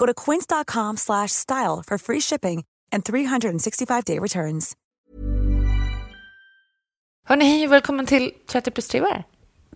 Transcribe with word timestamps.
Go 0.00 0.06
to 0.06 0.14
quince.com 0.30 0.96
slash 0.96 1.32
style 1.32 1.82
for 1.86 1.98
free 1.98 2.20
shipping 2.20 2.64
and 2.92 3.04
365-day 3.04 4.18
returns. 4.18 4.72
Hörni, 7.28 7.44
hej 7.44 7.66
och 7.66 7.72
välkommen 7.72 8.06
till 8.06 8.32
30 8.50 8.70
plus 8.70 8.88
trevar. 8.88 9.24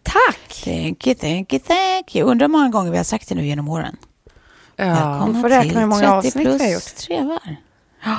Tack! 0.03 0.63
Thank 0.65 1.07
you, 1.07 1.15
thank 1.17 1.53
you, 1.53 1.63
thank 1.67 2.17
you. 2.17 2.31
Undrar 2.31 2.47
hur 2.47 2.53
många 2.53 2.69
gånger 2.69 2.91
vi 2.91 2.97
har 2.97 3.05
sagt 3.05 3.29
det 3.29 3.35
nu 3.35 3.47
genom 3.47 3.69
åren. 3.69 3.97
Ja, 4.77 4.85
Välkomna 4.85 5.41
får 5.41 5.49
räkna 5.49 5.81
hur 5.81 5.87
många 5.87 6.01
30 6.01 6.13
avsnitt 6.29 6.37
vi 6.37 6.45
har 6.51 6.59
plus 6.59 6.73
gjort. 6.73 6.97
trevar. 6.97 7.57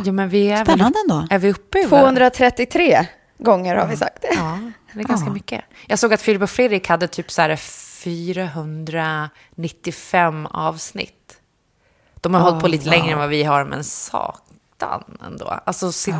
ja 0.05 0.11
men 0.11 0.29
vi 0.29 0.47
är 0.51 0.65
Spännande 0.65 0.99
ändå. 0.99 1.27
Är 1.29 1.39
vi 1.39 1.51
uppe 1.51 1.79
i 1.79 1.83
233 1.83 3.07
gånger 3.37 3.75
har 3.75 3.87
vi 3.87 3.97
sagt 3.97 4.21
det. 4.21 4.33
Ja, 4.35 4.59
det 4.93 4.99
är 4.99 5.03
ganska 5.03 5.27
Ja. 5.27 5.33
mycket. 5.33 5.61
Jag 5.87 5.99
såg 5.99 6.13
att 6.13 6.21
Filip 6.21 6.41
och 6.41 6.49
Fredrik 6.49 6.87
hade 6.89 7.07
typ 7.07 7.31
så 7.31 7.41
här 7.41 7.55
495 7.55 10.45
avsnitt. 10.45 11.24
De 12.25 12.33
har 12.33 12.41
hållit 12.41 12.61
på 12.61 12.67
lite 12.67 12.89
längre 12.89 13.11
än 13.11 13.17
vad 13.17 13.29
vi 13.29 13.43
har, 13.43 13.65
men 13.65 13.83
satan 13.83 15.03
ändå. 15.25 15.59
Alltså, 15.65 15.91
sin, 15.91 16.15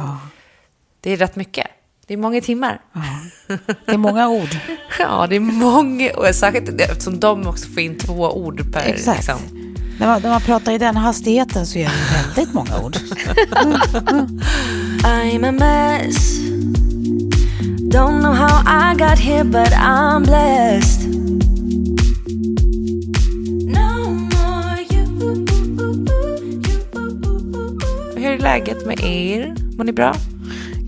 det 1.02 1.12
är 1.12 1.18
rätt 1.18 1.36
mycket. 1.36 1.68
Det 2.08 2.14
är 2.14 2.18
många 2.18 2.42
timmar. 2.42 2.82
Det 3.86 3.92
är 3.92 3.98
många 3.98 4.30
ord. 4.30 4.50
Ja, 5.00 5.28
det 5.30 5.36
är 5.36 5.40
många, 5.40 6.12
och 6.12 6.36
särskilt 6.36 6.82
eftersom 6.82 7.20
de 7.20 7.48
också 7.48 7.70
får 7.70 7.80
in 7.80 7.98
två 7.98 8.38
ord 8.38 8.74
per... 8.74 8.80
Exakt. 8.80 9.18
Liksom. 9.18 9.40
När 10.00 10.08
man, 10.08 10.22
när 10.22 10.30
man 10.30 10.42
pratar 10.42 10.72
i 10.72 10.78
den 10.78 10.98
hastigheten 10.98 11.66
så 11.66 11.78
är 11.78 11.86
det 11.86 12.36
väldigt 12.36 12.54
många 12.54 12.80
ord. 12.80 12.96
I'm 15.04 15.48
a 15.48 15.52
mess. 15.52 16.40
Don't 17.92 18.20
know 18.20 18.34
how 18.34 18.62
I 18.66 18.96
got 18.98 19.20
here, 19.20 19.44
but 19.44 19.72
I'm 19.74 20.26
blessed. 20.26 21.25
Är 28.36 28.40
läget 28.40 28.86
med 28.86 29.00
er? 29.04 29.56
Mår 29.78 29.84
ni 29.84 29.92
bra? 29.94 30.16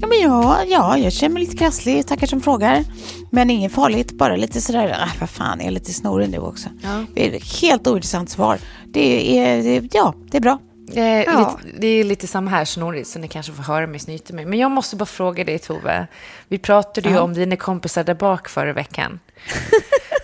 Ja, 0.02 0.08
men 0.08 0.20
ja, 0.22 0.64
ja, 0.68 0.98
jag 0.98 1.14
känner 1.14 1.34
mig 1.34 1.44
lite 1.44 1.58
krasslig, 1.58 2.08
tackar 2.08 2.28
som 2.28 2.42
frågar. 2.42 2.84
Men 3.32 3.50
inget 3.50 3.72
farligt, 3.74 4.12
bara 4.12 4.36
lite 4.36 4.62
sådär, 4.62 4.90
äh, 4.90 5.20
vad 5.20 5.30
fan, 5.30 5.58
jag 5.60 5.68
är 5.68 5.72
lite 5.72 5.94
snorig 5.94 6.30
nu 6.30 6.38
också. 6.38 6.70
Ja. 6.84 7.04
Det 7.16 7.28
är 7.28 7.38
ett 7.38 7.62
helt 7.62 7.88
ointressant 7.88 8.30
svar. 8.30 8.58
Det 8.86 9.40
är, 9.40 9.64
det, 9.64 9.90
ja, 9.94 10.14
det 10.32 10.38
är 10.38 10.42
bra. 10.42 10.60
Eh, 10.96 11.04
Ja. 11.04 11.60
lite, 11.64 11.78
det 11.80 11.88
är 11.88 12.04
lite 12.04 12.28
samma 12.28 12.50
här 12.52 12.66
snorrigt, 12.66 13.08
så 13.10 13.20
ni 13.20 13.28
kanske 13.28 13.52
får 13.52 13.64
höra 13.64 13.88
mig 13.88 14.00
snyta 14.00 14.34
mig. 14.34 14.46
Men 14.46 14.60
jag 14.60 14.72
måste 14.72 14.96
bara 14.96 15.06
fråga 15.06 15.44
dig, 15.44 15.60
Tove. 15.60 16.08
Vi 16.48 16.58
pratade 16.58 17.10
ju 17.10 17.16
Ja. 17.16 17.22
om 17.22 17.34
dina 17.34 17.56
kompisar 17.56 18.04
där 18.04 18.14
bak 18.16 18.50
förra 18.50 18.74
veckan. 18.74 19.20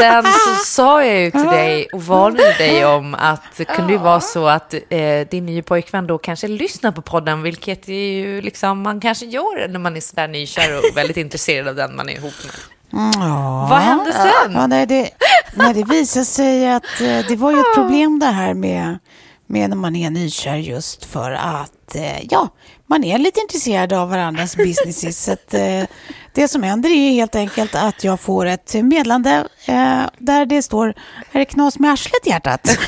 sen 0.00 0.24
så 0.24 0.54
sa 0.64 1.04
jag 1.04 1.20
ju 1.20 1.30
till 1.30 1.46
dig 1.46 1.88
och 1.92 2.02
varnade 2.02 2.54
dig 2.58 2.84
om 2.84 3.14
att 3.14 3.42
det 3.56 3.64
kunde 3.64 3.92
ju 3.92 3.98
vara 3.98 4.20
så 4.20 4.46
att 4.46 4.74
eh, 4.74 5.28
din 5.30 5.46
nya 5.46 5.62
pojkvän 5.62 6.06
då 6.06 6.18
kanske 6.18 6.48
lyssnar 6.48 6.92
på 6.92 7.02
podden, 7.02 7.42
vilket 7.42 7.88
är 7.88 8.12
ju 8.12 8.42
liksom 8.42 8.82
man 8.82 9.00
kanske 9.00 9.26
gör 9.26 9.68
när 9.68 9.78
man 9.78 9.96
är 9.96 10.00
sådär 10.00 10.28
nykär 10.28 10.78
och 10.78 10.96
väldigt 10.96 11.16
intresserad 11.16 11.68
av 11.68 11.74
den 11.74 11.96
man 11.96 12.08
är 12.08 12.12
ihop 12.12 12.34
med. 12.44 12.54
Ja. 13.16 13.66
Vad 13.70 13.78
hände 13.78 14.12
sen? 14.12 14.52
Ja, 14.52 14.66
nej, 14.66 14.86
det, 14.86 15.10
nej, 15.54 15.74
det 15.74 15.84
visade 15.84 16.24
sig 16.24 16.70
att 16.70 17.00
eh, 17.00 17.18
det 17.28 17.36
var 17.36 17.50
ju 17.50 17.58
ett 17.58 17.74
problem 17.74 18.18
det 18.18 18.26
här 18.26 18.54
med, 18.54 18.98
med 19.46 19.70
när 19.70 19.76
man 19.76 19.96
är 19.96 20.10
nykär 20.10 20.56
just 20.56 21.04
för 21.04 21.32
att 21.32 21.94
eh, 21.94 22.24
ja, 22.30 22.48
man 22.86 23.04
är 23.04 23.18
lite 23.18 23.40
intresserad 23.40 23.92
av 23.92 24.08
varandras 24.10 24.56
businesses. 24.66 25.24
Så 25.24 25.32
att, 25.32 25.54
eh, 25.54 25.82
det 26.32 26.48
som 26.48 26.62
händer 26.62 26.90
är 26.90 27.10
helt 27.12 27.34
enkelt 27.34 27.74
att 27.74 28.04
jag 28.04 28.20
får 28.20 28.46
ett 28.46 28.74
meddelande 28.74 29.48
eh, 29.66 30.02
där 30.18 30.46
det 30.46 30.62
står 30.62 30.88
är 31.32 31.38
det 31.38 31.44
knas 31.44 31.78
med 31.78 31.92
arslet 31.92 32.26
hjärtat? 32.26 32.68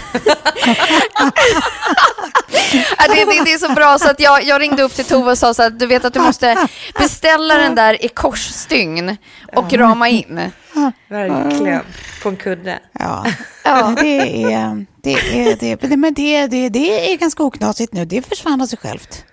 Det, 3.08 3.24
det, 3.24 3.44
det 3.44 3.52
är 3.52 3.58
så 3.58 3.72
bra 3.72 3.98
så 3.98 4.10
att 4.10 4.20
jag, 4.20 4.44
jag 4.44 4.60
ringde 4.60 4.82
upp 4.82 4.92
till 4.94 5.04
Tove 5.04 5.30
och 5.30 5.38
sa 5.38 5.54
så 5.54 5.62
att 5.62 5.78
du 5.78 5.86
vet 5.86 6.04
att 6.04 6.14
du 6.14 6.20
måste 6.20 6.68
beställa 6.98 7.54
den 7.58 7.74
där 7.74 8.04
i 8.04 8.08
korsstygn 8.08 9.16
och 9.56 9.72
rama 9.72 10.08
in. 10.08 10.40
Verkligen. 11.08 11.80
På 12.22 12.28
en 12.28 12.36
kudde. 12.36 12.78
Ja, 12.98 13.26
ja. 13.64 13.94
det 14.00 14.42
är, 14.52 14.86
det 15.02 15.12
är, 15.12 15.56
det, 15.60 15.82
är- 15.92 15.96
men 15.96 16.14
det, 16.14 16.46
det, 16.46 16.68
det 16.68 17.12
är 17.12 17.16
ganska 17.16 17.42
oknasigt 17.42 17.92
nu. 17.92 18.04
Det 18.04 18.22
försvann 18.22 18.60
av 18.60 18.66
sig 18.66 18.78
självt. 18.78 19.24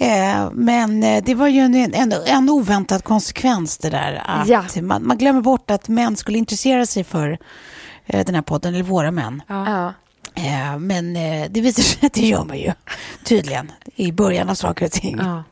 Eh, 0.00 0.50
Men 0.52 1.02
eh, 1.02 1.22
det 1.24 1.34
var 1.34 1.48
ju 1.48 1.60
en, 1.60 1.74
en, 1.94 2.12
en 2.26 2.48
oväntad 2.50 3.04
konsekvens 3.04 3.78
det 3.78 3.90
där. 3.90 4.22
Att 4.26 4.48
Ja. 4.48 4.64
man, 4.82 5.06
man 5.06 5.18
glömmer 5.18 5.40
bort 5.40 5.70
att 5.70 5.88
män 5.88 6.16
skulle 6.16 6.38
intressera 6.38 6.86
sig 6.86 7.04
för 7.04 7.38
eh, 8.06 8.24
den 8.26 8.34
här 8.34 8.42
podden, 8.42 8.74
eller 8.74 8.84
våra 8.84 9.10
män. 9.10 9.42
Ja. 9.46 9.92
Eh, 10.34 10.78
Men 10.78 11.14
det 11.52 11.60
visar 11.60 11.82
sig 11.82 12.06
att 12.06 12.12
det 12.12 12.26
gör 12.26 12.44
man 12.44 12.58
ju 12.58 12.72
tydligen 13.24 13.72
i 13.96 14.12
början 14.12 14.48
av 14.48 14.54
saker 14.54 14.84
och 14.86 14.92
ting. 14.92 15.16
Ja. 15.20 15.44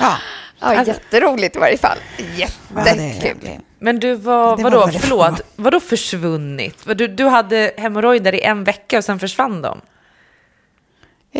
Ja, 0.00 0.16
Ja, 0.60 0.84
jätteroligt 0.84 1.56
i 1.56 1.58
varje 1.58 1.78
fall. 1.78 1.98
ja, 2.36 2.46
Jättekul. 2.86 3.36
det, 3.42 3.60
Men 3.78 4.00
du, 4.00 4.14
var, 4.14 4.56
vadå, 4.56 4.88
förlåt, 5.00 5.40
vadå 5.56 5.80
försvunnit? 5.80 6.86
Du, 6.96 7.08
du 7.08 7.24
hade 7.26 7.72
hemorrojder 7.76 8.34
i 8.34 8.40
en 8.42 8.64
vecka 8.64 8.98
och 8.98 9.04
sen 9.04 9.18
försvann 9.18 9.62
de? 9.62 9.80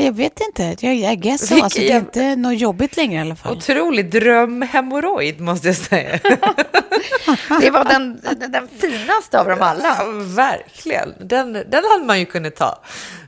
Jag 0.05 0.13
vet 0.13 0.41
inte, 0.41 0.77
jag, 0.81 0.95
jag 0.95 1.19
guess 1.19 1.49
så. 1.49 1.65
Alltså, 1.65 1.79
det 1.79 1.91
är 1.93 1.97
inte 1.97 2.37
något 2.37 2.59
jobbigt 2.59 2.97
längre 2.97 3.15
i 3.15 3.21
alla 3.21 3.37
fall. 3.37 3.57
Otrolig 3.57 4.11
drömhemorrojd 4.11 5.41
måste 5.41 5.67
jag 5.67 5.77
säga. 5.77 6.19
Det 7.61 7.71
var 7.71 7.85
den, 7.85 8.21
den, 8.23 8.53
den 8.53 8.69
finaste 8.79 9.41
av 9.41 9.49
dem 9.49 9.63
alla. 9.63 9.97
Ja, 9.99 10.05
verkligen. 10.37 11.15
Den, 11.21 11.53
den 11.53 11.85
hade 11.93 12.05
man 12.05 12.19
ju 12.19 12.27
kunnat 12.27 12.57
ta. 12.57 12.83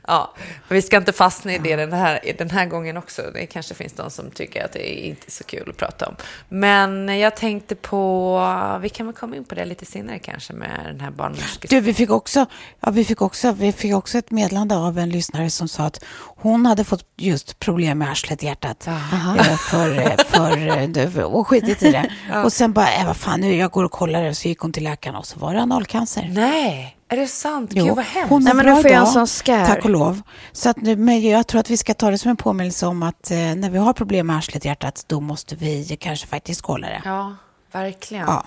Ja, 0.09 0.33
vi 0.69 0.81
ska 0.81 0.97
inte 0.97 1.13
fastna 1.13 1.53
i 1.53 1.57
det 1.57 1.75
den 1.75 1.93
här, 1.93 2.19
den 2.37 2.49
här 2.49 2.65
gången 2.65 2.97
också. 2.97 3.21
Det 3.33 3.45
kanske 3.45 3.73
finns 3.73 3.93
de 3.93 4.09
som 4.11 4.31
tycker 4.31 4.65
att 4.65 4.73
det 4.73 4.99
är 4.99 5.03
inte 5.09 5.31
så 5.31 5.43
kul 5.43 5.69
att 5.69 5.77
prata 5.77 6.07
om. 6.07 6.15
Men 6.49 7.19
jag 7.19 7.35
tänkte 7.35 7.75
på, 7.75 8.79
vi 8.81 8.89
kan 8.89 9.05
väl 9.05 9.15
komma 9.15 9.35
in 9.35 9.43
på 9.45 9.55
det 9.55 9.65
lite 9.65 9.85
senare 9.85 10.19
kanske 10.19 10.53
med 10.53 10.79
den 10.85 10.99
här 11.01 11.11
barnmorskeskolan. 11.11 11.69
Du, 11.69 11.79
vi 11.81 11.93
fick 11.93 12.09
också, 12.09 12.45
ja, 12.79 12.91
vi 12.91 13.05
fick 13.05 13.21
också, 13.21 13.51
vi 13.51 13.71
fick 13.71 13.93
också 13.95 14.17
ett 14.17 14.31
meddelande 14.31 14.75
av 14.77 14.97
en 14.99 15.09
lyssnare 15.09 15.49
som 15.49 15.67
sa 15.67 15.83
att 15.83 16.03
hon 16.35 16.65
hade 16.65 16.83
fått 16.83 17.05
just 17.17 17.59
problem 17.59 17.97
med 17.97 18.11
arslet, 18.11 18.43
hjärtat. 18.43 18.87
Eh, 18.87 19.57
För, 19.57 19.97
eh, 19.99 20.11
för, 20.29 20.67
eh, 20.77 20.87
det- 20.89 21.23
och 21.23 21.47
skitit 21.47 21.83
i 21.83 21.91
det. 21.91 22.11
Och 22.43 22.53
sen 22.53 22.73
bara, 22.73 22.93
äh, 22.93 23.05
vad 23.05 23.17
fan, 23.17 23.41
nu 23.41 23.55
jag 23.55 23.71
går 23.71 23.83
och 23.83 23.91
kollar 23.91 24.23
det. 24.23 24.35
Så 24.35 24.47
gick 24.47 24.59
hon 24.59 24.71
till 24.73 24.83
läkaren 24.83 25.15
och 25.15 25.25
så 25.25 25.39
var 25.39 25.53
det 25.53 25.61
analcancer. 25.61 26.29
Nej, 26.33 26.95
Är 27.11 27.17
det 27.17 27.27
sant? 27.27 27.71
Jo, 27.73 27.85
Gud 27.85 27.95
vad 27.95 28.05
hemskt. 28.05 28.29
hon 28.29 28.43
Nej, 28.43 28.53
men 28.53 28.65
nu 28.65 28.75
får 28.75 28.91
jag 28.91 28.99
en 28.99 29.07
sån 29.07 29.27
scare. 29.27 29.65
tack 29.65 29.83
och 29.85 29.89
lov. 29.89 30.21
Så 30.51 30.69
att 30.69 30.77
nu, 30.77 30.95
men 30.95 31.21
jag 31.21 31.47
tror 31.47 31.59
att 31.59 31.69
vi 31.69 31.77
ska 31.77 31.93
ta 31.93 32.11
det 32.11 32.17
som 32.17 32.29
en 32.31 32.37
påminnelse 32.37 32.85
om 32.87 33.03
att 33.03 33.31
eh, 33.31 33.37
när 33.37 33.69
vi 33.69 33.77
har 33.77 33.93
problem 33.93 34.27
med 34.27 34.37
arslet 34.37 34.65
hjärtat, 34.65 35.03
då 35.07 35.19
måste 35.19 35.55
vi 35.55 35.97
kanske 35.99 36.27
faktiskt 36.27 36.61
kolla 36.61 36.87
det. 36.87 37.01
Ja, 37.05 37.35
verkligen. 37.71 38.25
Ja. 38.27 38.43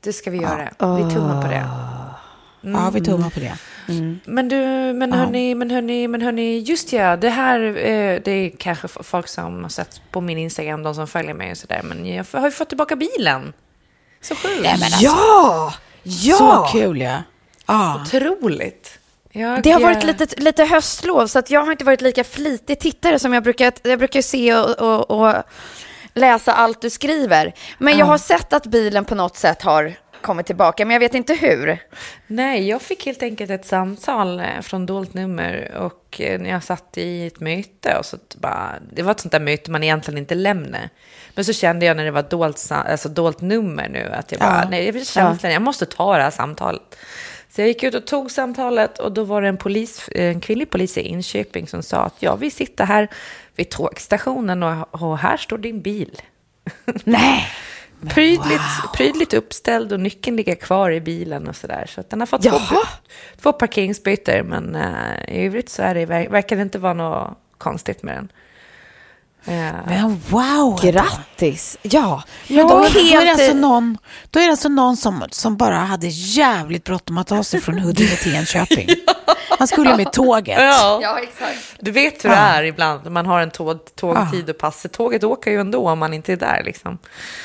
Det 0.00 0.12
ska 0.12 0.30
vi 0.30 0.38
göra. 0.38 0.68
Vi 0.78 1.14
tummar 1.14 1.42
på 1.42 1.48
det. 1.48 1.68
Ja, 2.60 2.90
vi 2.90 3.00
tummar 3.00 3.30
på 3.30 3.40
det. 3.40 3.58
Men 4.24 4.48
du, 4.48 4.56
men 4.92 5.12
hörni, 5.12 5.54
men 5.54 5.70
hörni, 5.70 6.08
men 6.08 6.22
hörni, 6.22 6.58
just 6.58 6.92
ja, 6.92 7.16
det 7.16 7.30
här, 7.30 7.60
eh, 7.60 8.20
det 8.24 8.30
är 8.30 8.50
kanske 8.58 8.88
folk 8.88 9.28
som 9.28 9.62
har 9.62 9.68
sett 9.68 10.00
på 10.10 10.20
min 10.20 10.38
Instagram, 10.38 10.82
de 10.82 10.94
som 10.94 11.06
följer 11.06 11.34
mig 11.34 11.50
och 11.50 11.58
sådär, 11.58 11.80
men 11.84 12.06
jag 12.06 12.24
har 12.32 12.44
ju 12.44 12.50
fått 12.50 12.68
tillbaka 12.68 12.96
bilen. 12.96 13.52
Så 14.20 14.34
sjukt. 14.34 14.68
Alltså, 14.68 15.04
Ja! 15.04 15.74
Ja! 16.02 16.36
Så 16.36 16.78
kul 16.78 17.00
ja. 17.00 17.22
Ja. 17.68 18.00
Otroligt. 18.02 18.98
Jag, 19.32 19.62
Det 19.62 19.70
har 19.70 19.80
varit 19.80 20.04
lite, 20.04 20.40
lite 20.40 20.64
höstlov, 20.64 21.26
så 21.26 21.38
att 21.38 21.50
jag 21.50 21.64
har 21.64 21.72
inte 21.72 21.84
varit 21.84 22.00
lika 22.00 22.24
flitig 22.24 22.80
tittare 22.80 23.18
som 23.18 23.32
jag 23.32 23.42
brukar. 23.42 23.72
Jag 23.82 23.98
brukar 23.98 24.22
se 24.22 24.54
och, 24.54 24.78
och, 24.80 25.10
och 25.10 25.34
läsa 26.14 26.52
allt 26.52 26.80
du 26.82 26.90
skriver. 26.90 27.52
Men 27.78 27.98
jag 27.98 28.06
har 28.06 28.18
sett 28.18 28.52
att 28.52 28.66
bilen 28.66 29.04
på 29.04 29.14
något 29.14 29.36
sätt 29.36 29.62
har 29.62 29.94
kommit 30.20 30.46
tillbaka, 30.46 30.84
men 30.84 30.92
jag 30.94 31.00
vet 31.00 31.14
inte 31.14 31.34
hur. 31.34 31.78
Nej, 32.26 32.68
jag 32.68 32.82
fick 32.82 33.06
helt 33.06 33.22
enkelt 33.22 33.50
ett 33.50 33.66
samtal 33.66 34.40
eh, 34.40 34.60
från 34.62 34.86
dolt 34.86 35.14
nummer 35.14 35.72
och 35.76 36.20
eh, 36.20 36.40
när 36.40 36.50
jag 36.50 36.64
satt 36.64 36.98
i 36.98 37.26
ett 37.26 37.40
möte 37.40 37.96
och 37.98 38.06
så 38.06 38.16
bara, 38.36 38.74
det 38.92 39.02
var 39.02 39.10
ett 39.10 39.20
sånt 39.20 39.32
där 39.32 39.40
möte 39.40 39.70
man 39.70 39.82
egentligen 39.84 40.18
inte 40.18 40.34
lämnar. 40.34 40.88
Men 41.34 41.44
så 41.44 41.52
kände 41.52 41.86
jag 41.86 41.96
när 41.96 42.04
det 42.04 42.10
var 42.10 42.22
dolt, 42.22 42.68
alltså 42.70 43.08
dolt 43.08 43.40
nummer 43.40 43.88
nu 43.88 44.12
att 44.12 44.32
jag 44.32 44.40
bara, 44.40 44.60
Ja. 44.62 44.68
nej, 44.70 44.88
är 44.88 45.04
känslan, 45.04 45.52
jag 45.52 45.62
måste 45.62 45.86
ta 45.86 46.16
det 46.16 46.22
här 46.22 46.30
samtalet. 46.30 46.96
Så 47.58 47.62
jag 47.62 47.68
gick 47.68 47.82
ut 47.82 47.94
och 47.94 48.06
tog 48.06 48.30
samtalet 48.30 48.98
och 48.98 49.12
då 49.12 49.24
var 49.24 49.42
det 49.42 49.48
en, 49.48 49.56
polis, 49.56 50.08
en 50.12 50.40
kvinnlig 50.40 50.70
polis 50.70 50.98
i 50.98 51.08
Enköping 51.08 51.66
som 51.66 51.82
sa 51.82 51.96
att 51.98 52.14
ja, 52.22 52.36
vi 52.36 52.50
sitter 52.50 52.84
här 52.84 53.08
vid 53.56 53.70
tågstationen 53.70 54.62
och, 54.62 55.02
och 55.02 55.18
här 55.18 55.36
står 55.36 55.58
din 55.58 55.80
bil. 55.82 56.22
Nej. 57.04 57.46
Prydligt, 58.08 58.62
prydligt 58.94 59.34
uppställd 59.34 59.92
och 59.92 60.00
nyckeln 60.00 60.36
ligger 60.36 60.54
kvar 60.54 60.90
i 60.90 61.00
bilen 61.00 61.48
och 61.48 61.56
sådär. 61.56 61.86
Så 61.94 62.00
att 62.00 62.10
den 62.10 62.20
har 62.20 62.26
fått 62.26 62.42
två, 62.42 62.48
Jaha. 62.48 62.82
två 63.40 63.52
parkeringsbyten, 63.52 64.46
men 64.46 64.74
eh, 64.74 65.34
i 65.36 65.46
övrigt 65.46 65.68
så 65.68 65.82
är 65.82 65.94
det, 65.94 66.06
ver- 66.06 66.30
verkar 66.30 66.56
det 66.56 66.62
inte 66.62 66.78
vara 66.78 66.94
något 66.94 67.38
konstigt 67.58 68.02
med 68.02 68.14
den. 68.14 68.28
Eh, 69.48 69.72
Men 69.86 70.20
wow. 70.28 70.80
Grattis! 70.82 71.76
Ja, 71.82 72.22
Ja, 72.46 72.62
då, 72.62 72.68
då, 72.68 72.84
är 72.84 72.90
det 72.94 73.00
helt... 73.00 73.40
alltså 73.40 73.54
någon, 73.56 73.98
då 74.30 74.40
är 74.40 74.44
det 74.44 74.50
alltså 74.50 74.68
någon 74.68 74.96
som, 74.96 75.24
som 75.30 75.56
bara 75.56 75.76
hade 75.78 76.06
jävligt 76.08 76.84
bråttom 76.84 77.18
att 77.18 77.26
ta 77.26 77.44
sig 77.44 77.60
från 77.60 77.78
Huddinge 77.78 78.16
till 78.16 78.34
Enköping. 78.34 78.88
Han 79.58 79.68
skulle 79.68 79.96
med 79.96 80.12
tåget. 80.12 80.58
ja. 80.60 80.98
Ja, 81.02 81.18
exakt. 81.22 81.76
Du 81.80 81.90
vet 81.90 82.24
hur 82.24 82.30
det 82.30 82.36
är 82.36 82.62
ibland 82.62 83.04
när 83.04 83.10
man 83.10 83.26
har 83.26 83.40
en 83.40 83.50
tåg, 83.50 83.78
tågtid 83.94 84.50
och 84.50 84.58
pass. 84.58 84.86
Tåget 84.92 85.24
åker 85.24 85.50
ju 85.50 85.60
ändå 85.60 85.88
om 85.88 85.98
man 85.98 86.14
inte 86.14 86.32
är 86.32 86.36
där 86.36 86.62
liksom. 86.64 86.98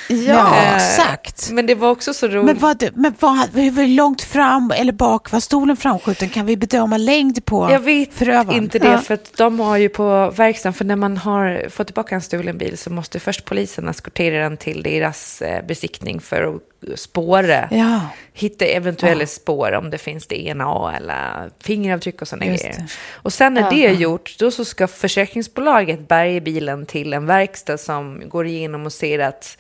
Ja, 0.10 0.56
Eh, 0.56 0.75
exakt. 0.75 1.51
Men 1.51 1.65
det 1.65 1.75
var 1.75 1.89
också 1.89 2.13
så 2.13 2.27
roligt. 2.27 2.45
Men, 2.45 2.57
vad, 2.57 2.89
men 2.95 3.13
vad, 3.19 3.50
hur 3.56 3.88
långt 3.88 4.21
fram 4.21 4.71
eller 4.75 4.94
bak 4.94 5.31
var 5.31 5.39
stolen 5.39 5.77
framskjuten? 5.77 6.30
Kan 6.30 6.45
vi 6.45 6.57
bedöma 6.57 6.98
längd 6.98 7.45
på 7.45 7.71
Jag 7.71 7.80
vet 7.80 8.13
förövaren? 8.13 8.63
inte 8.63 8.80
det, 8.80 8.98
för 9.00 9.13
att 9.13 9.38
de 9.38 9.59
har 9.59 9.77
ju 9.77 9.89
på 9.89 10.31
verkstaden, 10.31 10.74
för 10.74 10.86
när 10.86 10.95
man 10.95 11.18
har 11.18 11.69
fått 11.69 11.88
tillbaka 11.88 12.16
en 12.16 12.21
stulen 12.21 12.57
bil 12.57 12.77
så 12.77 12.89
måste 12.89 13.19
först 13.19 13.45
polisen 13.45 13.89
eskortera 13.89 14.44
den 14.44 14.57
till 14.57 14.83
deras 14.83 15.42
eh, 15.42 15.66
besiktning 15.66 16.19
för 16.19 16.56
att 16.56 16.62
spåra, 16.95 17.68
Ja. 17.71 18.00
hitta 18.33 18.65
eventuella 18.65 19.25
spår 19.27 19.71
om 19.71 19.89
det 19.89 19.97
finns 19.97 20.27
DNA 20.27 20.94
eller 20.97 21.50
fingeravtryck 21.59 22.21
och 22.21 22.27
sådana 22.27 22.45
grejer. 22.45 22.75
Och 23.12 23.33
sen 23.33 23.53
när 23.53 23.69
det 23.69 23.85
är 23.85 23.91
gjort, 23.94 24.35
då 24.39 24.51
så 24.51 24.65
ska 24.65 24.88
försäkringsbolaget 24.88 26.07
bärga 26.07 26.39
bilen 26.41 26.85
till 26.85 27.13
en 27.13 27.25
verkstad 27.25 27.77
som 27.77 28.21
går 28.30 28.45
igenom 28.47 28.85
och 28.85 28.94
ser 28.94 29.19
att, 29.19 29.57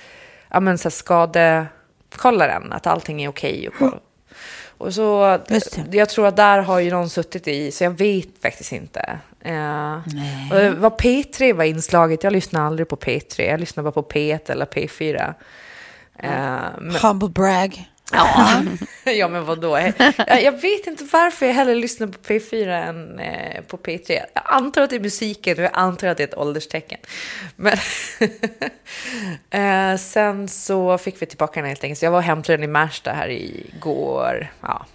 ja 0.49 0.59
men 0.59 0.77
så 0.77 0.83
här 0.83 0.91
skade, 0.91 1.65
kollar 2.15 2.47
den, 2.47 2.73
att 2.73 2.87
allting 2.87 3.23
är 3.23 3.29
okej 3.29 3.67
och 3.67 3.73
koll. 3.75 3.99
Och 4.77 4.93
så, 4.93 5.39
jag 5.91 6.09
tror 6.09 6.27
att 6.27 6.35
där 6.35 6.59
har 6.59 6.79
ju 6.79 6.91
någon 6.91 7.09
suttit 7.09 7.47
i, 7.47 7.71
så 7.71 7.83
jag 7.83 7.91
vet 7.91 8.27
faktiskt 8.41 8.71
inte. 8.71 9.19
Och 10.51 10.77
vad 10.77 10.93
P3 11.01 11.53
var 11.53 11.63
inslaget, 11.63 12.23
jag 12.23 12.33
lyssnar 12.33 12.67
aldrig 12.67 12.87
på 12.87 12.95
P3, 12.95 13.49
jag 13.49 13.59
lyssnar 13.59 13.83
bara 13.83 13.91
på 13.91 14.03
P1 14.03 14.51
eller 14.51 14.65
P4. 14.65 15.33
Eh, 16.23 16.29
men, 16.81 16.95
Humble 17.01 17.29
brag. 17.29 17.85
ja. 18.11 18.61
ja, 19.11 19.27
men 19.27 19.45
vadå? 19.45 19.79
Jag, 20.27 20.43
jag 20.43 20.51
vet 20.61 20.87
inte 20.87 21.03
varför 21.11 21.45
jag 21.45 21.53
hellre 21.53 21.75
lyssnar 21.75 22.07
på 22.07 22.19
P4 22.19 22.87
än 22.89 23.19
eh, 23.19 23.61
på 23.61 23.77
P3. 23.77 24.11
Jag 24.33 24.43
antar 24.45 24.81
att 24.81 24.89
det 24.89 24.95
är 24.95 24.99
musiken 24.99 25.57
och 25.57 25.63
jag 25.63 25.71
antar 25.73 26.07
att 26.07 26.17
det 26.17 26.23
är 26.23 26.27
ett 26.27 26.37
ålderstecken. 26.37 26.99
Men 27.55 27.77
eh, 29.93 29.97
sen 29.97 30.47
så 30.47 30.97
fick 30.97 31.21
vi 31.21 31.25
tillbaka 31.25 31.59
den 31.59 31.69
helt 31.69 31.83
enkelt. 31.83 31.99
Så 31.99 32.05
jag 32.05 32.11
var 32.11 32.17
och 32.17 32.23
hämtade 32.23 32.57
den 32.57 32.63
i 32.63 32.67
Märsta 32.67 33.11
här 33.13 33.29
igår. 33.29 34.51
Ja. 34.61 34.85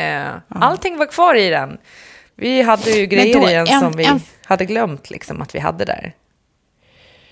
Eh, 0.00 0.28
allting 0.48 0.96
var 0.98 1.06
kvar 1.06 1.34
i 1.34 1.50
den. 1.50 1.78
Vi 2.34 2.62
hade 2.62 2.90
ju 2.90 3.06
grejer 3.06 3.40
då 3.40 3.50
i 3.50 3.52
den 3.54 3.66
en- 3.66 3.80
som 3.80 3.92
vi 3.92 4.04
en- 4.04 4.20
hade 4.44 4.64
glömt 4.64 5.10
liksom 5.10 5.42
att 5.42 5.54
vi 5.54 5.58
hade 5.58 5.84
där. 5.84 6.12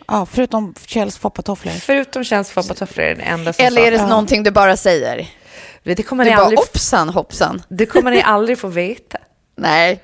Ja, 0.08 0.26
förutom 0.26 0.74
Kjells 0.86 1.18
foppatofflor. 1.18 1.72
Förutom 1.72 2.24
tjänstfoppatofflor 2.24 3.04
är 3.06 3.14
det 3.14 3.22
enda 3.22 3.52
som 3.52 3.64
Eller 3.64 3.82
är 3.82 3.90
det 3.90 3.96
saknas. 3.96 4.10
någonting 4.10 4.42
du 4.42 4.50
bara 4.50 4.76
säger? 4.76 5.26
Det 5.82 6.02
kommer, 6.02 6.24
Du 6.24 6.30
ni 6.30 6.36
bara, 6.36 6.42
aldrig, 6.42 6.58
hoppsan, 6.58 7.08
hoppsan. 7.08 7.62
det 7.68 7.86
kommer 7.86 8.10
ni 8.10 8.22
aldrig 8.22 8.58
få 8.58 8.68
veta. 8.68 9.18
Nej. 9.58 10.00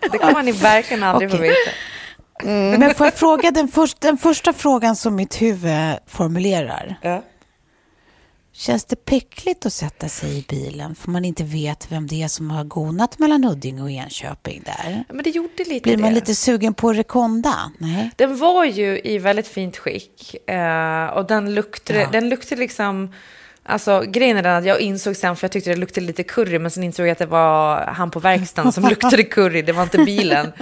Det 0.12 0.18
kommer 0.18 0.42
ni 0.42 0.52
verkligen 0.52 1.02
aldrig 1.02 1.30
få 1.30 1.36
Okej. 1.36 1.48
veta. 1.48 2.78
Men 2.78 2.94
får 2.94 3.06
jag 3.06 3.14
fråga 3.14 3.50
den, 3.50 3.68
först, 3.68 4.00
den 4.00 4.18
första 4.18 4.52
frågan 4.52 4.96
som 4.96 5.14
mitt 5.14 5.42
huvud 5.42 5.96
formulerar. 6.06 6.96
Ja. 7.02 7.22
Känns 8.58 8.84
det 8.84 8.96
peckligt 9.04 9.66
att 9.66 9.72
sätta 9.72 10.08
sig 10.08 10.38
i 10.38 10.44
bilen 10.48 10.94
för 10.94 11.10
man 11.10 11.24
inte 11.24 11.44
vet 11.44 11.92
vem 11.92 12.06
det 12.06 12.22
är 12.22 12.28
som 12.28 12.50
har 12.50 12.64
gonat 12.64 13.18
mellan 13.18 13.44
Huddinge 13.44 13.82
och 13.82 13.90
Enköping 13.90 14.62
där? 14.66 15.04
Men 15.08 15.22
det 15.24 15.30
gjorde 15.30 15.64
lite 15.66 15.80
Blir 15.82 15.96
man 15.96 16.08
det. 16.10 16.14
lite 16.14 16.34
sugen 16.34 16.74
på 16.74 16.92
Rekonda? 16.92 17.72
Nej. 17.78 18.10
Den 18.16 18.36
var 18.38 18.64
ju 18.64 19.00
i 19.04 19.18
väldigt 19.18 19.46
fint 19.48 19.76
skick. 19.76 20.48
Eh, 20.50 21.06
och 21.06 21.26
den 21.26 21.54
luktade, 21.54 22.00
Ja. 22.00 22.08
den 22.12 22.28
luktade 22.28 22.60
liksom... 22.60 23.12
Alltså 23.68 24.04
grejen 24.08 24.36
är 24.36 24.42
den 24.42 24.56
att 24.56 24.64
jag 24.64 24.80
insåg 24.80 25.16
sen, 25.16 25.36
för 25.36 25.44
jag 25.44 25.52
tyckte 25.52 25.70
det 25.70 25.76
luktade 25.76 26.06
lite 26.06 26.22
curry, 26.22 26.58
men 26.58 26.70
sen 26.70 26.82
insåg 26.82 27.06
jag 27.06 27.12
att 27.12 27.18
det 27.18 27.26
var 27.26 27.80
han 27.86 28.10
på 28.10 28.20
verkstaden 28.20 28.72
som 28.72 28.84
luktade 28.88 29.22
curry, 29.22 29.62
det 29.62 29.72
var 29.72 29.82
inte 29.82 29.98
bilen. 29.98 30.52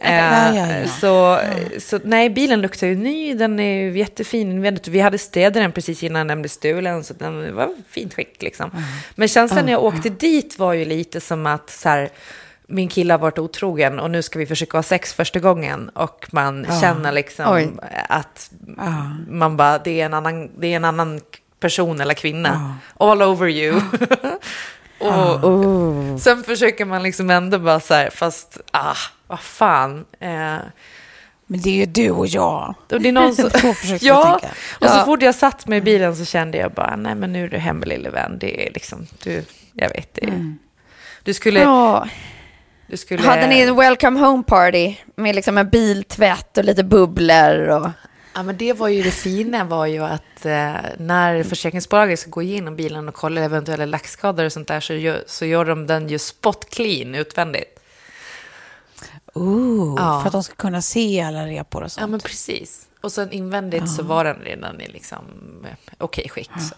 Eh, 0.00 0.14
Ja, 0.14 0.54
ja, 0.56 0.66
ja. 0.78 0.86
Så, 0.88 1.38
så 1.80 2.00
nej, 2.04 2.30
bilen 2.30 2.60
luktar 2.60 2.86
ju 2.86 2.94
ny, 2.96 3.34
den 3.34 3.60
är 3.60 3.82
ju 3.82 3.98
jättefin. 3.98 4.78
Vi 4.86 5.00
hade- 5.00 5.18
städat 5.18 5.54
den 5.54 5.72
precis 5.72 6.02
innan 6.02 6.26
den 6.26 6.42
blev 6.42 6.48
stulen, 6.48 7.04
så 7.04 7.14
den 7.14 7.54
var 7.54 7.68
fint 7.88 8.14
skick 8.14 8.42
liksom. 8.42 8.70
Men 9.14 9.28
känslan 9.28 9.64
när 9.64 9.72
jag 9.72 9.84
åkte 9.84 10.08
dit 10.08 10.58
var 10.58 10.72
ju 10.72 10.84
lite 10.84 11.20
som 11.20 11.46
att 11.46 11.70
så 11.70 11.88
här, 11.88 12.08
min 12.66 12.88
kille 12.88 13.12
har 13.12 13.18
varit 13.18 13.38
otrogen 13.38 14.00
och 14.00 14.10
nu 14.10 14.22
ska 14.22 14.38
vi 14.38 14.46
försöka 14.46 14.78
ha 14.78 14.82
sex 14.82 15.14
första 15.14 15.38
gången 15.38 15.88
och 15.88 16.26
man 16.30 16.66
känner 16.80 17.12
liksom 17.12 17.44
Oj. 17.48 17.68
att 18.08 18.50
man 19.28 19.56
bara, 19.56 19.78
det 19.78 20.00
är 20.00 20.06
en 20.06 20.14
annan, 20.14 20.50
det 20.60 20.66
är 20.66 20.76
en 20.76 20.84
annan 20.84 21.20
person 21.64 22.00
eller 22.00 22.14
kvinna. 22.14 22.76
All 22.96 23.22
over 23.22 23.48
you. 23.48 23.80
och 24.98 26.20
sen 26.20 26.42
försöker 26.44 26.84
man 26.84 27.02
liksom 27.02 27.30
ändå 27.30 27.58
bara 27.58 27.80
så 27.80 27.94
här, 27.94 28.10
fast 28.10 28.58
ah, 28.70 28.96
vad 29.26 29.40
fan. 29.40 30.04
Eh, 30.20 30.28
Men 31.46 31.60
det 31.60 31.70
är 31.70 31.74
ju 31.74 31.86
du 31.86 32.10
och 32.10 32.26
jag. 32.26 32.74
och 32.92 33.00
det 33.00 33.08
är 33.08 33.12
någon 33.12 33.34
som, 33.36 33.50
Så 33.50 33.74
försökte 33.74 34.06
ja, 34.06 34.28
jag 34.30 34.40
tänka. 34.40 34.54
och 34.80 34.88
så 34.90 34.98
Ja. 34.98 35.04
fort 35.04 35.22
jag 35.22 35.34
satt 35.34 35.66
mig 35.66 35.78
i 35.78 35.82
bilen 35.82 36.16
så 36.16 36.24
kände 36.24 36.58
jag 36.58 36.72
bara, 36.72 36.96
nej 36.96 37.14
men 37.14 37.32
nu 37.32 37.44
är 37.44 37.48
du 37.48 37.56
hemma 37.58 37.84
lille 37.86 38.10
vän. 38.10 38.38
Det 38.40 38.66
är 38.68 38.72
liksom, 38.72 39.06
du, 39.24 39.44
jag 39.72 39.88
vet 39.88 40.14
det. 40.14 40.54
Du 41.22 41.34
skulle, 41.34 41.60
Ja. 41.60 42.08
du 42.86 42.96
skulle... 42.96 43.22
Hade 43.22 43.46
ni 43.46 43.60
en 43.60 43.76
welcome 43.76 44.20
home 44.20 44.42
party 44.42 44.94
med 45.16 45.34
liksom 45.34 45.58
en 45.58 45.68
biltvätt 45.68 46.58
och 46.58 46.64
lite 46.64 46.84
bubblor? 46.84 47.68
Och... 47.68 47.88
Ja, 48.34 48.42
men 48.42 48.56
det 48.56 48.72
var 48.72 48.88
ju 48.88 49.02
det 49.02 49.10
fina 49.10 49.64
var 49.64 49.86
ju 49.86 50.04
att 50.04 50.46
eh, 50.46 50.74
när 50.98 51.42
försäkringsbolaget 51.44 52.18
ska 52.20 52.30
gå 52.30 52.42
igenom 52.42 52.76
bilen 52.76 53.08
och 53.08 53.14
kolla 53.14 53.40
eventuella 53.40 53.86
lackskador 53.86 54.44
och 54.44 54.52
sånt 54.52 54.68
där 54.68 54.80
så 54.80 54.94
gör, 54.94 55.24
så 55.26 55.44
gör 55.44 55.64
de 55.64 55.86
den 55.86 56.08
ju 56.08 56.18
spot 56.18 56.70
clean 56.70 57.14
utvändigt. 57.14 57.80
Ooh, 59.34 59.94
Ja. 59.98 60.20
För 60.20 60.26
att 60.28 60.32
de 60.32 60.42
ska 60.42 60.54
kunna 60.54 60.82
se 60.82 61.20
alla 61.22 61.46
repor 61.46 61.80
och 61.82 61.84
Ja, 61.86 61.88
sånt. 61.88 62.10
men 62.10 62.20
precis. 62.20 62.86
Och 63.00 63.12
sen 63.12 63.32
invändigt 63.32 63.90
så 63.90 64.02
var 64.02 64.24
den 64.24 64.36
redan 64.44 64.80
i 64.80 64.88
liksom 64.88 65.24
eh, 65.64 65.94
okej 65.98 66.28
skick. 66.28 66.50
Så. 66.68 66.74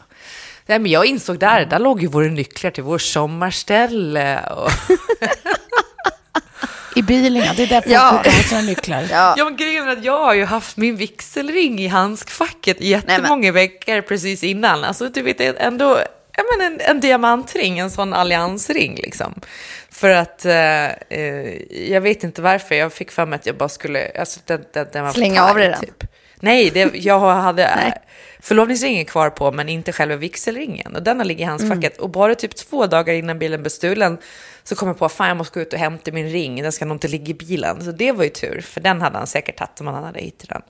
Nej, 0.66 0.78
men 0.78 0.90
jag 0.90 1.06
insåg 1.06 1.38
där, 1.38 1.64
där 1.66 1.78
låg 1.78 2.02
ju 2.02 2.08
våra 2.08 2.26
nycklar 2.26 2.70
till 2.70 2.82
vår 2.84 2.98
sommarställe. 2.98 4.40
Och... 4.46 4.70
I 6.96 7.02
bilen, 7.02 7.42
ja. 7.44 7.52
Det 7.56 7.62
är 7.62 7.66
därför 7.66 7.90
Ja. 7.90 8.04
jag 8.12 8.22
brukar 8.22 8.36
ha 8.36 8.42
sina 8.42 8.60
nycklar. 8.60 9.06
Ja. 9.10 9.34
Ja, 9.38 9.44
men 9.44 9.56
grejen 9.56 9.88
är 9.88 9.92
att 9.92 10.04
jag 10.04 10.24
har 10.24 10.34
ju 10.34 10.44
haft 10.44 10.76
min 10.76 10.96
vigselring 10.96 11.78
i 11.78 11.86
handskfacket 11.86 12.80
jättemånga 12.80 13.52
veckor 13.52 14.00
precis 14.00 14.44
innan. 14.44 14.84
Alltså, 14.84 15.08
du 15.08 15.22
vet, 15.22 15.40
ändå 15.40 15.98
ja, 16.36 16.42
men 16.58 16.72
en, 16.72 16.80
en 16.80 17.00
diamantring, 17.00 17.78
en 17.78 17.90
sån 17.90 18.12
alliansring 18.12 18.94
liksom. 19.02 19.34
För 19.90 20.10
att 20.10 20.44
eh, 20.44 20.86
eh, 20.86 21.62
jag 21.90 22.00
vet 22.00 22.24
inte 22.24 22.42
varför, 22.42 22.74
jag 22.74 22.92
fick 22.92 23.10
för 23.10 23.26
mig 23.26 23.36
att 23.36 23.46
jag 23.46 23.56
bara 23.56 23.68
skulle, 23.68 24.10
alltså 24.18 24.40
den, 24.44 24.64
den, 24.72 24.86
den 24.92 25.04
var 25.04 25.12
Slänga 25.12 25.44
av 25.44 25.56
dig 25.56 25.68
den. 25.68 25.80
Typ. 25.80 26.04
Nej, 26.40 26.70
det, 26.70 26.90
jag 26.94 27.20
hade 27.20 27.64
eh, 27.64 27.92
förlovningsringen 28.40 29.04
kvar 29.04 29.30
på 29.30 29.52
men 29.52 29.68
inte 29.68 29.92
själva 29.92 30.16
vigselringen. 30.16 30.96
Och 30.96 31.02
den 31.02 31.18
har 31.18 31.24
ligger 31.24 31.44
i 31.44 31.48
handskfacket. 31.48 31.98
Och 31.98 32.10
bara 32.10 32.34
typ 32.34 32.56
två 32.56 32.86
dagar 32.86 33.14
innan 33.14 33.38
bilen 33.38 33.60
blev 33.62 33.70
stulen 33.70 34.18
så 34.68 34.74
kom 34.76 34.88
jag 34.88 34.98
på 34.98 35.04
att 35.04 35.12
fan 35.12 35.28
jag 35.28 35.36
måste 35.36 35.54
gå 35.58 35.60
ut 35.60 35.72
och 35.72 35.78
hämta 35.78 36.12
min 36.12 36.28
ring. 36.28 36.62
Den 36.62 36.72
ska 36.72 36.84
nog 36.84 36.94
inte 36.94 37.08
ligga 37.08 37.30
i 37.30 37.34
bilen. 37.34 37.84
Så 37.84 37.92
det 37.92 38.12
var 38.12 38.24
ju 38.24 38.30
tur, 38.30 38.60
för 38.60 38.80
den 38.80 39.00
hade 39.02 39.18
han 39.18 39.26
säkert 39.26 39.56
tagit 39.58 39.80
om 39.80 39.86
han 39.86 40.04
hade 40.04 40.20
hittat 40.20 40.48
den. 40.48 40.62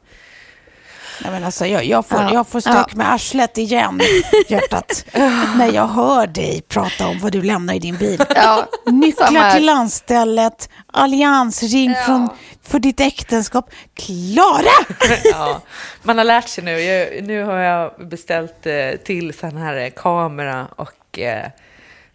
Nej, 1.22 1.32
men 1.32 1.44
alltså, 1.44 1.66
jag, 1.66 1.84
jag 1.84 2.06
får, 2.06 2.20
Ja. 2.20 2.32
jag 2.32 2.48
får 2.48 2.60
stök 2.60 2.94
med 2.94 3.12
arslet 3.12 3.58
igen, 3.58 4.00
hjärtat, 4.48 5.04
när 5.58 5.72
jag 5.72 5.86
hör 5.86 6.26
dig 6.26 6.62
prata 6.68 7.06
om 7.08 7.18
vad 7.18 7.32
du 7.32 7.42
lämnar 7.42 7.74
i 7.74 7.78
din 7.78 7.96
bil. 7.96 8.24
Ja, 8.34 8.66
Nycklar 8.86 9.54
till 9.54 9.66
landstället, 9.66 10.68
alliansring 10.92 11.94
från, 12.06 12.28
för 12.62 12.78
ditt 12.78 13.00
äktenskap. 13.00 13.70
Klara! 13.94 14.86
ja, 15.24 15.60
man 16.02 16.18
har 16.18 16.24
lärt 16.24 16.48
sig 16.48 16.64
nu. 16.64 16.80
Jag, 16.80 17.24
nu 17.24 17.44
har 17.44 17.58
jag 17.58 18.08
beställt 18.08 18.66
eh, 18.66 18.90
till 19.04 19.34
sån 19.38 19.56
här 19.56 19.76
eh, 19.76 19.90
kamera 19.90 20.66
och 20.76 21.18
eh, 21.18 21.46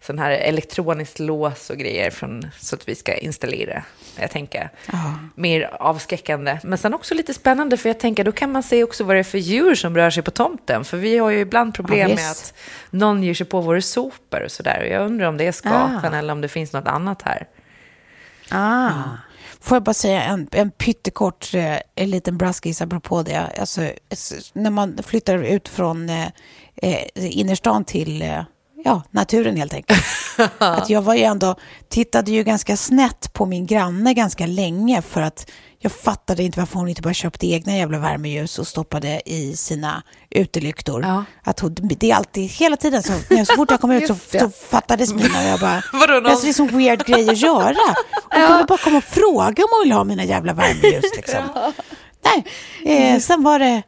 sån 0.02 0.18
här 0.18 0.30
elektroniskt 0.30 1.18
lås 1.18 1.70
och 1.70 1.76
grejer 1.76 2.10
från, 2.10 2.50
så 2.58 2.76
att 2.76 2.88
vi 2.88 2.94
ska 2.94 3.14
installera. 3.14 3.84
Jag 4.20 4.30
tänker 4.30 4.70
mer 5.34 5.70
avskräckande. 5.80 6.58
Men 6.62 6.78
sen 6.78 6.94
också 6.94 7.14
lite 7.14 7.34
spännande 7.34 7.76
för 7.76 7.88
jag 7.88 8.00
tänker 8.00 8.24
då 8.24 8.32
kan 8.32 8.52
man 8.52 8.62
se 8.62 8.84
också 8.84 9.04
vad 9.04 9.16
det 9.16 9.20
är 9.20 9.24
för 9.24 9.38
djur 9.38 9.74
som 9.74 9.96
rör 9.96 10.10
sig 10.10 10.22
på 10.22 10.30
tomten. 10.30 10.84
För 10.84 10.96
vi 10.96 11.18
har 11.18 11.30
ju 11.30 11.40
ibland 11.40 11.74
problem 11.74 12.08
Ja, 12.10 12.14
med 12.14 12.30
att 12.30 12.54
någon 12.90 13.22
ger 13.22 13.34
sig 13.34 13.46
på 13.46 13.60
våra 13.60 13.80
sopor 13.80 14.42
och 14.42 14.50
sådär. 14.50 14.88
Jag 14.90 15.06
undrar 15.06 15.26
om 15.26 15.36
det 15.36 15.46
är 15.46 15.52
skaten 15.52 16.14
eller 16.14 16.32
om 16.32 16.40
det 16.40 16.48
finns 16.48 16.72
något 16.72 16.88
annat 16.88 17.22
här. 17.22 17.48
Ah. 18.50 18.90
Får 19.60 19.76
jag 19.76 19.82
bara 19.82 19.94
säga 19.94 20.22
en, 20.22 20.48
en 20.52 20.70
pyttekort 20.70 21.54
eh, 21.54 21.76
en 21.94 22.10
liten 22.10 22.38
braskis 22.38 22.82
apropå 22.82 23.22
det. 23.22 23.52
Alltså, 23.60 23.80
när 24.52 24.70
man 24.70 24.98
flyttar 25.02 25.38
ut 25.38 25.68
från 25.68 26.10
eh, 26.10 26.28
eh, 26.76 27.06
innerstan 27.14 27.84
till 27.84 28.22
eh, 28.22 28.42
ja, 28.84 29.02
naturen 29.10 29.56
helt 29.56 29.74
enkelt. 29.74 30.00
att 30.58 30.90
jag 30.90 31.02
var 31.02 31.14
ju 31.14 31.22
ändå, 31.22 31.54
tittade 31.88 32.30
ju 32.30 32.42
ganska 32.44 32.76
snett 32.76 33.32
på 33.32 33.46
min 33.46 33.66
granne 33.66 34.14
ganska 34.14 34.46
länge 34.46 35.02
för 35.02 35.22
att 35.22 35.50
jag 35.78 35.92
fattade 35.92 36.42
inte 36.42 36.58
varför 36.58 36.78
hon 36.78 36.88
inte 36.88 37.02
bara 37.02 37.14
köpte 37.14 37.46
egna 37.46 37.76
jävla 37.76 37.98
värmeljus 37.98 38.58
och 38.58 38.66
stoppade 38.66 39.22
i 39.26 39.56
sina 39.56 40.02
utelyktor. 40.30 41.02
Ja. 41.02 41.24
Att 41.44 41.60
hon, 41.60 41.74
det 41.74 42.10
är 42.10 42.14
alltid, 42.14 42.50
hela 42.50 42.76
tiden 42.76 43.02
så, 43.02 43.12
så 43.46 43.54
fort 43.56 43.70
jag 43.70 43.80
kom 43.80 43.90
ut 43.90 44.06
så, 44.06 44.14
så 44.38 44.50
fattades 44.50 45.14
mina 45.14 45.38
och 45.38 45.44
jag 45.44 45.60
bara, 45.60 45.82
Vadå, 45.92 46.12
någon- 46.14 46.26
alltså, 46.26 46.44
det 46.44 46.50
är 46.50 46.52
sån 46.52 46.78
weird 46.78 47.06
grej 47.06 47.28
att 47.30 47.38
göra. 47.38 47.76
Hon 48.30 48.46
kunde 48.48 48.64
bara 48.64 48.78
komma 48.78 48.96
och 48.98 49.04
fråga 49.04 49.62
om 49.64 49.68
hon 49.70 49.82
ville 49.82 49.94
ha 49.94 50.04
mina 50.04 50.24
jävla 50.24 50.52
värmeljus. 50.52 51.04
Liksom. 51.16 51.72
Nej, 52.24 52.44
eh, 53.14 53.18
sen 53.20 53.42
var 53.42 53.58
det 53.58 53.82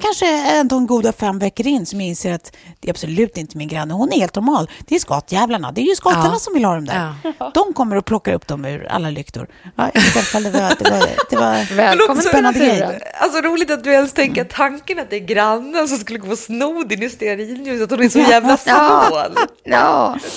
kanske 0.00 0.26
ändå 0.58 0.76
en 0.76 0.86
goda 0.86 1.12
fem 1.12 1.38
veckor 1.38 1.66
in 1.66 1.86
som 1.86 2.00
jag 2.00 2.08
inser 2.08 2.32
att 2.32 2.56
det 2.80 2.88
är 2.88 2.90
absolut 2.92 3.36
inte 3.36 3.56
min 3.56 3.68
granne. 3.68 3.94
Hon 3.94 4.12
är 4.12 4.16
helt 4.16 4.34
normal. 4.34 4.70
Det 4.86 4.94
är 4.94 4.98
skatjävlarna. 4.98 5.72
Det 5.72 5.80
är 5.80 5.86
ju 5.88 5.94
skatarna 5.96 6.28
Ja. 6.32 6.38
som 6.38 6.54
vill 6.54 6.64
ha 6.64 6.74
dem 6.74 6.84
där. 6.84 7.14
De 7.54 7.72
kommer 7.72 7.96
och 7.96 8.04
plockar 8.04 8.32
upp 8.32 8.46
dem 8.46 8.64
ur 8.64 8.86
alla 8.90 9.10
lyktor. 9.10 9.46
Ja, 9.76 9.88
I 9.88 9.90
alla 9.94 10.22
fall, 10.22 10.42
det 10.42 10.50
var, 10.50 10.60
det 10.78 10.90
var, 10.90 11.30
det 11.30 11.36
var 11.36 11.74
Välkommen 11.76 12.22
spännande 12.22 12.58
grej. 12.58 13.00
Alltså 13.20 13.40
roligt 13.40 13.70
att 13.70 13.84
du 13.84 13.92
ens 13.92 14.12
tänker 14.12 14.44
tanken 14.44 14.98
att 14.98 15.10
det 15.10 15.16
är 15.16 15.20
grannen 15.20 15.88
som 15.88 15.98
skulle 15.98 16.18
gå 16.18 16.30
och 16.32 16.38
sno 16.38 16.82
din 16.82 17.02
i 17.02 17.10
stearinljuset. 17.10 17.90
Hon 17.90 18.02
är 18.02 18.08
så 18.08 18.18
jävla 18.18 18.56
snål. 18.56 19.36
Ja, 19.64 20.18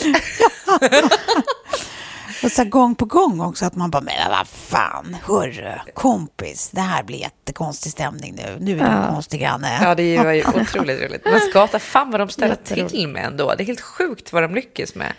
Och 2.44 2.52
så 2.52 2.64
gång 2.64 2.96
på 2.96 3.06
gång 3.06 3.42
också 3.42 3.66
att 3.66 3.76
man 3.76 3.92
bara, 3.92 4.02
men 4.02 4.14
vad 4.30 4.48
fan, 4.48 5.18
hörru, 5.24 5.74
kompis, 5.94 6.70
det 6.70 6.82
här 6.82 7.04
blir 7.04 7.18
jättekonstig 7.18 7.92
stämning 7.92 8.36
nu. 8.36 8.58
Nu 8.60 8.80
är 8.80 8.84
det 8.84 8.90
en 8.90 9.14
konstig 9.14 9.42
granne. 9.42 9.80
Ja, 9.82 9.96
det 9.96 10.18
var 10.18 10.32
ju 10.32 10.44
otroligt 10.48 11.02
roligt. 11.02 11.22
Men 11.26 11.40
skata, 11.40 11.80
fan 11.80 12.12
vad 12.12 12.20
de 12.20 12.30
ställer 12.30 12.88
till 12.88 13.08
med 13.08 13.26
ändå. 13.26 13.54
Det 13.58 13.64
är 13.64 13.66
helt 13.66 13.82
sjukt 13.82 14.34
vad 14.34 14.44
de 14.44 14.56
lyckas 14.56 14.96
med. 14.96 15.14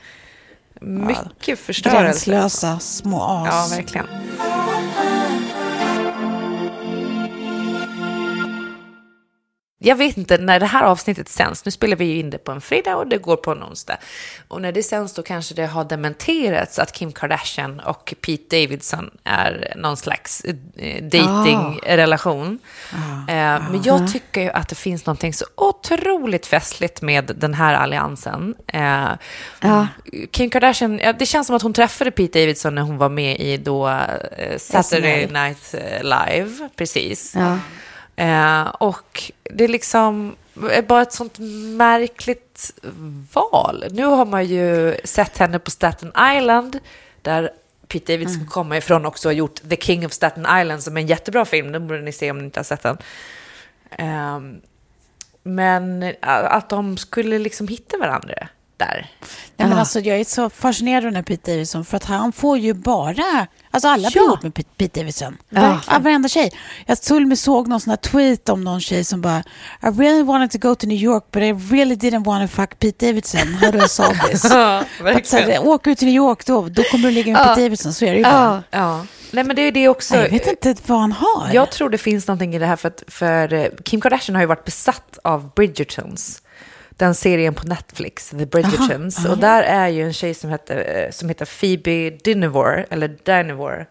Mycket 0.80 1.58
förstörelse. 1.58 2.02
Gränslösa 2.30 2.78
små 2.78 3.22
as. 3.22 3.70
Ja, 3.70 3.76
verkligen. 3.76 4.06
Jag 9.82 9.96
vet 9.96 10.16
inte 10.16 10.38
när 10.38 10.60
det 10.60 10.66
här 10.66 10.82
avsnittet 10.82 11.28
sänds. 11.28 11.64
Nu 11.64 11.70
spelar 11.70 11.96
vi 11.96 12.04
ju 12.04 12.18
in 12.18 12.30
det 12.30 12.38
på 12.38 12.52
en 12.52 12.60
fredag 12.60 12.96
och 12.96 13.06
det 13.06 13.18
går 13.18 13.36
på 13.36 13.52
en 13.52 13.62
onsdag. 13.62 13.96
Och 14.48 14.62
när 14.62 14.72
det 14.72 14.82
sänds 14.82 15.14
då 15.14 15.22
kanske 15.22 15.54
det 15.54 15.66
har 15.66 15.84
dementerats 15.84 16.78
att 16.78 16.92
Kim 16.92 17.12
Kardashian 17.12 17.80
och 17.80 18.14
Pete 18.20 18.60
Davidson 18.60 19.10
är 19.24 19.72
någon 19.76 19.96
slags 19.96 20.44
eh, 20.76 21.02
datingrelation. 21.02 22.58
Eh, 23.28 23.34
men 23.70 23.82
jag 23.84 24.12
tycker 24.12 24.40
ju 24.40 24.50
att 24.50 24.68
det 24.68 24.74
finns 24.74 25.06
någonting 25.06 25.32
så 25.32 25.44
otroligt 25.54 26.46
festligt 26.46 27.02
med 27.02 27.32
den 27.36 27.54
här 27.54 27.74
alliansen. 27.74 28.54
Eh, 28.66 29.10
Kim 30.30 30.50
Kardashian, 30.50 31.00
det 31.18 31.26
känns 31.26 31.46
som 31.46 31.56
att 31.56 31.62
hon 31.62 31.72
träffade 31.72 32.10
Pete 32.10 32.40
Davidson 32.40 32.74
när 32.74 32.82
hon 32.82 32.98
var 32.98 33.08
med 33.08 33.40
i 33.40 33.56
då 33.56 34.00
Saturday. 34.56 35.26
Night 35.26 35.74
Live, 36.02 36.68
precis. 36.76 37.34
ja. 37.36 37.58
Eh, 38.20 38.62
och 38.68 39.32
det 39.42 39.64
är 39.64 39.68
liksom 39.68 40.36
är 40.70 40.82
bara 40.82 41.02
ett 41.02 41.12
sånt 41.12 41.38
märkligt 41.76 42.70
val. 43.32 43.84
Nu 43.90 44.04
har 44.04 44.24
man 44.26 44.44
ju 44.46 44.96
sett 45.04 45.38
henne 45.38 45.58
på 45.58 45.70
Staten 45.70 46.12
Island, 46.36 46.78
där 47.22 47.50
Pete 47.88 48.12
Davidson 48.12 48.36
Mm. 48.36 48.48
kommer 48.48 48.76
ifrån 48.76 49.06
också 49.06 49.28
och 49.28 49.32
har 49.32 49.38
gjort 49.38 49.60
The 49.70 49.76
King 49.76 50.06
of 50.06 50.12
Staten 50.12 50.42
Island, 50.60 50.82
som 50.82 50.96
är 50.96 51.00
en 51.00 51.06
jättebra 51.06 51.44
film. 51.44 51.72
Den 51.72 51.88
borde 51.88 52.00
ni 52.00 52.12
se 52.12 52.30
om 52.30 52.38
ni 52.38 52.44
inte 52.44 52.58
har 52.58 52.64
sett 52.64 52.82
den. 52.82 52.98
Ehm, 53.90 54.60
men 55.42 56.02
eh, 56.02 56.14
att 56.22 56.68
de 56.68 56.96
skulle 56.96 57.38
liksom 57.38 57.68
hitta 57.68 57.98
varandra 57.98 58.48
där. 58.76 59.10
Nej, 59.56 59.68
men 59.68 59.78
alltså, 59.78 60.00
jag 60.00 60.20
är 60.20 60.24
så 60.24 60.50
fascinerad 60.50 60.96
av 61.04 61.04
den 61.04 61.16
här 61.16 61.22
Pete 61.22 61.50
Davidson 61.52 61.84
för 61.84 61.96
att 61.96 62.04
han 62.04 62.32
får 62.32 62.58
ju 62.58 62.74
bara... 62.74 63.46
Alltså 63.72 63.88
alla 63.88 64.08
Ja. 64.14 64.22
ihop 64.22 64.42
med 64.42 64.52
Pete- 64.54 64.66
Pete 64.76 65.00
Davidson. 65.00 65.36
Ja, 65.48 65.80
varenda 66.00 66.28
tjej. 66.28 66.50
Jag 66.86 67.00
till 67.02 67.16
och 67.16 67.28
med 67.28 67.38
såg 67.38 67.68
någon 67.68 67.80
sån 67.80 67.90
här 67.90 67.96
tweet 67.96 68.48
om 68.48 68.64
någon 68.64 68.80
tjej 68.80 69.04
som 69.04 69.20
bara 69.20 69.38
I 69.82 69.86
really 69.86 70.22
wanted 70.22 70.50
to 70.60 70.68
go 70.68 70.74
to 70.74 70.86
New 70.86 70.98
York 70.98 71.24
but 71.30 71.42
I 71.42 71.52
really 71.52 71.94
didn't 71.94 72.24
want 72.24 72.50
to 72.50 72.56
fuck 72.56 72.78
Pete 72.78 73.06
Davidson. 73.06 73.54
How 73.54 73.70
do 73.70 73.84
I 73.84 73.88
solve 73.88 74.18
this? 74.30 74.44
Ja, 74.50 74.84
här, 75.32 75.66
åk 75.68 75.86
ut 75.86 75.98
till 75.98 76.06
New 76.08 76.16
York 76.16 76.46
då, 76.46 76.68
då 76.68 76.82
kommer 76.82 77.08
du 77.08 77.14
ligga 77.14 77.32
med 77.32 77.46
Pete 77.46 77.60
Davidson. 77.60 77.92
Så 77.92 78.04
är 78.04 78.10
det 78.12 78.18
ju 78.18 78.24
bara. 78.24 78.62
ja. 78.70 78.78
Ja. 78.78 79.06
Nej, 79.32 79.44
men 79.44 79.56
det 79.56 79.62
är 79.62 79.72
det 79.72 79.88
också. 79.88 80.14
Nej, 80.14 80.22
jag 80.24 80.30
vet 80.30 80.46
inte 80.66 80.82
vad 80.86 81.00
han 81.00 81.12
har. 81.12 81.48
Jag 81.52 81.70
tror 81.70 81.90
det 81.90 81.98
finns 81.98 82.26
någonting 82.28 82.54
i 82.54 82.58
det 82.58 82.66
här 82.66 82.76
för 82.76 82.88
att 82.88 83.02
för 83.08 83.52
eh, 83.52 83.66
Kim 83.84 84.00
Kardashian 84.00 84.34
har 84.34 84.42
ju 84.42 84.46
varit 84.46 84.64
besatt 84.64 85.18
av 85.24 85.50
Bridgertons. 85.54 86.42
Den 87.00 87.14
serien 87.14 87.54
på 87.54 87.66
Netflix, 87.66 88.30
The 88.30 88.46
Bridgertons. 88.46 89.24
Och 89.24 89.38
där 89.38 89.62
är 89.62 89.88
ju 89.88 90.02
en 90.02 90.12
tjej 90.12 90.34
som 90.34 90.50
heter, 90.50 91.04
eh, 91.04 91.10
som 91.10 91.28
heter 91.28 91.46
Phoebe 91.60 92.10
Dynevor, 92.10 92.86
eller 92.90 93.08
Dynevor, 93.24 93.86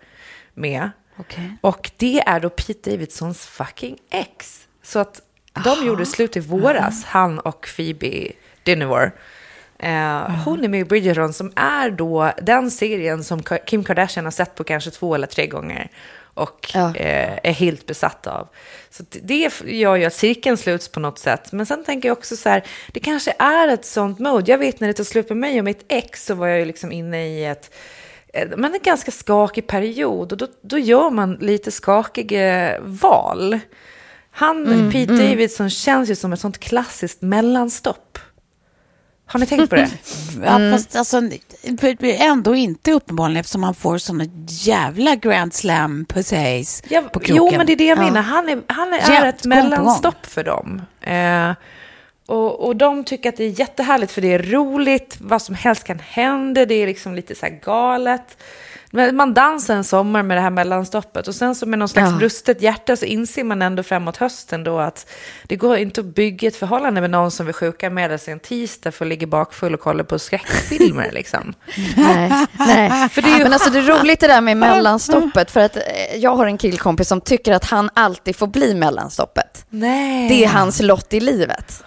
med. 0.54 0.89
Okej. 1.18 1.58
Och 1.62 1.92
det 1.98 2.20
är 2.20 2.39
då 2.39 2.50
Pete 2.50 2.92
Davidsons 2.92 3.46
fucking 3.46 3.98
ex. 4.10 4.68
Så 4.84 5.00
att 5.00 5.22
de 5.63 5.86
gjorde 5.86 6.06
slut 6.06 6.38
i 6.38 6.39
våras, 6.39 7.04
han 7.06 7.39
och 7.39 7.68
Phoebe 7.75 8.32
Dynevor. 8.63 9.12
Eh, 9.80 10.32
hon 10.46 10.63
är 10.63 10.68
med 10.68 10.80
i 10.80 10.86
Bridgerton 10.86 11.34
som 11.34 11.51
är 11.56 11.89
då 11.89 12.32
den 12.42 12.72
serien 12.72 13.24
som 13.24 13.44
Kim 13.66 13.84
Kardashian 13.84 14.25
har 14.25 14.32
sett 14.32 14.56
på 14.56 14.63
kanske 14.63 14.92
två 14.92 15.16
eller 15.16 15.28
tre 15.28 15.48
gånger. 15.48 15.89
Och 16.39 16.72
Ja. 16.74 16.96
eh, 16.96 17.39
är 17.43 17.51
helt 17.51 17.86
besatt 17.86 18.27
av. 18.27 18.48
Så 18.89 19.03
det- 19.22 19.62
gör 19.65 19.96
ju 19.96 20.05
att 20.05 20.13
cirkeln 20.13 20.58
sluts 20.58 20.88
på 20.88 21.00
något 21.00 21.19
sätt. 21.19 21.51
Men 21.51 21.65
sen 21.65 21.84
tänker 21.84 22.10
jag 22.10 22.17
också 22.17 22.36
så 22.36 22.50
här, 22.50 22.63
det 22.93 23.00
kanske 23.00 23.34
är 23.39 23.67
ett 23.67 23.86
sånt 23.86 24.19
mode. 24.19 24.51
Jag 24.51 24.58
vet 24.58 24.79
när 24.79 24.88
det 24.88 24.93
tog 24.93 25.05
slut 25.05 25.29
med 25.29 25.38
mig 25.38 25.60
och 25.60 25.65
mitt 25.65 25.86
ex 25.88 26.25
så 26.25 26.34
var 26.34 26.48
jag 26.48 26.60
ju 26.60 26.65
liksom 26.65 26.91
inne 26.91 27.27
i 27.27 27.46
ett 27.46 27.72
men 28.58 28.74
en 28.74 28.79
ganska 28.84 29.12
skakig 29.12 29.67
period 29.67 30.31
och 30.31 30.38
då, 30.38 30.48
då 30.62 30.77
gör 30.77 31.10
man 31.10 31.34
lite 31.34 31.72
skakiga 31.72 32.79
val. 32.81 33.60
Han, 34.31 34.89
Pete 34.91 35.13
Davidson, 35.13 35.69
känns 35.69 36.10
ju 36.10 36.15
som 36.15 36.34
ett 36.34 36.39
sånt 36.39 36.58
klassiskt 36.60 37.22
mellanstopp. 37.22 38.19
Har 39.31 39.39
ni 39.39 39.45
tänkt 39.45 39.69
på 39.69 39.75
det? 39.75 39.89
Ja, 40.45 40.59
fast 40.71 40.95
alltså, 40.95 41.21
ändå 42.03 42.55
inte 42.55 42.91
uppenbarligen 42.91 43.39
eftersom 43.39 43.63
han 43.63 43.74
får 43.75 43.98
såna 43.98 44.25
jävla 44.48 45.15
grand 45.15 45.53
slam 45.53 46.05
pussies 46.05 46.83
Ja, 46.89 47.01
på 47.01 47.19
kroken. 47.19 47.36
jo, 47.36 47.57
men 47.57 47.65
det 47.65 47.74
är 47.74 47.77
det 47.77 47.86
jag 47.86 47.98
Ja. 47.98 48.01
menar. 48.03 48.21
Han 48.21 48.50
är, 48.50 48.62
han 48.67 48.93
är 48.93 49.12
Jämt, 49.13 49.36
ett 49.36 49.45
mellanstopp 49.45 50.25
för 50.25 50.43
dem. 50.43 50.81
Eh, 51.01 51.51
och, 52.25 52.65
och 52.67 52.75
de 52.75 53.03
tycker 53.03 53.29
att 53.29 53.38
det 53.38 53.43
är 53.43 53.59
jättehärligt 53.59 54.12
för 54.12 54.21
det 54.21 54.33
är 54.33 54.39
roligt, 54.39 55.17
vad 55.19 55.41
som 55.41 55.55
helst 55.55 55.83
kan 55.83 56.00
hända, 56.00 56.65
det 56.65 56.74
är 56.75 56.88
liksom 56.88 57.15
lite 57.15 57.36
så 57.36 57.45
här 57.45 57.59
galet. 57.65 58.38
Man 59.13 59.34
dansar 59.34 59.75
en 59.75 59.84
sommar 59.84 60.24
med 60.24 60.38
det 60.38 60.41
här 60.41 60.50
mellanstoppet 60.50 61.27
och 61.27 61.36
sen 61.36 61.55
så 61.55 61.65
med 61.65 61.79
någon 61.79 61.89
slags 61.89 62.12
Ja. 62.12 62.17
brustet 62.17 62.62
hjärta 62.62 62.96
så 62.96 63.05
inser 63.05 63.43
man 63.43 63.62
ändå 63.62 63.84
framåt 63.84 64.17
hösten 64.17 64.63
då 64.63 64.79
att 64.79 65.10
det 65.43 65.55
går 65.55 65.77
inte 65.77 66.01
att 66.01 66.15
bygga 66.15 66.48
ett 66.48 66.55
förhållande 66.55 67.01
med 67.01 67.10
någon 67.10 67.31
som 67.31 67.46
vill 67.46 67.55
sjuka 67.55 67.89
med 67.89 68.22
sig 68.22 68.31
en 68.31 68.39
tisdag 68.39 68.91
för 68.91 69.05
att 69.05 69.10
ligga 69.10 69.27
bakfull 69.27 69.74
och 69.74 69.79
kolla 69.79 70.03
på 70.03 70.19
skräckfilmer 70.19 71.12
liksom. 71.12 71.53
Nej, 71.98 72.31
nej. 72.60 73.10
För 73.10 73.22
det 73.22 73.29
är 73.31 73.38
ju- 73.38 73.43
Men 73.43 73.53
alltså 73.53 73.69
det 73.69 73.79
är 73.79 74.00
roligt 74.00 74.19
det 74.19 74.27
där 74.27 74.41
med 74.41 74.58
mellanstoppet, 74.58 75.51
för 75.51 75.60
att 75.60 75.75
eh, 75.75 75.84
jag 76.15 76.36
har 76.36 76.46
en 76.46 76.58
killkompis 76.58 77.08
som 77.08 77.22
tycker 77.22 77.53
att 77.53 77.65
han 77.65 77.89
alltid 77.93 78.36
får 78.36 78.48
bli 78.48 78.74
mellanstoppet. 78.75 79.65
Nej. 79.69 80.29
Det 80.29 80.43
är 80.43 80.50
hans 80.50 80.81
lott 80.81 81.13
i 81.13 81.19
livet. 81.19 81.84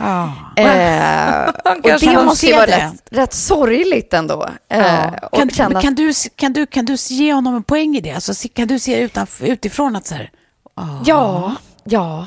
Ja. 0.00 0.32
Eh, 0.56 1.48
och 1.94 2.00
det 2.00 2.24
måste 2.24 2.46
ju 2.46 2.52
vara 2.54 2.66
rätt, 2.66 2.92
rätt 3.10 3.34
sorgligt 3.34 4.14
ändå. 4.14 4.48
Eh, 4.68 5.06
och 5.32 5.38
Kan, 5.38 5.50
känna, 5.50 5.82
kan, 5.82 5.94
du, 5.94 6.12
kan, 6.36 6.52
du, 6.52 6.66
kan 6.66 6.84
du 6.84 6.96
ge 7.08 7.32
honom 7.34 7.54
en 7.56 7.62
poäng 7.62 7.96
i 7.96 8.00
det? 8.00 8.10
Alltså, 8.12 8.48
kan 8.54 8.68
du 8.68 8.78
se 8.78 9.06
utanf- 9.06 9.44
utifrån 9.44 9.96
att 9.96 10.06
så 10.06 10.14
här, 10.14 10.30
Ja, 11.04 11.54
ja, 11.84 12.26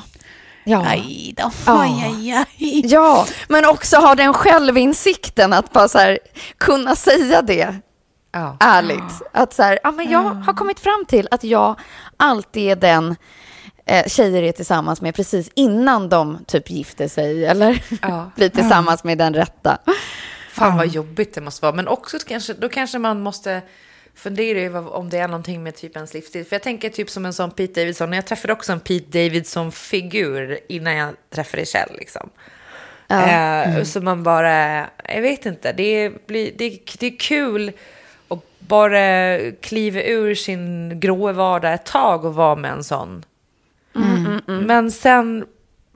ja. 0.64 0.84
aj 0.88 1.34
då, 1.36 1.50
Ja. 1.66 1.82
aj, 1.82 2.04
aj, 2.06 2.32
aj. 2.32 2.82
Ja, 2.86 3.26
men 3.48 3.64
också 3.64 3.96
ha 3.96 4.14
den 4.14 4.34
självinsikten 4.34 5.52
att 5.52 5.72
bara 5.72 5.88
så 5.88 5.98
här, 5.98 6.18
kunna 6.58 6.96
säga 6.96 7.42
det 7.42 7.74
Ja. 8.32 8.56
ärligt. 8.60 9.22
Att 9.32 9.52
så 9.54 9.62
här, 9.62 9.78
ja, 9.82 9.90
men 9.90 10.10
jag 10.10 10.22
har 10.22 10.52
kommit 10.54 10.80
fram 10.80 11.04
till 11.08 11.28
att 11.30 11.44
jag 11.44 11.78
alltid 12.16 12.70
är 12.70 12.76
den 12.76 13.16
eh, 13.86 14.06
tjejer 14.06 14.42
är 14.42 14.52
tillsammans 14.52 15.00
med 15.00 15.14
precis 15.14 15.50
innan 15.54 16.08
de 16.08 16.44
typ 16.46 16.70
gifter 16.70 17.08
sig 17.08 17.46
eller 17.46 17.82
Ja. 18.02 18.30
blir 18.36 18.48
tillsammans 18.48 19.04
med 19.04 19.18
den 19.18 19.34
rätta. 19.34 19.78
Fan 20.50 20.76
vad 20.76 20.86
jobbigt 20.86 21.34
det 21.34 21.40
måste 21.40 21.62
vara. 21.62 21.72
Men 21.76 21.88
också 21.88 22.18
kanske, 22.26 22.52
då 22.54 22.68
kanske 22.68 22.98
man 22.98 23.20
måste 23.20 23.62
fundera 24.14 24.58
över 24.60 24.94
om 24.94 25.10
det 25.10 25.18
är 25.18 25.28
någonting 25.28 25.62
med 25.62 25.74
typ 25.74 25.96
ens 25.96 26.14
livsstil. 26.14 26.44
För 26.44 26.56
jag 26.56 26.62
tänker 26.62 26.88
typ 26.90 27.10
som 27.10 27.24
en 27.26 27.32
sån 27.32 27.50
Pete 27.50 27.80
Davidson. 27.80 28.12
Jag 28.12 28.26
träffade 28.26 28.52
också 28.52 28.72
en 28.72 28.80
Pete 28.80 29.18
Davidson-figur 29.18 30.58
innan 30.68 30.96
jag 30.96 31.14
träffade 31.30 31.66
Kjell. 31.66 31.88
Liksom. 31.98 32.30
Eh, 33.08 33.82
Så 33.82 34.00
man 34.00 34.22
bara, 34.22 34.86
jag 35.08 35.22
vet 35.22 35.46
inte, 35.46 35.72
det, 35.72 36.26
blir, 36.26 36.52
det, 36.56 36.78
det 36.98 37.06
är 37.06 37.18
kul 37.18 37.72
att 38.28 38.38
bara 38.58 39.38
kliva 39.60 40.02
ur 40.02 40.34
sin 40.34 41.00
gråa 41.00 41.32
vardag 41.32 41.74
ett 41.74 41.86
tag 41.86 42.24
och 42.24 42.34
vara 42.34 42.56
med 42.56 42.70
en 42.72 42.84
sån. 42.84 43.24
Men 44.46 44.90
sen 44.90 45.44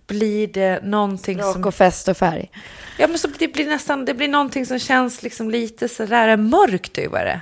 blir 0.07 0.47
det 0.47 0.81
någonting 0.85 1.43
som... 1.43 1.55
Rock 1.55 1.67
och 1.67 1.75
fest 1.75 2.09
och 2.09 2.17
färg. 2.17 2.51
Ja, 2.99 3.07
men 3.09 3.19
så 3.19 3.29
det 3.39 3.49
blir 3.49 3.67
nästan, 3.67 4.05
det 4.05 4.15
blir 4.15 4.29
någonting 4.29 4.67
som 4.67 4.79
känns 4.79 5.23
liksom 5.23 5.51
lite 5.51 5.89
sådär 5.89 6.37
mörkt 6.37 6.99
över 6.99 7.25
det. 7.25 7.41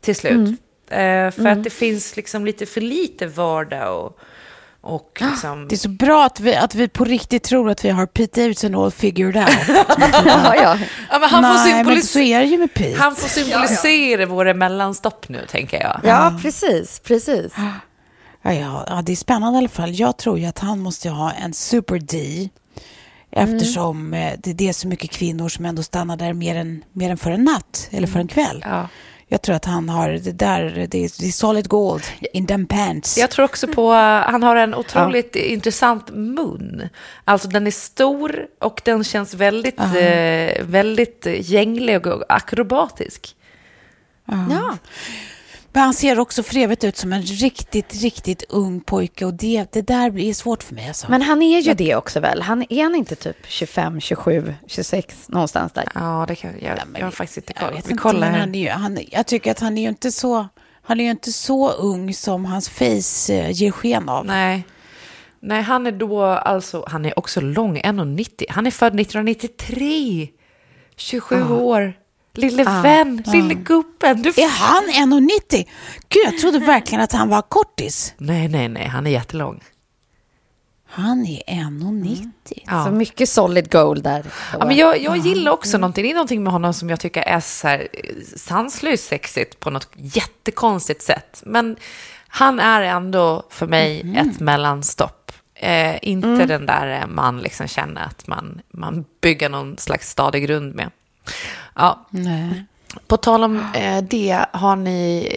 Till 0.00 0.16
slut. 0.16 0.60
Eh, 0.90 1.30
för 1.30 1.46
att 1.46 1.64
det 1.64 1.70
finns 1.70 2.16
liksom 2.16 2.46
lite 2.46 2.66
för 2.66 2.80
lite 2.80 3.26
vardag 3.26 4.04
och, 4.04 4.18
och 4.80 5.22
liksom... 5.30 5.68
Det 5.68 5.74
är 5.74 5.76
så 5.78 5.88
bra 5.88 6.24
att 6.24 6.40
vi, 6.40 6.54
att 6.56 6.74
vi 6.74 6.88
på 6.88 7.04
riktigt 7.04 7.42
tror 7.42 7.70
att 7.70 7.84
vi 7.84 7.88
har 7.90 8.06
Pete 8.06 8.40
Davidson 8.40 8.74
all 8.74 8.90
figured 8.90 9.36
out. 9.36 9.48
Ja, 10.26 10.54
ja. 10.56 10.78
ja, 11.10 11.18
men 11.18 11.28
han, 11.28 11.42
får 11.56 11.70
Nej, 11.70 11.84
men 11.84 12.02
så 12.02 12.18
symbolis- 12.18 12.22
är 12.22 12.40
det 12.40 12.46
ju 12.46 12.58
med 12.58 12.74
Pete. 12.74 13.00
han 13.00 13.16
får 13.16 13.28
symbolisera 13.28 14.26
våra 14.26 14.54
mellanstopp 14.54 15.28
nu, 15.28 15.46
tänker 15.48 15.80
jag. 15.82 16.00
ja, 16.04 16.38
precis, 16.42 16.98
precis. 17.00 17.52
Ja, 18.42 18.52
ja, 18.52 18.84
ja, 18.86 19.02
det 19.02 19.12
är 19.12 19.16
spännande 19.16 19.56
i 19.56 19.58
alla 19.58 19.68
fall. 19.68 19.94
Jag 19.94 20.16
tror 20.16 20.38
ju 20.38 20.46
att 20.46 20.58
han 20.58 20.78
måste 20.78 21.10
ha 21.10 21.32
en 21.32 21.52
super 21.52 21.98
D. 21.98 22.48
Eftersom 23.32 24.14
eh, 24.14 24.32
det, 24.38 24.52
det 24.52 24.68
är 24.68 24.72
så 24.72 24.88
mycket 24.88 25.10
kvinnor 25.10 25.48
som 25.48 25.64
ändå 25.64 25.82
stannar 25.82 26.16
där 26.16 26.32
mer 26.32 26.56
än, 26.56 26.84
mer 26.92 27.10
än 27.10 27.18
för 27.18 27.30
en 27.30 27.44
natt 27.44 27.88
eller 27.90 28.06
för 28.06 28.20
en 28.20 28.28
kväll. 28.28 28.64
Ja. 28.66 28.88
Jag 29.32 29.42
tror 29.42 29.56
att 29.56 29.64
han 29.64 29.88
har 29.88 30.10
det 30.10 30.32
där, 30.32 30.86
det 30.90 31.04
är, 31.04 31.20
det 31.20 31.28
är 31.28 31.32
solid 31.32 31.68
gold 31.68 32.02
in 32.32 32.46
them 32.46 32.66
pants. 32.66 33.18
Jag 33.18 33.30
tror 33.30 33.44
också 33.44 33.66
på, 33.68 33.92
han 33.92 34.42
har 34.42 34.56
en 34.56 34.74
otroligt 34.74 35.36
intressant 35.36 36.10
mun. 36.10 36.88
Alltså 37.24 37.48
den 37.48 37.66
är 37.66 37.70
stor 37.70 38.46
och 38.60 38.80
den 38.84 39.04
känns 39.04 39.34
väldigt, 39.34 39.80
eh, 39.80 40.64
väldigt 40.64 41.26
gänglig 41.40 42.06
och 42.06 42.22
akrobatisk. 42.28 43.36
Ja. 44.24 44.76
Men 45.72 45.82
han 45.82 45.94
ser 45.94 46.18
också 46.18 46.42
för 46.42 46.56
evigt 46.56 46.84
ut 46.84 46.96
som 46.96 47.12
en 47.12 47.22
riktigt, 47.22 47.94
riktigt 48.02 48.44
ung 48.48 48.80
pojke 48.80 49.24
och 49.24 49.34
det, 49.34 49.72
det 49.72 49.82
där 49.82 50.10
blir 50.10 50.34
svårt 50.34 50.62
för 50.62 50.74
mig. 50.74 50.88
Alltså. 50.88 51.06
Men 51.10 51.22
han 51.22 51.42
är 51.42 51.60
ju 51.60 51.74
det 51.74 51.94
också 51.94 52.20
väl? 52.20 52.42
Han 52.42 52.64
är 52.68 52.82
han 52.82 52.94
inte 52.94 53.14
typ 53.14 53.36
25, 53.46 54.00
27, 54.00 54.54
26 54.66 55.28
någonstans 55.28 55.72
där? 55.72 55.88
Ja, 55.94 56.24
det 56.28 56.34
kan 56.34 56.50
jag. 56.60 56.78
Jag 56.98 57.04
har 57.04 57.10
faktiskt 57.10 57.36
inte 57.36 57.52
jag 57.56 57.62
koll. 57.62 57.72
Vi 57.72 57.76
inte, 57.76 58.02
kollar 58.02 58.30
här. 58.30 58.38
han 58.38 58.54
är 58.54 58.60
ju, 58.60 58.68
han, 58.68 58.98
jag 59.10 59.26
tycker 59.26 59.50
att 59.50 59.60
han 59.60 59.78
är 59.78 59.82
ju 59.82 59.88
inte 59.88 60.12
så, 60.12 60.48
han 60.82 61.00
är 61.00 61.04
ju 61.04 61.10
inte 61.10 61.32
så 61.32 61.70
ung 61.70 62.14
som 62.14 62.44
hans 62.44 62.68
face 62.68 63.32
eh, 63.32 63.50
ger 63.50 63.70
sken 63.70 64.08
av. 64.08 64.26
Nej. 64.26 64.64
Nej, 65.42 65.62
han 65.62 65.86
är 65.86 65.92
då 65.92 66.22
alltså, 66.22 66.84
han 66.86 67.04
är 67.04 67.18
också 67.18 67.40
lång, 67.40 67.78
1,90. 67.78 68.44
Han 68.48 68.66
är 68.66 68.70
född 68.70 69.00
1993. 69.00 70.28
27 70.96 71.52
år. 71.52 71.94
Lille 72.34 72.64
vän, 72.64 73.22
lille 73.26 73.54
gubben. 73.54 74.22
Du... 74.22 74.28
Är 74.28 74.48
han 74.48 75.12
1,90? 75.12 75.68
Gud, 76.08 76.22
jag 76.24 76.38
trodde 76.38 76.58
verkligen 76.58 77.04
att 77.04 77.12
han 77.12 77.28
var 77.28 77.42
kortis. 77.42 78.14
Nej, 78.18 78.48
nej, 78.48 78.68
nej, 78.68 78.86
han 78.86 79.06
är 79.06 79.10
jättelång. 79.10 79.60
Han 80.92 81.26
är 81.26 81.42
1,90. 81.46 82.30
Ja. 82.66 82.84
Så 82.84 82.90
mycket 82.90 83.28
solid 83.28 83.72
gold 83.72 84.04
där. 84.04 84.24
Ja, 84.52 84.66
men 84.66 84.76
jag, 84.76 85.00
jag 85.00 85.16
gillar 85.16 85.52
också 85.52 85.78
någonting. 85.78 86.04
Det 86.04 86.10
är 86.10 86.14
någonting 86.14 86.42
med 86.42 86.52
honom 86.52 86.74
som 86.74 86.90
jag 86.90 87.00
tycker 87.00 87.22
är 87.22 87.40
så 87.40 87.68
här 87.68 87.88
eh, 87.92 88.14
sanslöst 88.36 89.08
sexigt 89.08 89.60
på 89.60 89.70
något 89.70 89.88
jättekonstigt 89.94 91.02
sätt. 91.02 91.42
Men 91.46 91.76
han 92.28 92.60
är 92.60 92.82
ändå 92.82 93.42
för 93.50 93.66
mig 93.66 94.14
ett 94.16 94.40
mellanstopp. 94.40 95.32
Eh, 95.54 96.08
inte 96.08 96.46
den 96.46 96.66
där 96.66 97.06
man 97.06 97.40
liksom 97.40 97.66
känner 97.66 98.02
att 98.02 98.26
man, 98.26 98.60
man 98.68 99.04
bygger 99.20 99.48
någon 99.48 99.78
slags 99.78 100.10
stadig 100.10 100.42
grund 100.46 100.74
med. 100.74 100.90
Ja, 101.74 102.06
Nej. 102.10 102.64
på 103.06 103.16
tal 103.16 103.44
om 103.44 103.66
eh, 103.74 104.02
det, 104.02 104.46
har 104.52 104.76
ni, 104.76 105.28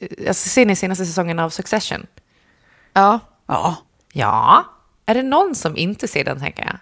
eh, 0.00 0.28
alltså, 0.28 0.48
ser 0.48 0.66
ni 0.66 0.76
senaste 0.76 1.06
säsongen 1.06 1.38
av 1.38 1.50
Succession? 1.50 2.06
Ja. 2.92 3.20
Ja, 3.46 3.76
Ja. 4.12 4.64
Är 5.06 5.14
det 5.14 5.22
någon 5.22 5.54
som 5.54 5.76
inte 5.76 6.08
ser 6.08 6.24
den, 6.24 6.40
tänker 6.40 6.64
jag? 6.64 6.76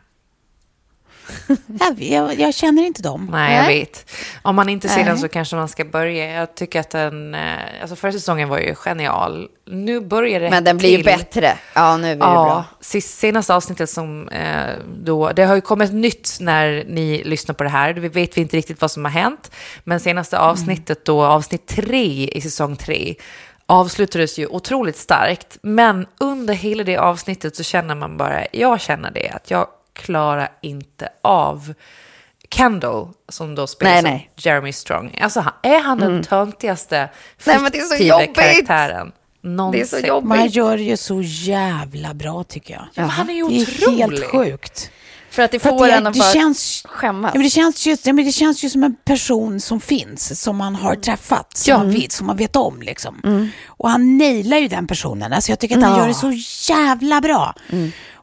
jag, 1.80 2.02
jag, 2.02 2.40
jag 2.40 2.54
känner 2.54 2.82
inte 2.82 3.02
dem. 3.02 3.28
Nej, 3.32 3.56
jag 3.56 3.66
vet. 3.66 4.10
Om 4.42 4.56
man 4.56 4.68
inte 4.68 4.88
ser 4.88 4.96
Nej. 4.96 5.04
den 5.04 5.18
så 5.18 5.28
kanske 5.28 5.56
man 5.56 5.68
ska 5.68 5.84
börja. 5.84 6.32
Jag 6.32 6.54
tycker 6.54 6.80
att 6.80 6.90
den, 6.90 7.34
eh, 7.34 7.40
alltså 7.80 7.96
förra 7.96 8.12
säsongen 8.12 8.48
var 8.48 8.58
ju 8.58 8.74
genial. 8.74 9.48
Nu 9.66 10.00
börjar 10.00 10.40
det 10.40 10.50
Men 10.50 10.64
den 10.64 10.78
blir 10.78 10.90
ju 10.90 10.96
till. 10.96 11.04
bättre. 11.04 11.58
Ja, 11.74 11.96
nu 11.96 12.02
det 12.14 12.20
Ja, 12.20 12.32
bra. 12.44 12.64
sist, 12.80 13.18
senaste 13.18 13.54
avsnittet 13.54 13.90
som 13.90 14.28
eh, 14.28 14.70
då, 15.02 15.32
det 15.32 15.44
har 15.44 15.54
ju 15.54 15.60
kommit 15.60 15.92
nytt 15.92 16.36
när 16.40 16.84
ni 16.88 17.22
lyssnar 17.24 17.54
på 17.54 17.62
det 17.64 17.70
här. 17.70 17.92
Vi 17.94 18.08
vet 18.08 18.36
vi 18.36 18.40
inte 18.40 18.56
riktigt 18.56 18.80
vad 18.80 18.90
som 18.90 19.04
har 19.04 19.12
hänt. 19.12 19.50
Men 19.84 20.00
senaste 20.00 20.38
avsnittet 20.38 21.04
då, 21.04 21.22
avsnitt 21.24 21.66
tre 21.66 22.28
i 22.28 22.40
säsong 22.40 22.76
tre, 22.76 23.14
avslutades 23.66 24.38
ju 24.38 24.46
otroligt 24.46 24.96
starkt. 24.96 25.58
Men 25.62 26.06
under 26.20 26.54
hela 26.54 26.84
det 26.84 26.96
avsnittet 26.96 27.56
så 27.56 27.62
känner 27.62 27.94
man 27.94 28.16
bara, 28.16 28.44
jag 28.52 28.80
känner 28.80 29.10
det, 29.10 29.28
att 29.28 29.50
jag 29.50 29.66
klarar 29.94 30.48
inte 30.62 31.08
av 31.22 31.74
Kendall, 32.54 33.08
som 33.28 33.54
då 33.54 33.66
spelar 33.66 33.92
Nej, 33.92 34.02
som 34.02 34.10
nej. 34.10 34.30
Jeremy 34.36 34.72
Strong. 34.72 35.18
Alltså, 35.20 35.44
är 35.62 35.82
han 35.82 35.98
den 35.98 36.22
töntigaste 36.24 37.08
Nej, 37.46 37.58
men 37.60 37.72
det 37.72 37.78
är 37.78 37.82
så 37.82 37.94
fiktiva 37.94 38.20
jobbigt. 38.22 38.36
karaktären 38.36 39.12
någonsin? 39.42 39.80
Det 39.90 39.96
är 39.96 40.00
så 40.00 40.06
jobbigt. 40.06 40.28
Men 40.28 40.38
han 40.38 40.48
gör 40.48 40.76
ju 40.78 40.96
så 40.96 41.20
jävla 41.22 42.14
bra 42.14 42.44
tycker 42.44 42.74
jag. 42.74 42.84
men 42.94 43.08
han 43.10 43.30
är 43.30 43.34
ju 43.34 43.48
det 43.48 43.54
är 43.56 43.62
otrolig. 43.62 43.98
helt 43.98 44.24
sjukt. 44.24 44.90
För 45.30 45.42
att 45.42 45.50
det 45.50 45.58
får 45.58 45.86
det, 45.86 45.92
en 45.92 46.06
att 46.06 46.18
bara 46.18 46.32
känns, 46.32 46.82
skämmas. 46.88 47.30
ja, 47.34 47.38
men 47.38 47.42
det, 47.44 47.50
känns 47.50 47.86
ju, 47.86 47.96
ja, 48.04 48.12
men 48.12 48.24
det 48.24 48.32
känns 48.32 48.64
ju 48.64 48.70
som 48.70 48.82
en 48.84 48.96
person 49.04 49.60
som 49.60 49.80
finns, 49.80 50.40
som 50.42 50.56
man 50.56 50.74
har 50.74 50.94
träffat, 50.94 51.56
som, 51.56 51.74
man, 51.74 51.90
vet, 51.90 52.12
som 52.12 52.26
man 52.26 52.36
vet 52.36 52.56
om. 52.56 52.82
Liksom. 52.82 53.48
Och 53.66 53.90
han 53.90 54.18
nailar 54.18 54.56
ju 54.58 54.68
den 54.68 54.86
personen. 54.86 55.32
Alltså, 55.32 55.52
jag 55.52 55.58
tycker 55.58 55.76
att 55.76 55.82
han 55.82 55.92
Ja. 55.92 55.98
gör 55.98 56.08
det 56.08 56.14
så 56.14 56.32
jävla 56.72 57.20
bra. 57.20 57.54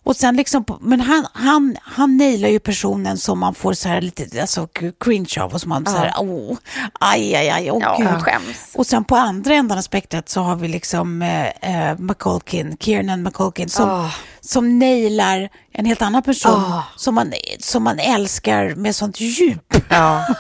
Och 0.10 0.16
sen 0.16 0.36
liksom, 0.36 0.64
men 0.82 1.02
han, 1.02 1.26
han, 1.34 1.78
han 1.84 2.18
nailar 2.18 2.50
ju 2.50 2.60
personen 2.60 3.18
som 3.18 3.40
man 3.40 3.54
får 3.56 3.74
så 3.74 3.90
här 3.90 4.02
lite 4.02 4.42
alltså, 4.42 4.68
cringe 5.04 5.36
av 5.42 5.54
och 5.54 5.62
som 5.62 5.70
man 5.70 5.86
så 5.86 5.98
här, 5.98 6.14
åh, 6.20 6.58
aj, 7.00 7.36
aj, 7.36 7.50
aj, 7.50 7.72
åh 7.72 7.78
Ja, 7.82 7.96
gud. 8.00 8.22
skäms. 8.24 8.76
Och 8.76 8.88
sen 8.88 9.04
på 9.04 9.16
andra 9.16 9.54
ändan 9.54 9.78
av 9.78 9.82
spektrat 9.82 10.30
så 10.30 10.42
har 10.42 10.56
vi 10.56 10.68
liksom 10.68 11.22
eh, 11.22 11.48
eh, 11.90 12.00
McCulkin, 12.00 12.78
Kiernan 12.80 13.24
McCulkin, 13.24 13.70
som, 13.70 13.90
Ah. 13.90 14.10
som 14.42 14.80
nailar 14.80 15.50
en 15.74 15.86
helt 15.86 16.02
annan 16.02 16.22
person 16.24 16.72
som, 16.96 17.16
man, 17.16 17.34
som 17.60 17.84
man 17.84 18.00
älskar 18.00 18.76
med 18.76 18.96
sånt 18.96 19.20
djup. 19.20 19.76
Ja. 19.90 20.26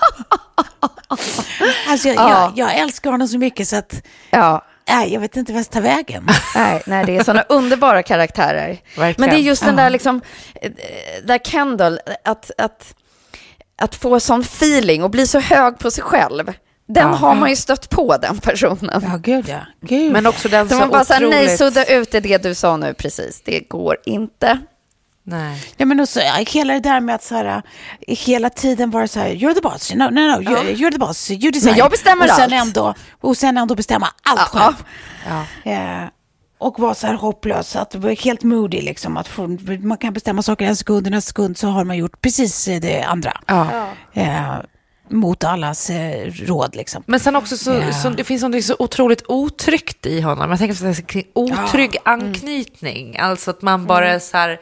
Alltså, 1.88 2.08
jag, 2.08 2.15
Ja. 2.17 2.29
jag, 2.55 2.58
jag 2.58 2.79
älskar 2.79 3.12
honom 3.12 3.27
så 3.27 3.38
mycket 3.38 3.67
så 3.67 3.75
att 3.75 3.93
Ja. 4.32 4.65
Nej, 4.89 5.13
jag 5.13 5.19
vet 5.19 5.36
inte 5.38 5.54
vart 5.54 5.58
jag 5.60 5.65
ska 5.65 5.73
ta 5.73 5.80
vägen. 5.82 6.28
Nej, 6.56 6.82
nej, 6.86 7.06
det 7.06 7.17
är 7.17 7.23
sådana 7.23 7.43
underbara 7.49 8.04
karaktärer. 8.04 8.67
Verkligen. 8.97 9.15
Men 9.17 9.30
det 9.30 9.36
är 9.36 9.47
just 9.47 9.65
den 9.65 9.75
där 9.75 9.89
liksom, 9.89 10.21
eh, 10.62 10.71
där 11.23 11.38
Kendall, 11.39 11.99
att, 12.25 12.52
att, 12.58 12.95
att 13.82 13.95
få 13.95 14.19
sån 14.19 14.41
feeling 14.41 15.04
och 15.04 15.10
bli 15.10 15.28
så 15.28 15.39
hög 15.39 15.80
på 15.80 15.91
sig 15.91 16.04
själv. 16.04 16.54
Den 16.88 17.08
Ja. 17.08 17.13
har 17.15 17.36
man 17.36 17.49
ju 17.49 17.56
stött 17.56 17.89
på, 17.89 18.17
den 18.17 18.38
personen. 18.38 19.02
Ja, 19.04 19.17
gud 19.17 19.45
ja. 19.49 19.60
Gud. 19.82 20.12
Men 20.12 20.25
också 20.25 20.49
den 20.49 20.69
Så 20.69 20.75
så 20.75 20.80
man 20.80 20.89
bara 20.89 21.06
så 21.06 21.13
här, 21.13 21.21
nej, 21.21 21.30
otroligt... 21.30 21.58
sudda 21.58 21.86
ut 21.86 22.12
det, 22.12 22.19
det 22.19 22.43
du 22.43 22.56
sa 22.56 22.78
nu 22.78 22.93
precis. 22.93 23.41
Det 23.45 23.60
går 23.60 23.97
inte. 24.06 24.60
Nej. 25.29 25.63
Ja, 25.77 25.85
men 25.85 25.99
också, 25.99 26.21
ja, 26.21 26.33
hela 26.47 26.73
det 26.73 26.79
där 26.79 26.99
med 27.01 27.15
att 27.15 27.23
så 27.23 27.35
här, 27.35 27.61
hela 28.07 28.49
tiden 28.49 28.91
vara 28.91 29.07
så 29.07 29.19
här, 29.19 29.29
you're 29.29 29.53
the 29.53 29.61
boss, 29.61 29.93
no, 29.93 30.03
no, 30.03 30.09
no, 30.09 30.41
you're, 30.41 30.75
you're 30.75 30.91
the 30.91 30.97
boss, 30.97 31.31
you 31.31 31.51
decide. 31.51 31.65
Men 31.71 31.77
jag 31.79 31.91
bestämmer 31.91 32.23
och 32.25 32.31
sen 32.31 32.53
allt. 32.53 32.67
Ändå, 32.67 32.93
och 33.21 33.37
sen 33.37 33.57
ändå 33.57 33.75
bestämma 33.75 34.07
allt 34.23 34.49
Ja, 34.53 34.59
själv. 34.59 34.83
Ja. 35.65 35.71
Eh, 35.71 36.07
och 36.57 36.79
vara 36.79 36.95
så 36.95 37.07
här 37.07 37.13
hopplös, 37.13 37.75
att 37.75 37.95
helt 38.19 38.43
moody 38.43 38.81
liksom. 38.81 39.17
Att 39.17 39.27
få, 39.27 39.47
man 39.81 39.97
kan 39.97 40.13
bestämma 40.13 40.41
saker 40.41 40.65
en 40.65 40.75
sekund, 40.75 41.11
nästa 41.11 41.27
sekund 41.29 41.57
så 41.57 41.67
har 41.67 41.83
man 41.83 41.97
gjort 41.97 42.21
precis 42.21 42.67
eh, 42.67 42.79
det 42.79 43.01
andra. 43.03 43.41
Ja. 43.45 43.87
Eh, 44.13 44.55
mot 45.11 45.43
allas 45.43 45.89
eh, 45.89 46.31
råd 46.31 46.75
liksom. 46.75 47.03
Men 47.05 47.19
sen 47.19 47.35
också 47.35 47.57
så, 47.57 47.73
Ja. 47.73 47.93
så 47.93 48.09
det 48.09 48.23
finns 48.23 48.43
något 48.43 48.63
så 48.63 48.75
otroligt 48.79 49.23
otryggt 49.27 50.05
i 50.05 50.21
honom. 50.21 50.49
Jag 50.49 50.59
tänker 50.59 50.75
så 50.75 50.85
här 50.85 50.93
kring 50.93 51.25
otrygg 51.33 51.97
anknytning. 52.05 53.17
Alltså 53.17 53.49
att 53.51 53.61
man 53.61 53.85
bara 53.85 54.09
är 54.09 54.19
så 54.19 54.37
här, 54.37 54.59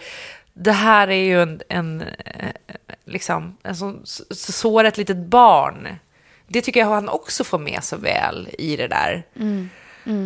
det 0.59 0.71
här 0.71 1.07
är 1.07 1.23
ju 1.23 1.41
en, 1.41 1.61
en 1.69 2.01
eh, 2.01 2.51
liksom, 3.05 3.57
en 3.63 3.75
så, 3.75 3.95
så 4.03 4.51
såret 4.51 4.97
litet 4.97 5.17
barn. 5.17 5.87
Det 6.47 6.61
tycker 6.61 6.79
jag 6.79 6.87
han 6.87 7.09
också 7.09 7.43
får 7.43 7.59
med 7.59 7.83
så 7.83 7.97
väl 7.97 8.49
i 8.59 8.75
det 8.75 8.87
där. 8.87 9.23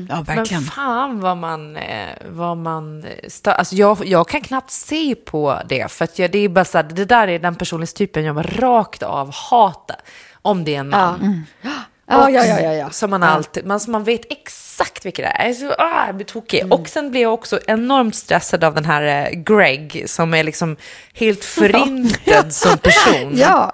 Ja, 0.10 0.22
verkligen. 0.22 0.64
Men 0.64 0.72
fan 0.72 1.20
vad 1.20 1.38
man, 1.38 1.76
eh, 1.78 2.16
vad 2.30 2.58
man 2.58 3.06
alltså 3.46 3.76
jag, 3.76 4.06
jag 4.06 4.28
kan 4.28 4.42
knappt 4.42 4.72
se 4.72 5.16
på 5.16 5.62
det, 5.70 5.92
för 5.92 6.06
att 6.06 6.20
jag, 6.20 6.32
det 6.32 6.40
är 6.40 6.50
bara 6.50 6.66
så 6.66 6.78
här, 6.78 6.84
det 6.84 7.06
där 7.06 7.28
är 7.28 7.40
den 7.40 7.56
personlighetstypen 7.56 8.24
jag 8.24 8.64
rakt 8.64 9.04
av 9.04 9.34
hatar. 9.34 9.98
Om 10.42 10.64
det 10.64 10.76
är 10.76 10.80
en 10.80 10.90
man. 10.90 11.46
Ja, 11.62 12.30
ja, 12.30 12.46
ja, 12.46 12.60
ja, 12.60 12.74
ja. 12.74 12.90
Som 12.90 13.10
man 13.10 13.24
alltid, 13.24 13.66
man, 13.66 13.80
man 13.88 14.04
vet 14.04 14.32
exakt 14.32 14.71
vilka 15.04 15.22
det 15.22 15.28
är. 15.28 15.54
Så, 15.54 15.72
ah, 15.78 16.06
jag 16.06 16.16
blir 16.16 16.26
tokig. 16.26 16.74
Och 16.74 16.88
sen 16.88 17.12
blir 17.12 17.22
jag 17.22 17.34
också 17.34 17.60
enormt 17.68 18.16
stressad 18.16 18.64
av 18.64 18.74
den 18.76 18.86
här 18.86 19.04
eh, 19.04 19.40
Greg, 19.40 20.04
som 20.08 20.34
är 20.34 20.44
liksom 20.44 20.78
helt 21.14 21.44
förintad 21.44 22.54
som 22.54 22.78
person. 22.78 23.34
Ja. 23.36 23.74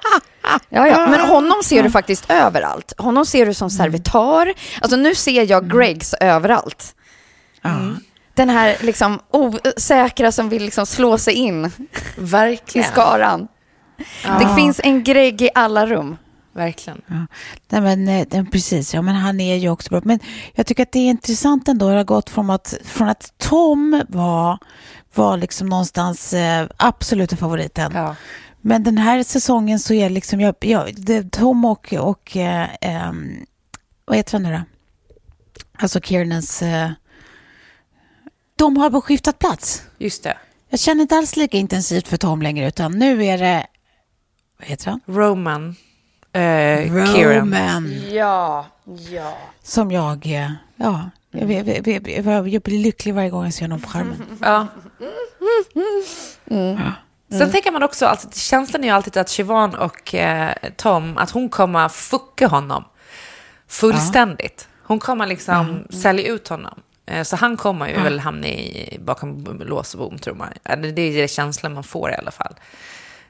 Ja, 0.69 0.87
ja. 0.87 1.07
Men 1.07 1.19
honom 1.19 1.63
ser 1.63 1.83
du 1.83 1.91
faktiskt 1.91 2.31
överallt. 2.31 2.93
Honom 2.97 3.25
ser 3.25 3.45
du 3.45 3.53
som 3.53 3.69
servitör. 3.69 4.53
Alltså 4.81 4.97
nu 4.97 5.15
ser 5.15 5.49
jag 5.51 5.71
Gregs 5.71 6.13
överallt. 6.13 6.95
Den 8.33 8.49
här 8.49 8.77
liksom 8.81 9.19
osäkra 9.31 10.31
som 10.31 10.49
vill 10.49 10.63
liksom 10.63 10.85
slå 10.85 11.17
sig 11.17 11.33
in 11.33 11.65
i 11.65 11.69
Verkligen. 12.15 12.91
skaran. 12.91 13.47
Det 14.39 14.55
finns 14.55 14.81
en 14.83 15.03
Greg 15.03 15.41
i 15.41 15.49
alla 15.55 15.85
rum. 15.85 16.17
Verkligen. 16.57 17.01
Nej, 17.69 17.81
men, 17.81 18.07
eh, 18.07 18.27
den- 18.27 18.45
precis, 18.45 18.93
ja, 18.93 19.01
men 19.01 19.15
han 19.15 19.39
är 19.39 19.55
ju 19.55 19.69
också 19.69 19.89
bra. 19.89 20.01
Men 20.03 20.19
jag 20.55 20.65
tycker 20.65 20.83
att 20.83 20.91
det 20.91 20.99
är 20.99 21.09
intressant 21.09 21.67
ändå. 21.67 21.89
Det 21.89 21.95
har 21.95 22.03
gått 22.03 22.29
från 22.29 22.49
att, 22.49 22.73
från 22.83 23.09
att 23.09 23.33
Tom 23.37 24.03
var, 24.09 24.57
var 25.13 25.37
liksom 25.37 25.69
någonstans 25.69 26.33
eh, 26.33 26.67
absoluta 26.77 27.35
favoriten. 27.37 27.91
Ja. 27.95 28.15
Men 28.61 28.83
den 28.83 28.97
här 28.97 29.23
säsongen 29.23 29.79
så 29.79 29.93
är 29.93 30.09
liksom, 30.09 30.41
jag, 30.41 30.55
jag, 30.59 30.93
det, 30.97 31.31
Tom 31.31 31.65
och, 31.65 31.93
och 31.93 32.37
eh, 32.37 32.67
ehm, 32.81 33.45
vad 34.05 34.17
heter 34.17 34.33
han 34.33 34.43
nu 34.43 34.51
då? 34.51 34.61
Alltså 35.81 35.99
Kiernans, 36.01 36.61
eh, 36.61 36.91
de 38.55 38.77
har 38.77 38.89
bara 38.89 39.01
skiftat 39.01 39.39
plats. 39.39 39.83
Just 39.97 40.23
det. 40.23 40.37
Jag 40.69 40.79
känner 40.79 41.01
inte 41.01 41.15
alls 41.15 41.35
lika 41.37 41.57
intensivt 41.57 42.07
för 42.07 42.17
Tom 42.17 42.41
längre, 42.41 42.67
utan 42.67 42.91
nu 42.91 43.25
är 43.25 43.37
det, 43.37 43.67
vad 44.59 44.67
heter 44.67 44.89
han? 44.91 44.99
Roman. 45.05 45.75
Eh, 46.33 47.13
Kieran. 47.13 47.35
Roman. 47.35 48.01
Ja, 48.11 48.65
ja. 49.09 49.37
Som 49.63 49.91
jag, 49.91 50.25
eh, 50.25 50.51
ja, 50.75 51.09
jag, 51.31 51.51
jag, 51.51 51.87
jag, 51.87 52.47
jag, 52.47 52.61
blir 52.61 52.83
lycklig 52.83 53.13
varje 53.13 53.29
gång 53.29 53.43
jag 53.43 53.53
ser 53.53 53.65
honom 53.65 53.81
på 53.81 53.89
skärmen. 53.89 54.37
Ja. 56.49 57.37
Sen 57.37 57.51
tänker 57.51 57.71
man 57.71 57.83
också, 57.83 58.05
alltid, 58.05 58.35
känslan 58.35 58.83
är 58.83 58.87
ju 58.87 58.93
alltid 58.93 59.17
att 59.17 59.29
Siobhan 59.29 59.75
och 59.75 60.15
eh, 60.15 60.53
Tom, 60.75 61.17
att 61.17 61.31
hon 61.31 61.49
kommer 61.49 61.89
fucka 61.89 62.47
honom 62.47 62.83
fullständigt. 63.67 64.67
Hon 64.83 64.99
kommer 64.99 65.27
liksom 65.27 65.83
sälja 65.89 66.27
ut 66.27 66.47
honom. 66.47 66.79
Eh, 67.05 67.23
så 67.23 67.35
han 67.35 67.57
kommer 67.57 67.87
ju 67.87 68.01
väl 68.01 68.19
hamna 68.19 68.47
i, 68.47 68.97
bakom 69.01 69.61
lås 69.65 69.93
och 69.93 69.99
bom, 69.99 70.17
tror 70.19 70.35
man. 70.35 70.49
Det 70.63 71.01
är 71.01 71.21
det 71.21 71.27
känslan 71.27 71.73
man 71.73 71.83
får 71.83 72.11
i 72.11 72.15
alla 72.15 72.31
fall. 72.31 72.55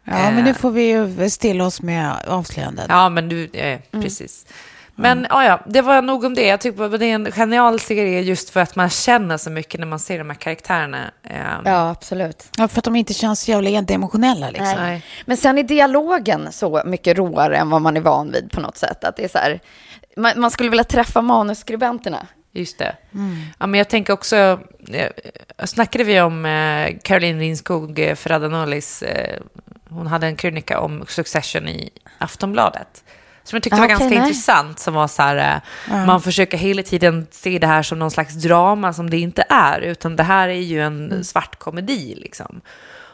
Ja, 0.08 0.32
men 0.32 0.44
nu 0.44 0.54
får 0.54 0.72
vi 0.72 0.84
ju 0.90 1.30
stilla 1.30 1.66
oss 1.66 1.82
med 1.82 2.12
avslöjanden. 2.28 2.86
Ja, 2.90 3.10
men 3.10 3.30
du, 3.30 3.50
eh, 3.54 3.80
precis. 3.92 4.46
Men 5.00 5.28
ja, 5.30 5.44
ja, 5.46 5.60
det 5.68 5.82
var 5.82 6.02
nog 6.02 6.24
om 6.24 6.34
det. 6.36 6.48
Jag 6.48 6.62
tycker 6.62 6.84
att 6.84 7.00
det 7.00 7.06
är 7.06 7.16
en 7.16 7.32
genial 7.32 7.80
serie 7.80 8.22
just 8.22 8.50
för 8.50 8.60
att 8.60 8.76
man 8.76 8.90
känner 8.90 9.38
så 9.38 9.50
mycket 9.50 9.80
när 9.80 9.88
man 9.88 10.00
ser 10.00 10.18
de 10.18 10.30
här 10.30 10.38
karaktärerna. 10.38 11.12
Eh, 11.24 11.38
Ja, 11.66 11.90
absolut. 11.90 12.48
Ja, 12.58 12.68
för 12.68 12.80
att 12.80 12.84
de 12.86 12.96
inte 12.96 13.14
känns 13.14 13.42
så 13.42 13.52
jävla 13.52 13.70
emotionella 13.70 14.50
liksom. 14.50 14.76
Nej. 14.78 15.04
Men 15.26 15.38
sen 15.38 15.58
är 15.58 15.64
dialogen 15.64 16.52
så 16.52 16.82
mycket 16.86 17.18
råare 17.18 17.58
än 17.58 17.70
vad 17.70 17.82
man 17.82 17.98
är 17.98 18.02
van 18.02 18.32
vid 18.32 18.52
på 18.52 18.62
något 18.62 18.78
sätt. 18.78 19.04
Att 19.04 19.16
det 19.16 19.24
är 19.24 19.28
så 19.30 19.38
här, 19.38 19.60
man, 20.18 20.32
man 20.40 20.52
skulle 20.52 20.70
vilja 20.70 20.84
träffa 20.84 21.22
manusskribenterna. 21.22 22.28
Just 22.52 22.78
det. 22.78 22.96
Ja, 23.60 23.68
men 23.68 23.78
jag 23.78 23.90
tänker 23.90 24.14
också, 24.14 24.60
eh, 24.92 25.10
snackade 25.66 26.04
vi 26.04 26.22
om 26.22 26.46
eh, 26.46 26.98
Caroline 27.04 27.40
Ringskog 27.40 28.00
eh, 28.00 28.16
Ferrada-Nollis, 28.16 29.04
eh, 29.04 29.40
hon 29.90 30.08
hade 30.08 30.28
en 30.28 30.36
krönika 30.36 30.80
om 30.80 31.06
Succession 31.08 31.68
i 31.68 31.90
Aftonbladet. 32.18 33.04
Som 33.44 33.56
jag 33.56 33.64
tyckte 33.64 33.76
Ah, 33.76 33.80
var 33.80 33.86
okej, 33.86 33.98
ganska 34.00 34.20
nej. 34.20 34.28
intressant, 34.28 34.80
som 34.80 34.94
var 34.94 35.08
så 35.08 35.22
här, 35.22 35.62
eh, 35.92 36.06
man 36.06 36.22
försöker 36.22 36.58
hela 36.58 36.84
tiden 36.84 37.28
se 37.32 37.60
det 37.60 37.68
här 37.68 37.84
som 37.84 38.00
någon 38.00 38.12
slags 38.12 38.34
drama 38.34 38.94
som 38.94 39.10
det 39.10 39.18
inte 39.18 39.44
är, 39.50 39.82
utan 39.82 40.16
det 40.16 40.24
här 40.24 40.48
är 40.50 40.62
ju 40.62 40.82
en 40.82 41.24
svart 41.24 41.60
komedi 41.60 42.16
liksom. 42.16 42.62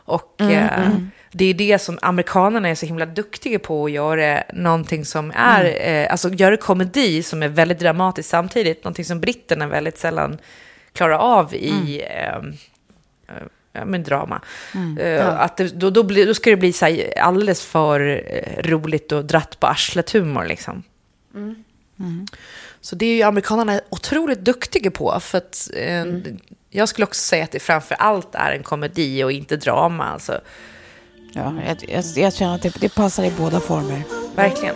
Och 0.05 0.41
eh, 0.41 0.89
det 1.31 1.45
är 1.45 1.53
det 1.53 1.79
som 1.79 1.99
amerikanerna 2.01 2.69
är 2.69 2.75
så 2.75 2.85
himla 2.85 3.05
duktiga 3.05 3.59
på 3.59 3.85
att 3.85 3.91
göra 3.91 4.43
någonting 4.53 5.05
som 5.05 5.31
är, 5.35 5.89
eh, 5.89 6.11
alltså 6.11 6.29
göra 6.29 6.57
komedi 6.57 7.23
som 7.23 7.43
är 7.43 7.47
väldigt 7.47 7.79
dramatiskt 7.79 8.29
samtidigt, 8.29 8.83
någonting 8.83 9.05
som 9.05 9.19
britterna 9.19 9.67
väldigt 9.67 9.97
sällan 9.97 10.37
klarar 10.93 11.17
av 11.17 11.53
i 11.55 12.03
eh, 12.09 12.35
eh, 13.35 13.43
ja, 13.73 13.85
men 13.85 14.03
drama. 14.03 14.41
Eh, 14.99 15.39
att 15.39 15.57
det, 15.57 15.79
då, 15.79 15.89
då, 15.89 16.03
blir, 16.03 16.27
då 16.27 16.33
ska 16.33 16.49
det 16.49 16.57
bli 16.57 16.73
så 16.73 16.85
här 16.85 17.19
alldeles 17.19 17.65
för 17.65 17.99
eh, 17.99 18.61
roligt 18.63 19.11
och 19.11 19.25
dratt 19.25 19.59
på 19.59 19.67
arslet 19.67 20.11
humor 20.11 20.45
liksom. 20.45 20.83
Så 22.81 22.95
det 22.95 23.05
är 23.05 23.15
ju 23.15 23.21
amerikanerna 23.21 23.81
otroligt 23.89 24.39
duktiga 24.39 24.91
på. 24.91 25.19
För 25.19 25.37
att, 25.37 25.69
eh, 25.73 26.05
Jag 26.69 26.89
skulle 26.89 27.05
också 27.05 27.21
säga 27.21 27.43
att 27.43 27.51
det 27.51 27.59
framför 27.59 27.95
allt 27.95 28.35
är 28.35 28.51
en 28.51 28.63
komedi 28.63 29.23
och 29.23 29.31
inte 29.31 29.55
drama. 29.57 30.05
Alltså. 30.05 30.41
Ja, 31.33 31.53
jag, 31.67 31.77
jag, 31.89 32.03
jag 32.15 32.33
känner 32.33 32.55
att 32.55 32.61
det, 32.61 32.75
det 32.79 32.95
passar 32.95 33.23
i 33.23 33.31
båda 33.37 33.59
former. 33.59 34.01
Verkligen. 34.35 34.75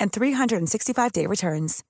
and 0.00 0.10
365-day 0.12 1.26
returns. 1.26 1.84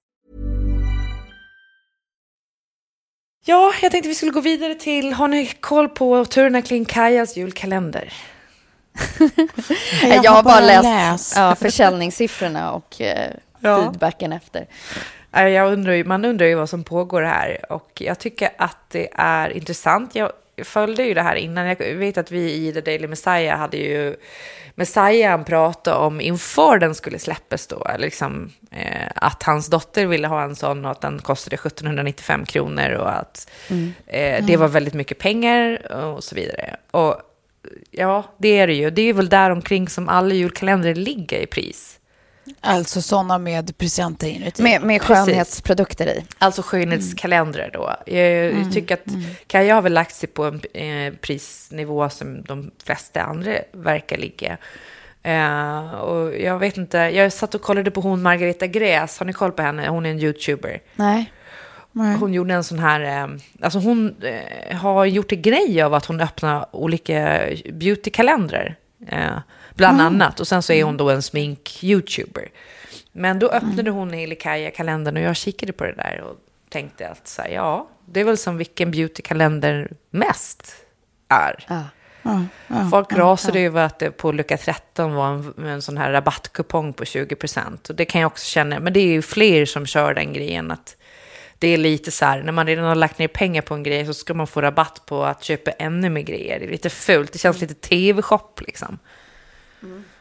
Ja, 3.44 3.72
jag 3.82 3.92
tänkte 3.92 4.08
vi 4.08 4.14
skulle 4.14 4.32
gå 4.32 4.40
vidare 4.40 4.74
till, 4.74 5.12
har 5.12 5.28
ni 5.28 5.46
koll 5.46 5.88
på 5.88 6.24
turerna 6.24 6.62
kring 6.62 6.84
Kajas 6.84 7.36
julkalender? 7.36 8.12
Jag, 10.22 10.32
har 10.32 10.42
bara 10.42 10.60
läst, 10.60 11.36
Ja, 11.36 11.54
försäljningssiffrorna 11.54 12.72
och 12.72 13.00
eh, 13.00 13.30
Ja. 13.60 13.82
feedbacken 13.82 14.32
efter. 14.32 14.66
Nej, 15.30 15.52
Jag 15.52 15.72
undrar 15.72 15.92
ju, 15.92 16.04
man 16.04 16.24
undrar 16.24 16.46
ju 16.46 16.54
vad 16.54 16.70
som 16.70 16.84
pågår 16.84 17.22
här 17.22 17.72
och 17.72 17.90
jag 17.94 18.18
tycker 18.18 18.50
att 18.58 18.90
det 18.90 19.08
är 19.12 19.50
intressant. 19.50 20.14
Jag 20.14 20.32
följde 20.62 21.02
ju 21.02 21.14
det 21.14 21.22
här 21.22 21.36
innan. 21.36 21.66
Jag 21.66 21.76
vet 21.76 22.18
att 22.18 22.30
vi 22.30 22.52
i 22.52 22.72
The 22.72 22.80
Daily 22.80 23.08
Messiah 23.08 23.58
hade 23.58 23.76
ju 23.76 24.16
Messiah 24.74 25.44
prata 25.44 25.98
om 25.98 26.20
inför 26.20 26.78
den 26.78 26.94
skulle 26.94 27.18
släppas 27.18 27.66
då, 27.66 27.86
liksom, 27.98 28.52
eh, 28.70 29.08
att 29.14 29.42
hans 29.42 29.70
dotter 29.70 30.06
ville 30.06 30.28
ha 30.28 30.42
en 30.42 30.56
sån 30.56 30.84
och 30.84 30.90
att 30.90 31.00
den 31.00 31.18
kostade 31.18 31.56
1795 31.56 32.44
kronor 32.44 32.90
och 32.90 33.16
att 33.18 33.50
eh, 34.06 34.44
det 34.46 34.56
var 34.56 34.68
väldigt 34.68 34.94
mycket 34.94 35.18
pengar 35.18 35.92
och 35.92 36.24
så 36.24 36.34
vidare. 36.34 36.76
Och 36.90 37.16
ja, 37.90 38.24
det 38.38 38.58
är 38.58 38.66
det 38.66 38.74
ju. 38.74 38.90
Det 38.90 39.02
är 39.02 39.12
väl 39.12 39.28
där 39.28 39.50
omkring 39.50 39.88
som 39.88 40.08
alla 40.08 40.34
julkalendrar 40.34 40.94
ligger 40.94 41.38
i 41.38 41.46
pris. 41.46 41.97
Alltså 42.60 43.02
sådana 43.02 43.38
med 43.38 43.78
presenter 43.78 44.28
inuti. 44.28 44.62
Med, 44.62 44.82
med 44.82 45.02
skönhetsprodukter 45.02 46.06
i. 46.06 46.24
Alltså 46.38 46.62
skönhetskalendrar 46.62 47.70
då. 47.72 47.96
Jag, 48.06 48.52
jag 48.52 48.72
tycker 48.72 48.94
att 48.94 49.14
Kaja 49.46 49.74
har 49.74 49.82
väl 49.82 49.92
lagt 49.92 50.14
sig 50.14 50.28
på 50.28 50.44
en 50.44 50.60
eh, 50.74 51.14
prisnivå 51.14 52.08
som 52.08 52.42
de 52.42 52.70
flesta 52.84 53.22
andra 53.22 53.52
verkar 53.72 54.16
ligga. 54.16 54.56
Eh, 55.22 55.90
och 55.90 56.38
jag 56.38 56.58
vet 56.58 56.76
inte, 56.76 56.98
jag 56.98 57.32
satt 57.32 57.54
och 57.54 57.62
kollade 57.62 57.90
på 57.90 58.00
hon 58.00 58.22
Margareta 58.22 58.66
Gräs, 58.66 59.18
har 59.18 59.26
ni 59.26 59.32
koll 59.32 59.52
på 59.52 59.62
henne? 59.62 59.88
Hon 59.88 60.06
är 60.06 60.10
en 60.10 60.18
youtuber. 60.18 60.80
Nej. 60.94 61.32
Hon 61.92 62.34
gjorde 62.34 62.54
en 62.54 62.64
sån 62.64 62.78
här, 62.78 63.00
eh, 63.00 63.28
alltså 63.60 63.78
hon 63.78 64.14
eh, 64.22 64.76
har 64.76 65.04
gjort 65.04 65.32
en 65.32 65.42
grej 65.42 65.82
av 65.82 65.94
att 65.94 66.06
hon 66.06 66.20
öppnar 66.20 66.76
olika 66.76 67.40
beautykalendrar. 67.72 68.76
Eh, 69.08 69.38
bland 69.78 70.00
annat. 70.00 70.40
Och 70.40 70.48
sen 70.48 70.62
så 70.62 70.72
är 70.72 70.84
hon 70.84 70.96
då 70.96 71.10
en 71.10 71.20
smink-youtuber. 71.20 72.48
Men 73.12 73.38
då 73.38 73.48
öppnade 73.48 73.90
hon 73.90 74.12
Hilikaja-kalendern 74.12 75.16
och 75.16 75.22
jag 75.22 75.36
kikade 75.36 75.72
på 75.72 75.84
det 75.84 75.92
där 75.92 76.20
och 76.20 76.36
tänkte 76.68 77.08
att 77.08 77.28
så 77.28 77.42
här, 77.42 77.48
ja, 77.48 77.88
det 78.06 78.20
är 78.20 78.24
väl 78.24 78.38
som 78.38 78.56
vilken 78.56 78.90
beautykalender 78.90 79.90
mest 80.10 80.74
är. 81.28 81.64
Ja. 81.68 81.84
Folk 82.90 83.12
rasade 83.12 83.60
över 83.60 83.84
att 83.84 83.98
det 83.98 84.10
på 84.10 84.32
lucka 84.32 84.56
13 84.56 85.14
var 85.14 85.28
en, 85.28 85.66
en 85.66 85.82
sån 85.82 85.96
här 85.96 86.12
rabattkupong 86.12 86.92
på 86.92 87.04
20%. 87.04 87.90
Och 87.90 87.96
det 87.96 88.04
kan 88.04 88.20
jag 88.20 88.28
också 88.28 88.44
känna, 88.44 88.80
men 88.80 88.92
det 88.92 89.00
är 89.00 89.06
ju 89.06 89.22
fler 89.22 89.66
som 89.66 89.86
kör 89.86 90.14
den 90.14 90.32
grejen. 90.32 90.70
att 90.70 90.96
det 91.58 91.68
är 91.68 91.76
lite 91.76 92.10
så 92.10 92.24
här, 92.24 92.42
när 92.42 92.52
man 92.52 92.66
redan 92.66 92.84
har 92.84 92.94
lagt 92.94 93.18
ner 93.18 93.28
pengar 93.28 93.62
på 93.62 93.74
en 93.74 93.82
grej 93.82 94.06
så 94.06 94.14
ska 94.14 94.34
man 94.34 94.46
få 94.46 94.60
rabatt 94.60 95.02
på 95.06 95.24
att 95.24 95.44
köpa 95.44 95.70
ännu 95.70 96.10
mer 96.10 96.22
grejer. 96.22 96.58
Det 96.58 96.66
är 96.66 96.70
lite 96.70 96.90
fult, 96.90 97.32
det 97.32 97.38
känns 97.38 97.60
lite 97.60 97.74
tv-shop 97.74 98.52
liksom. 98.60 98.98
Mm. 99.82 100.17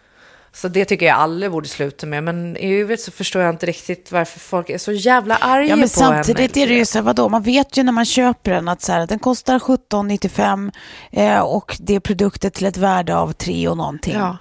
Så 0.61 0.67
det 0.67 0.85
tycker 0.85 1.05
jag 1.05 1.17
alla 1.17 1.49
borde 1.49 1.67
sluta 1.67 2.05
med. 2.05 2.23
Men 2.23 2.57
i 2.57 2.73
övrigt 2.73 3.01
så 3.01 3.11
förstår 3.11 3.41
jag 3.41 3.53
inte 3.53 3.65
riktigt 3.65 4.11
varför 4.11 4.39
folk 4.39 4.69
är 4.69 4.77
så 4.77 4.91
jävla 4.91 5.35
arga 5.35 5.69
Ja, 5.69 5.75
men 5.75 5.83
på 5.83 5.89
samtidigt 5.89 6.55
henne. 6.55 6.65
är 6.65 6.67
det 6.69 6.75
ju 6.75 6.85
så 6.85 6.97
här, 6.97 7.03
vadå, 7.03 7.29
man 7.29 7.43
vet 7.43 7.77
ju 7.77 7.83
när 7.83 7.91
man 7.91 8.05
köper 8.05 8.51
den 8.51 8.67
att 8.67 8.81
så 8.81 8.91
här, 8.91 9.07
den 9.07 9.19
kostar 9.19 9.59
17,95 9.59 10.71
eh, 11.11 11.39
och 11.39 11.77
det 11.79 11.95
är 11.95 11.99
produkter 11.99 12.49
till 12.49 12.65
ett 12.65 12.77
värde 12.77 13.15
av 13.15 13.31
3 13.31 13.67
och 13.67 13.77
någonting. 13.77 14.13
Ja. 14.13 14.37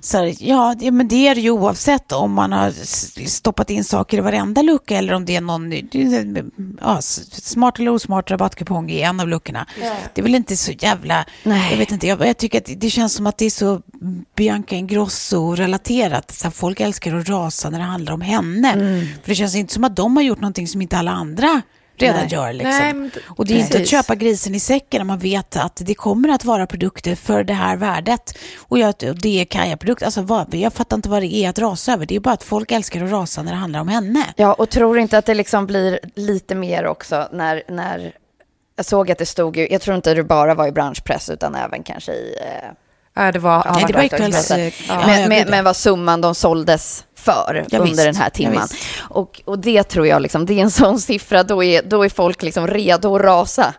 Så 0.00 0.18
här, 0.18 0.34
ja, 0.38 0.74
det, 0.78 0.90
men 0.90 1.08
det 1.08 1.28
är 1.28 1.34
det 1.34 1.40
ju 1.40 1.50
oavsett 1.50 2.12
om 2.12 2.32
man 2.32 2.52
har 2.52 2.70
stoppat 3.26 3.70
in 3.70 3.84
saker 3.84 4.18
i 4.18 4.20
varenda 4.20 4.62
lucka 4.62 4.96
eller 4.96 5.12
om 5.12 5.24
det 5.24 5.36
är 5.36 5.40
någon 5.40 5.72
ja, 6.80 6.98
smart 7.00 7.78
eller 7.78 7.90
osmart 7.90 8.30
rabattkupong 8.30 8.90
i 8.90 9.00
en 9.00 9.20
av 9.20 9.28
luckorna. 9.28 9.66
Det 10.14 10.20
är 10.20 10.22
väl 10.22 10.34
inte 10.34 10.56
så 10.56 10.72
jävla, 10.72 11.24
Nej. 11.42 11.70
jag 11.70 11.78
vet 11.78 11.90
inte, 11.90 12.06
jag, 12.06 12.26
jag 12.26 12.36
tycker 12.36 12.58
att 12.58 12.80
det 12.80 12.90
känns 12.90 13.14
som 13.14 13.26
att 13.26 13.38
det 13.38 13.46
är 13.46 13.50
så 13.50 13.82
Bianca 14.36 14.76
Ingrosso-relaterat. 15.56 16.30
Så 16.30 16.44
här, 16.44 16.50
folk 16.50 16.80
älskar 16.80 17.14
att 17.14 17.28
rasa 17.28 17.70
när 17.70 17.78
det 17.78 17.84
handlar 17.84 18.12
om 18.12 18.20
henne. 18.20 18.72
För 19.22 19.28
det 19.28 19.34
känns 19.34 19.54
inte 19.54 19.74
som 19.74 19.84
att 19.84 19.96
de 19.96 20.16
har 20.16 20.22
gjort 20.22 20.40
någonting 20.40 20.68
som 20.68 20.82
inte 20.82 20.96
alla 20.96 21.10
andra 21.10 21.62
redan 21.98 22.20
Nej. 22.20 22.28
gör. 22.32 22.52
Liksom. 22.52 22.70
Nej, 23.02 23.10
och 23.26 23.46
det 23.46 23.54
är 23.54 23.56
inte 23.56 23.66
att 23.66 23.72
precis. 23.72 23.90
köpa 23.90 24.14
grisen 24.14 24.54
i 24.54 24.60
säcken 24.60 24.98
när 24.98 25.04
man 25.04 25.18
vet 25.18 25.56
att 25.56 25.82
det 25.84 25.94
kommer 25.94 26.28
att 26.28 26.44
vara 26.44 26.66
produkter 26.66 27.14
för 27.14 27.44
det 27.44 27.54
här 27.54 27.76
värdet. 27.76 28.38
Och 28.58 28.78
jag, 28.78 28.88
och 28.88 29.20
det 29.20 29.40
är 29.40 29.44
Kaja-produkter. 29.44 30.06
Alltså, 30.06 30.22
vad, 30.22 30.54
jag 30.54 30.72
fattar 30.72 30.96
inte 30.96 31.08
vad 31.08 31.22
det 31.22 31.34
är 31.34 31.48
att 31.48 31.58
rasa 31.58 31.92
över. 31.92 32.06
Det 32.06 32.16
är 32.16 32.20
bara 32.20 32.34
att 32.34 32.42
folk 32.42 32.72
älskar 32.72 33.04
att 33.04 33.10
rasa 33.10 33.42
när 33.42 33.52
det 33.52 33.58
handlar 33.58 33.80
om 33.80 33.88
henne. 33.88 34.24
Ja, 34.36 34.52
och 34.52 34.70
tror 34.70 34.98
inte 34.98 35.18
att 35.18 35.26
det 35.26 35.34
liksom 35.34 35.66
blir 35.66 35.98
lite 36.14 36.54
mer 36.54 36.86
också 36.86 37.28
när, 37.32 37.62
när 37.68 38.12
jag 38.76 38.86
såg 38.86 39.10
att 39.10 39.18
det 39.18 39.26
stod 39.26 39.56
ju, 39.56 39.68
jag 39.70 39.80
tror 39.80 39.96
inte 39.96 40.14
det 40.14 40.24
bara 40.24 40.54
var 40.54 40.66
i 40.66 40.72
branschpress 40.72 41.30
utan 41.30 41.54
även 41.54 41.82
kanske 41.82 42.12
i... 42.12 42.36
Eh, 42.40 42.70
Ja, 43.16 43.32
det 43.32 43.38
var... 43.38 43.72
Nej, 43.72 43.84
det 43.86 43.92
var. 43.92 44.02
Ja, 44.88 45.06
men, 45.06 45.20
jag 45.20 45.28
men, 45.28 45.50
men 45.50 45.64
vad 45.64 45.76
summan 45.76 46.20
de 46.20 46.34
såldes 46.34 47.04
för 47.14 47.64
Ja, 47.70 47.78
under 47.78 47.90
visst. 47.90 48.04
den 48.04 48.16
här 48.16 48.24
Ja, 48.26 48.30
timman. 48.30 48.68
visst. 48.70 48.86
och, 48.98 49.42
och 49.44 49.58
det 49.58 49.82
tror 49.82 50.06
jag, 50.06 50.22
liksom, 50.22 50.46
det 50.46 50.54
är 50.54 50.62
en 50.62 50.70
sån 50.82 51.00
siffra, 51.00 51.42
då 51.42 51.64
är, 51.64 51.82
då 51.82 52.04
är 52.04 52.08
folk 52.08 52.42
liksom 52.42 52.66
redo 52.66 53.16
att 53.16 53.22
rasa. 53.22 53.74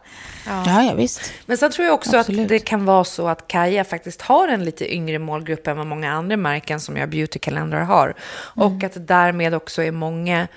Ja, 0.47 0.84
ja, 0.84 0.93
visst. 0.95 1.32
Men 1.45 1.58
sen 1.58 1.71
tror 1.71 1.86
jag 1.86 1.93
också 1.95 2.17
Absolut. 2.17 2.41
att 2.41 2.50
det 2.50 2.60
kan 2.60 2.86
vara 2.86 3.04
så 3.04 3.28
att 3.28 3.47
Kaja 3.47 3.84
faktiskt 3.84 4.21
har 4.21 4.47
en 4.47 4.65
lite 4.65 4.93
yngre 4.95 5.19
målgrupp 5.19 5.67
än 5.67 5.78
vad 5.78 5.88
många 5.88 6.12
andra 6.13 6.38
märken 6.38 6.80
som 6.80 6.97
gör 6.97 7.08
beautykalendrar 7.08 7.82
har. 7.82 8.13
Och 8.56 8.84
att 8.84 8.93
det 8.93 9.00
därmed 9.00 9.54
också 9.56 9.84
är 9.84 9.91
många 9.91 10.47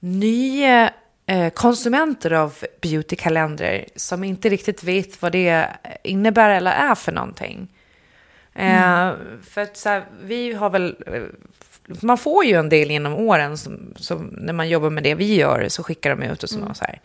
nya 0.00 0.90
eh, 1.26 1.48
konsumenter 1.50 2.30
av 2.32 2.54
beautykalendrar 2.80 3.84
som 3.96 4.24
inte 4.24 4.48
riktigt 4.48 4.84
vet 4.84 5.22
vad 5.22 5.32
det 5.32 5.66
innebär 6.02 6.50
eller 6.50 6.70
är 6.72 6.94
för 6.94 7.12
någonting. 7.12 7.68
Eh, 8.54 9.12
för 9.50 9.60
att 9.60 9.76
så 9.76 9.88
här, 9.88 10.04
vi 10.24 10.52
har 10.52 10.70
väl, 10.70 10.96
eh, 11.06 11.22
man 12.02 12.18
får 12.18 12.44
ju 12.44 12.56
en 12.56 12.68
del 12.68 12.90
genom 12.90 13.14
åren 13.14 13.58
som, 13.58 13.94
som 13.96 14.26
när 14.38 14.52
man 14.52 14.68
jobbar 14.68 14.90
med 14.90 15.02
det 15.02 15.14
vi 15.14 15.34
gör 15.34 15.68
så 15.68 15.82
skickar 15.82 16.16
de 16.16 16.22
ut 16.22 16.42
och 16.42 16.48
sådana 16.48 16.74
så 16.74 16.84
här. 16.84 17.00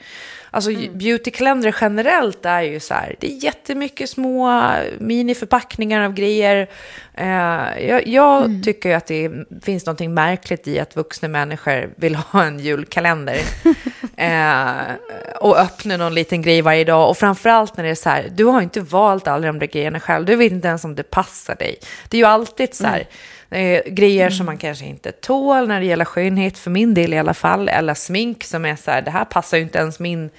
Alltså 0.51 0.71
beautykalendrar 0.93 1.75
generellt 1.81 2.45
är 2.45 2.61
ju 2.61 2.79
så 2.79 2.93
här, 2.93 3.15
det 3.19 3.31
är 3.31 3.43
jättemycket 3.43 4.09
små 4.09 4.71
miniförpackningar 4.99 6.01
av 6.01 6.13
grejer. 6.13 6.67
Eh, 7.13 7.87
jag 7.87 8.07
jag 8.07 8.63
tycker 8.63 8.89
ju 8.89 8.95
att 8.95 9.07
det 9.07 9.31
finns 9.61 9.85
någonting 9.85 10.13
märkligt 10.13 10.67
i 10.67 10.79
att 10.79 10.95
vuxna 10.95 11.27
människor 11.27 11.89
vill 11.95 12.15
ha 12.15 12.43
en 12.43 12.59
julkalender. 12.59 13.37
eh, 14.17 14.95
och 15.39 15.59
öppna 15.59 15.97
någon 15.97 16.13
liten 16.13 16.41
grej 16.41 16.61
varje 16.61 16.83
dag. 16.83 17.09
Och 17.09 17.17
framförallt 17.17 17.77
när 17.77 17.83
det 17.83 17.89
är 17.89 17.95
så 17.95 18.09
här, 18.09 18.29
du 18.31 18.45
har 18.45 18.61
inte 18.61 18.81
valt 18.81 19.27
alla 19.27 19.47
de 19.47 19.59
där 19.59 19.67
grejerna 19.67 19.99
själv. 19.99 20.25
Du 20.25 20.35
vet 20.35 20.51
inte 20.51 20.67
ens 20.67 20.83
om 20.83 20.95
det 20.95 21.03
passar 21.03 21.55
dig. 21.55 21.79
Det 22.09 22.17
är 22.17 22.19
ju 22.19 22.27
alltid 22.27 22.75
så 22.75 22.87
här, 22.87 23.07
eh, 23.49 23.81
grejer 23.87 24.29
som 24.29 24.45
man 24.45 24.57
kanske 24.57 24.85
inte 24.85 25.11
tål 25.11 25.67
när 25.67 25.79
det 25.79 25.85
gäller 25.85 26.05
skönhet, 26.05 26.57
för 26.57 26.71
min 26.71 26.93
del 26.93 27.13
i 27.13 27.17
alla 27.17 27.33
fall. 27.33 27.69
Eller 27.69 27.93
smink 27.93 28.43
som 28.43 28.65
är 28.65 28.75
så 28.75 28.91
här, 28.91 29.01
det 29.01 29.11
här 29.11 29.25
passar 29.25 29.57
ju 29.57 29.63
inte 29.63 29.77
ens 29.77 29.99
min, 29.99 30.29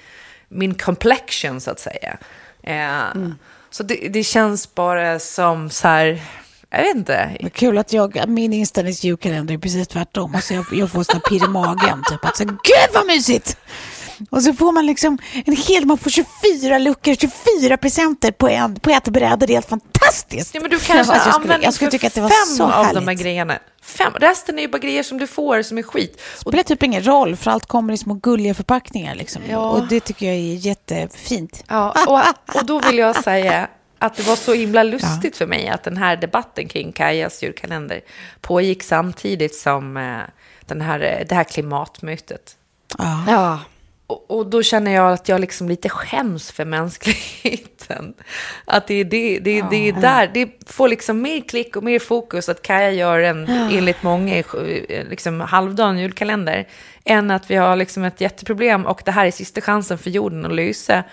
min 0.47 0.73
complexion 0.73 1.61
så 1.61 1.71
att 1.71 1.79
säga. 1.79 2.17
Eh, 2.63 3.21
Så 3.71 3.83
det, 3.83 3.95
det 4.09 4.23
känns 4.23 4.75
bara 4.75 5.19
som 5.19 5.69
så 5.69 5.87
här, 5.87 6.21
jag 6.71 6.83
vet 6.83 6.95
inte. 6.95 7.37
Vad 7.41 7.53
kul 7.53 7.77
att 7.77 7.93
jag, 7.93 8.29
min 8.29 8.65
till 8.65 8.87
julkalender 9.05 9.53
är 9.53 9.57
precis 9.57 9.87
tvärtom. 9.87 10.35
Alltså 10.35 10.53
jag, 10.53 10.65
jag 10.71 10.91
får 10.91 11.03
sån 11.03 11.21
pirr 11.29 11.45
i 11.45 11.47
magen. 11.47 12.03
Typ 12.09 12.25
att 12.25 12.37
så, 12.37 12.43
gud 12.45 12.89
vad 12.93 13.05
mysigt! 13.07 13.57
Och 14.29 14.43
så 14.43 14.53
får 14.53 14.71
man 14.71 14.85
liksom 14.85 15.17
en 15.45 15.55
hel, 15.55 15.85
man 15.85 15.97
får 15.97 16.09
24 16.09 16.77
luckor, 16.77 17.15
24 17.15 17.77
presenter 17.77 18.31
på, 18.31 18.49
en, 18.49 18.75
på 18.79 18.89
ett 18.89 19.07
bräde. 19.07 19.45
Det 19.45 19.53
är 19.53 19.55
helt 19.55 19.69
fantastiskt. 19.69 20.55
Ja, 20.55 20.61
men 20.61 20.69
du 20.69 20.79
kanske 20.79 21.13
Alltså, 21.13 21.29
jag 21.29 21.41
skulle- 21.41 21.59
jag 21.63 21.73
skulle 21.73 21.91
tycka 21.91 22.07
att 22.07 22.13
det 22.13 22.21
var 22.21 22.29
fem 22.29 22.55
så 22.57 22.63
av 22.63 22.69
de 22.69 22.75
här 22.99 23.05
härligt. 23.05 23.21
grejerna. 23.21 23.59
Fem. 23.83 24.13
Resten 24.15 24.57
är 24.57 24.61
ju 24.61 24.67
bara 24.67 24.77
grejer 24.77 25.03
som 25.03 25.17
du 25.17 25.27
får 25.27 25.61
som 25.61 25.77
är 25.77 25.83
skit. 25.83 26.21
Det 26.33 26.39
spelar 26.49 26.63
typ 26.63 26.83
ingen 26.83 27.05
roll, 27.07 27.35
för 27.35 27.51
allt 27.51 27.65
kommer 27.65 27.93
i 27.93 27.97
små 27.97 28.13
gulliga 28.13 28.53
förpackningar. 28.53 29.15
Liksom. 29.15 29.41
Och 29.55 29.87
det 29.87 29.99
tycker 29.99 30.25
jag 30.25 30.35
är 30.35 30.39
jättefint. 30.55 31.63
Ja, 31.67 31.95
och, 32.07 32.55
och 32.59 32.65
då 32.65 32.79
vill 32.79 32.97
jag 32.97 33.23
säga 33.23 33.67
att 33.99 34.15
det 34.15 34.23
var 34.23 34.35
så 34.35 34.53
himla 34.53 34.83
lustigt 34.83 35.37
för 35.37 35.45
mig 35.45 35.67
att 35.67 35.83
den 35.83 35.97
här 35.97 36.17
debatten 36.17 36.67
kring 36.67 36.91
Kajas 36.91 37.43
julkalender 37.43 38.01
pågick 38.41 38.83
samtidigt 38.83 39.55
som 39.55 39.97
eh, 39.97 40.19
den 40.65 40.81
här, 40.81 40.99
eh, 40.99 41.27
det 41.27 41.35
här 41.35 41.43
klimatmötet. 41.43 42.57
Ja. 42.97 43.23
Ja, 43.27 43.59
och, 44.07 44.31
och 44.31 44.45
då 44.45 44.63
känner 44.63 44.91
jag 44.91 45.13
att 45.13 45.29
jag 45.29 45.41
liksom 45.41 45.69
lite 45.69 45.89
skäms 45.89 46.51
för 46.51 46.65
mänskligheten. 46.65 48.13
Att 48.65 48.87
det 48.87 48.93
är, 48.93 49.03
det, 49.03 49.39
det, 49.39 49.61
det 49.69 49.89
är 49.89 49.93
där, 49.93 50.31
det 50.33 50.49
får 50.65 50.87
liksom 50.87 51.21
mer 51.21 51.41
klick 51.41 51.75
och 51.75 51.83
mer 51.83 51.99
fokus 51.99 52.49
att 52.49 52.61
Kaja 52.61 52.91
gör 52.91 53.19
en, 53.19 53.47
enligt 53.49 54.03
många, 54.03 54.37
eh, 54.37 54.43
liksom 55.09 55.41
halvdan 55.41 55.99
julkalender, 55.99 56.67
än 57.05 57.31
att 57.31 57.51
vi 57.51 57.55
har 57.55 57.75
liksom 57.75 58.03
ett 58.03 58.21
jätteproblem 58.21 58.85
och 58.85 59.01
det 59.05 59.11
här 59.11 59.25
är 59.25 59.31
sista 59.31 59.61
chansen 59.61 59.97
för 59.97 60.09
jorden 60.09 60.45
att 60.45 60.53
lösa 60.53 61.03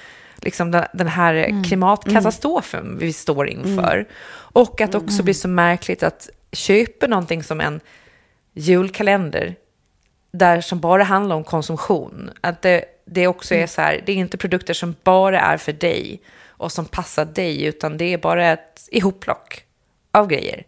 liksom 0.43 0.71
den, 0.71 0.85
den 0.93 1.09
här 1.09 1.65
klimatkatastrofen 1.65 2.99
vi 2.99 3.13
står 3.13 3.49
inför. 3.49 4.09
Och 4.33 4.81
att 4.81 4.95
också 4.95 5.23
blir 5.23 5.35
så 5.35 5.49
märkligt 5.49 6.03
att 6.03 6.29
köpa 6.53 7.07
någonting 7.07 7.43
som 7.43 7.61
en 7.61 7.81
julkalender 8.55 9.55
där 10.33 10.61
som 10.61 10.81
bara 10.81 11.03
handlar 11.03 11.37
om 11.37 11.45
konsumtion. 11.45 12.31
Att 12.41 12.63
det, 12.63 12.85
det 13.05 13.27
också 13.27 13.55
är 13.55 13.67
så 13.67 13.81
här, 13.81 14.03
det 14.07 14.13
är 14.13 14.17
inte 14.17 14.37
produkter 14.37 14.75
som 14.75 14.95
bara 15.05 15.41
är 15.41 15.57
för 15.57 15.73
dig 15.73 16.21
och 16.47 16.73
som 16.73 16.85
passar 16.85 17.25
dig, 17.25 17.65
utan 17.65 17.97
det 17.97 18.13
är 18.13 18.19
bara 18.19 18.47
ett 18.53 18.89
ihopplock 18.91 19.65
av 20.11 20.29
grejer. 20.29 20.65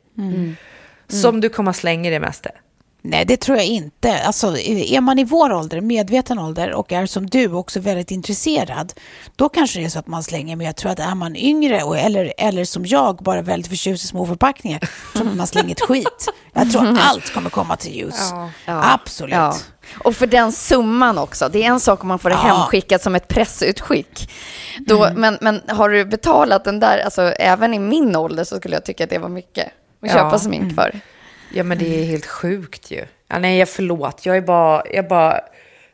Som 1.09 1.41
du 1.41 1.49
kommer 1.49 1.71
att 1.71 1.77
slänga 1.77 2.11
det 2.11 2.21
mesta. 2.21 2.51
Nej, 3.11 3.25
det 3.25 3.37
tror 3.37 3.57
jag 3.59 3.67
inte. 3.67 4.19
Alltså, 4.19 4.59
är 4.59 5.01
man 5.01 5.19
i 5.19 5.25
vår 5.25 5.53
ålder, 5.53 5.81
medveten 5.81 6.39
ålder 6.39 6.73
och 6.75 6.93
är 6.93 7.07
som 7.07 7.27
du 7.27 7.53
också 7.53 7.81
väldigt 7.81 8.11
intresserad, 8.11 8.93
då 9.37 9.49
kanske 9.49 9.79
det 9.79 9.85
är 9.85 9.89
så 9.89 9.99
att 9.99 10.07
man 10.07 10.23
slänger. 10.23 10.57
Men 10.57 10.67
jag 10.67 10.77
tror 10.77 10.91
att 10.93 10.99
är 10.99 11.15
man 11.15 11.37
yngre 11.37 11.83
och, 11.83 11.99
eller, 11.99 12.33
eller 12.39 12.65
som 12.65 12.87
jag, 12.87 13.17
bara 13.17 13.43
väldigt 13.43 13.69
förtjust 13.71 14.05
i 14.05 14.07
små 14.07 14.27
förpackningar, 14.27 14.89
så 15.13 15.19
tror 15.19 15.33
man 15.35 15.47
slänger 15.47 15.71
ett 15.71 15.81
skit. 15.81 16.29
Jag 16.53 16.73
tror 16.73 16.99
allt 17.01 17.33
kommer 17.33 17.51
komma 17.51 17.77
till 17.77 18.05
use. 18.05 18.35
Absolut. 18.67 19.35
Ja. 19.35 19.55
Och 20.05 20.15
för 20.17 20.27
den 20.27 20.53
summan 20.53 21.19
också. 21.19 21.49
Det 21.49 21.63
är 21.65 21.67
en 21.67 21.81
sak 21.81 22.03
om 22.03 22.09
man 22.09 22.19
får 22.19 22.29
det 22.31 22.35
Ja. 22.35 22.41
hemskickat 22.57 23.03
som 23.03 23.15
ett 23.15 23.29
pressutskick. 23.29 24.31
Då, 24.79 25.11
men, 25.17 25.39
men 25.41 25.61
har 25.69 25.89
du 25.89 26.05
betalat 26.05 26.65
den 26.65 26.81
där, 26.81 26.99
alltså 27.05 27.23
även 27.23 27.75
i 27.75 27.79
min 27.79 28.17
ålder 28.17 28.45
så 28.45 28.57
skulle 28.57 28.77
jag 28.77 28.85
tycka 28.85 29.05
att 29.05 29.11
det 29.11 29.19
var 29.19 29.29
mycket 29.29 29.67
att 29.67 29.73
Ja. 30.01 30.09
köpa 30.13 30.39
smink 30.39 30.75
för. 30.75 31.01
Ja, 31.53 31.63
men 31.65 31.79
det 31.79 32.01
är 32.01 32.05
helt 32.05 32.27
sjukt 32.27 32.91
ju. 32.91 33.05
Ja, 33.29 33.39
nej, 33.39 33.59
jag 33.59 33.69
förlåt. 33.69 34.27
Jag 34.27 34.37
är 34.37 34.41
bara, 34.41 34.83
jag 34.93 35.09
bara 35.09 35.41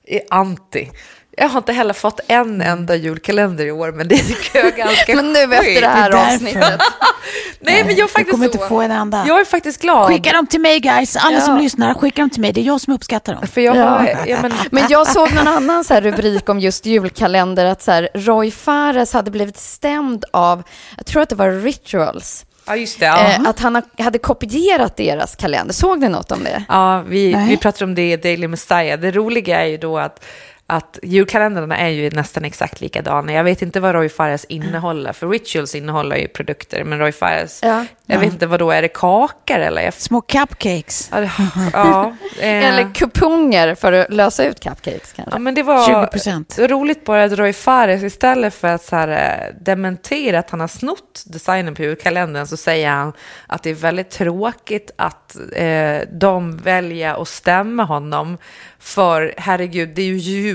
är 0.07 0.21
anti. 0.31 0.91
Jag 1.37 1.49
har 1.49 1.59
inte 1.59 1.73
heller 1.73 1.95
fått 1.95 2.21
en 2.29 2.61
enda 2.61 2.95
julkalender 2.97 3.67
i 3.67 3.71
år, 3.71 3.93
men 3.93 4.09
det 4.09 4.19
tycker 4.19 4.59
jag 4.59 4.67
är 4.67 4.77
ganska 4.77 5.15
Men 5.17 5.33
nu 5.33 5.39
efter 5.43 5.81
det 5.81 5.87
här 5.89 6.11
Det 6.11 6.19
avsnittet. 6.35 6.81
Nej, 7.61 7.85
men 7.85 7.95
jag 7.97 7.99
är 7.99 8.03
Du 8.03 8.09
faktiskt 8.09 8.31
kommer 8.31 8.47
så. 8.47 8.53
inte 8.53 8.69
få 8.69 8.81
en 8.81 8.91
enda. 8.91 9.25
Jag 9.29 9.41
är 9.41 9.45
faktiskt 9.45 9.81
glad. 9.81 10.09
Skicka 10.09 10.33
dem 10.33 10.47
till 10.47 10.61
mig 10.61 10.81
guys, 10.81 11.17
alla 11.17 11.37
Ja. 11.37 11.41
som 11.41 11.59
lyssnar, 11.59 11.95
skicka 11.95 12.23
dem 12.23 12.31
till 12.31 12.41
mig. 12.41 12.53
Det 12.53 12.61
är 12.61 12.65
jag 12.65 12.81
som 12.81 12.93
uppskattar 12.93 13.35
dem. 13.35 13.47
För 13.47 13.61
jag 13.61 13.75
har, 13.75 14.07
Ja. 14.07 14.27
ja, 14.27 14.39
men, 14.43 14.53
Men 14.71 14.85
jag 14.89 15.07
såg 15.09 15.33
någon 15.35 15.49
annan 15.49 15.85
så 15.85 15.95
här 15.95 16.01
rubrik 16.01 16.49
om 16.49 16.61
just 16.61 16.87
julkalender, 16.87 17.65
att 17.65 17.83
så 17.83 17.91
här, 17.91 18.09
Roy 18.15 18.51
Fares 18.51 19.13
hade 19.13 19.31
blivit 19.31 19.57
stämd 19.59 20.25
av, 20.33 20.63
jag 20.97 21.07
tror 21.07 21.23
att 21.23 21.29
det 21.29 21.37
var 21.37 21.51
Rituals, 21.51 22.45
ja, 22.67 22.77
just 22.77 23.01
det. 23.01 23.07
Ja. 23.07 23.31
eh, 23.31 23.41
att 23.49 23.61
han 23.61 23.75
ha- 23.75 24.05
hade 24.05 24.19
kopierat 24.19 24.97
deras 24.97 25.37
kalender. 25.37 25.75
Såg 25.75 25.99
ni 26.01 26.09
något 26.09 26.33
om 26.33 26.45
det? 26.45 26.65
Ja, 26.69 27.03
vi, 27.09 27.33
Nej. 27.33 27.49
vi 27.49 27.57
pratar 27.57 27.85
om 27.87 27.95
det 27.95 28.13
i 28.13 28.17
Daily 28.17 28.49
Messiah. 28.49 29.01
Det 29.01 29.11
roliga 29.11 29.61
är 29.63 29.67
ju 29.67 29.77
då 29.77 29.99
att, 29.99 30.25
att 30.67 30.99
julkalendrarna 31.03 31.77
är 31.77 31.89
ju 31.89 32.11
nästan 32.11 32.45
exakt 32.45 32.81
likadana. 32.81 33.33
Jag 33.33 33.45
vet 33.45 33.63
inte 33.63 33.81
vad 33.81 33.95
Roy 33.95 34.09
Fares 34.09 34.45
innehåller, 34.45 35.13
för 35.13 35.29
Rituals 35.29 35.75
innehåller 35.75 36.17
ju 36.17 36.29
produkter, 36.29 36.85
men 36.85 36.99
Roy 36.99 37.13
Fares, 37.13 37.61
Ja. 37.63 37.85
jag 38.07 38.19
vet 38.19 38.33
inte 38.33 38.47
vad 38.47 38.59
då 38.61 38.71
är 38.71 38.83
det 38.83 38.89
kakor 38.89 39.59
eller? 39.59 39.91
Små 39.91 40.21
cupcakes. 40.21 41.09
ja, 41.13 41.21
det- 41.21 41.31
ja, 41.73 42.15
eh, 42.41 42.49
Eller 42.69 42.95
kuponger 42.95 43.75
för 43.75 43.93
att 43.93 44.13
lösa 44.13 44.45
ut 44.45 44.61
cupcakes 44.61 45.13
kanske? 45.13 45.35
Ja, 45.35 45.39
men 45.39 45.55
det 45.55 45.63
var 45.63 45.89
20%. 45.89 46.57
det 46.57 46.63
var 46.63 46.69
roligt 46.69 47.05
bara 47.05 47.25
att 47.25 47.33
Roy 47.33 47.53
Fares 47.53 48.03
istället 48.03 48.55
för 48.55 48.69
att 48.69 48.83
så 48.85 48.97
här, 48.97 49.09
eh, 49.09 49.55
dementera 49.61 50.39
att 50.39 50.51
han 50.51 50.61
har 50.61 50.69
snott 50.69 51.25
designen 51.27 51.75
på 51.75 51.83
julkalendern 51.83 52.47
så 52.47 52.57
säger 52.57 52.89
han 52.91 53.13
att 53.47 53.63
det 53.63 53.71
är 53.71 53.75
väldigt 53.75 54.11
tråkigt 54.11 54.91
att 54.99 55.37
eh, 55.57 55.99
de 56.13 56.57
väljer 56.57 57.23
att 57.23 57.29
stämma 57.29 57.85
honom 57.85 58.39
för 58.79 59.35
herregud, 59.37 59.89
det 59.95 60.03
är 60.03 60.07
ju 60.07 60.17
jul. 60.17 60.54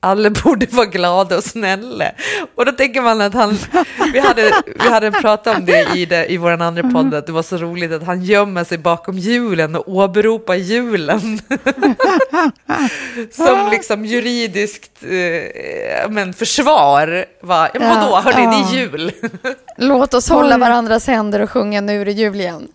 Alla 0.00 0.30
borde 0.44 0.66
vara 0.66 0.86
glada 0.86 1.36
och 1.36 1.44
snälla. 1.44 2.10
Och 2.54 2.66
då 2.66 2.72
tänker 2.72 3.02
man 3.02 3.20
att 3.20 3.34
han, 3.34 3.58
vi 4.12 4.20
hade, 4.20 4.52
vi 4.80 4.88
hade 4.88 5.10
pratat 5.10 5.56
om 5.56 5.64
det 5.64 5.96
i, 5.96 6.06
det, 6.06 6.32
i 6.32 6.36
vår 6.36 6.50
andra 6.50 6.82
podd, 6.82 7.14
att 7.14 7.26
det 7.26 7.32
var 7.32 7.42
så 7.42 7.56
roligt 7.56 7.92
att 7.92 8.02
han 8.02 8.22
gömmer 8.22 8.64
sig 8.64 8.78
bakom 8.78 9.18
julen 9.18 9.76
och 9.76 9.88
åberopar 9.88 10.54
julen. 10.54 11.20
som 13.32 13.68
liksom 13.70 14.04
juridiskt 14.04 15.02
eh, 15.02 16.10
men 16.10 16.32
försvar. 16.32 17.24
Va? 17.40 17.68
Ja, 17.74 17.80
men 17.80 17.88
vadå, 17.88 18.10
Ja, 18.10 18.20
hörni, 18.20 18.46
det 18.46 18.52
ja. 18.52 18.68
är 18.68 18.74
jul. 18.74 19.12
Låt 19.76 20.14
oss 20.14 20.28
hålla 20.28 20.58
varandras 20.58 21.06
händer 21.06 21.40
och 21.40 21.50
sjunga 21.50 21.80
Nu 21.80 22.00
är 22.00 22.04
det 22.04 22.12
jul 22.12 22.40
igen. 22.40 22.68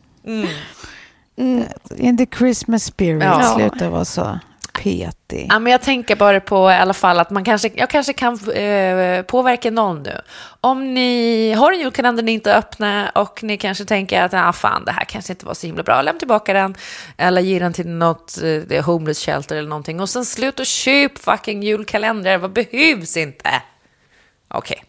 In 1.98 2.18
the 2.18 2.26
Christmas 2.38 2.84
spirit. 2.84 3.24
Ja. 3.24 3.56
Sluta 3.56 3.90
vara 3.90 4.06
så 4.06 4.40
petig. 4.74 5.48
Ja, 5.50 5.60
men 5.60 5.72
jag 5.72 5.82
tänker 5.82 6.16
bara 6.16 6.40
på 6.40 6.72
i 6.72 6.74
alla 6.74 6.94
fall 6.94 7.20
att 7.20 7.30
man 7.30 7.44
kanske, 7.44 7.72
jag 7.76 7.90
kanske 7.90 8.14
kan 8.14 8.50
eh, 8.50 9.22
påverka 9.22 9.72
någon 9.72 10.04
nu. 10.04 10.22
Om 10.62 10.94
ni 10.94 11.54
har 11.54 11.72
en 11.72 11.80
julkalender 11.80 12.24
ni 12.24 12.32
inte 12.32 12.56
öppnar 12.56 13.12
och 13.18 13.44
ni 13.44 13.58
kanske 13.58 13.86
tänker 13.86 14.22
att 14.22 14.34
ah, 14.34 14.54
fan, 14.54 14.86
det 14.86 14.92
här 14.92 15.06
kanske 15.06 15.34
inte 15.34 15.46
var 15.46 15.54
så 15.54 15.68
himla 15.68 15.84
bra, 15.84 16.02
lämna 16.02 16.20
tillbaka 16.20 16.54
den 16.54 16.76
eller 17.18 17.42
ge 17.42 17.60
den 17.60 17.74
till 17.74 17.88
något 17.88 18.38
eh, 18.38 18.44
det 18.44 18.78
är 18.78 18.82
homeless 18.82 19.26
shelter 19.26 19.56
eller 19.56 19.70
någonting 19.70 20.00
och 20.00 20.10
sen 20.10 20.26
slut 20.26 20.60
och 20.60 20.66
köp 20.66 21.20
fucking 21.20 21.64
julkalendrar, 21.64 22.38
vad 22.38 22.52
behövs 22.54 23.18
inte? 23.18 23.50
Okej, 24.48 24.84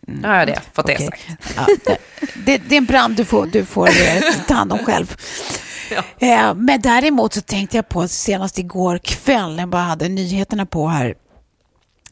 nu 0.00 0.28
har 0.28 0.36
jag 0.36 0.46
det, 0.46 0.60
fått 0.72 0.86
det 0.86 0.98
sagt. 0.98 1.22
Ja, 1.56 1.66
det, 1.84 1.98
det, 2.34 2.58
det 2.58 2.74
är 2.74 2.78
en 2.78 2.84
brand 2.84 3.16
du 3.16 3.24
får, 3.24 3.46
du 3.46 3.64
får 3.64 3.88
eh, 3.88 4.22
ta 4.48 4.54
hand 4.54 4.72
om 4.72 4.78
själv. 4.78 5.16
Eh, 6.18 6.54
Men 6.54 6.80
däremot 6.80 7.34
så 7.34 7.40
tänkte 7.40 7.76
jag 7.76 7.88
på 7.88 8.08
senast 8.08 8.58
igår 8.58 8.98
kväll 8.98 9.50
när 9.52 9.62
jag 9.62 9.68
bara 9.68 9.82
hade 9.82 10.08
nyheterna 10.08 10.66
på 10.66 10.86
här. 10.88 11.14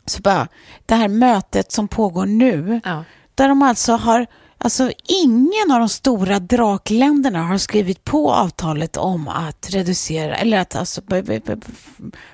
Så 0.06 0.20
bara, 0.22 0.48
det 0.86 0.94
här 0.94 1.08
mötet 1.08 1.72
som 1.72 1.88
pågår 1.88 2.26
nu, 2.26 2.80
Ja. 2.84 3.04
där 3.34 3.48
de 3.48 3.62
alltså 3.62 3.92
har, 3.92 4.26
alltså 4.58 4.92
ingen 5.22 5.72
av 5.72 5.78
de 5.78 5.88
stora 5.88 6.38
drakländerna 6.38 7.42
har 7.42 7.58
skrivit 7.58 8.04
på 8.04 8.32
avtalet 8.32 8.96
om 8.96 9.28
att 9.28 9.66
reducera, 9.70 10.34
eller 10.36 10.58
att 10.58 10.76
alltså 10.76 11.00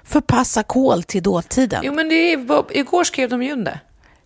förpassa 0.05 0.63
kol 0.63 1.03
till 1.03 1.23
dåtiden. 1.23 1.81
Jo, 1.85 1.95
men 1.95 2.09
det 2.09 2.33
är, 2.33 2.77
igår 2.77 3.05
skrev 3.05 3.31
de 3.31 3.43
ju 3.43 3.53
under. 3.53 3.81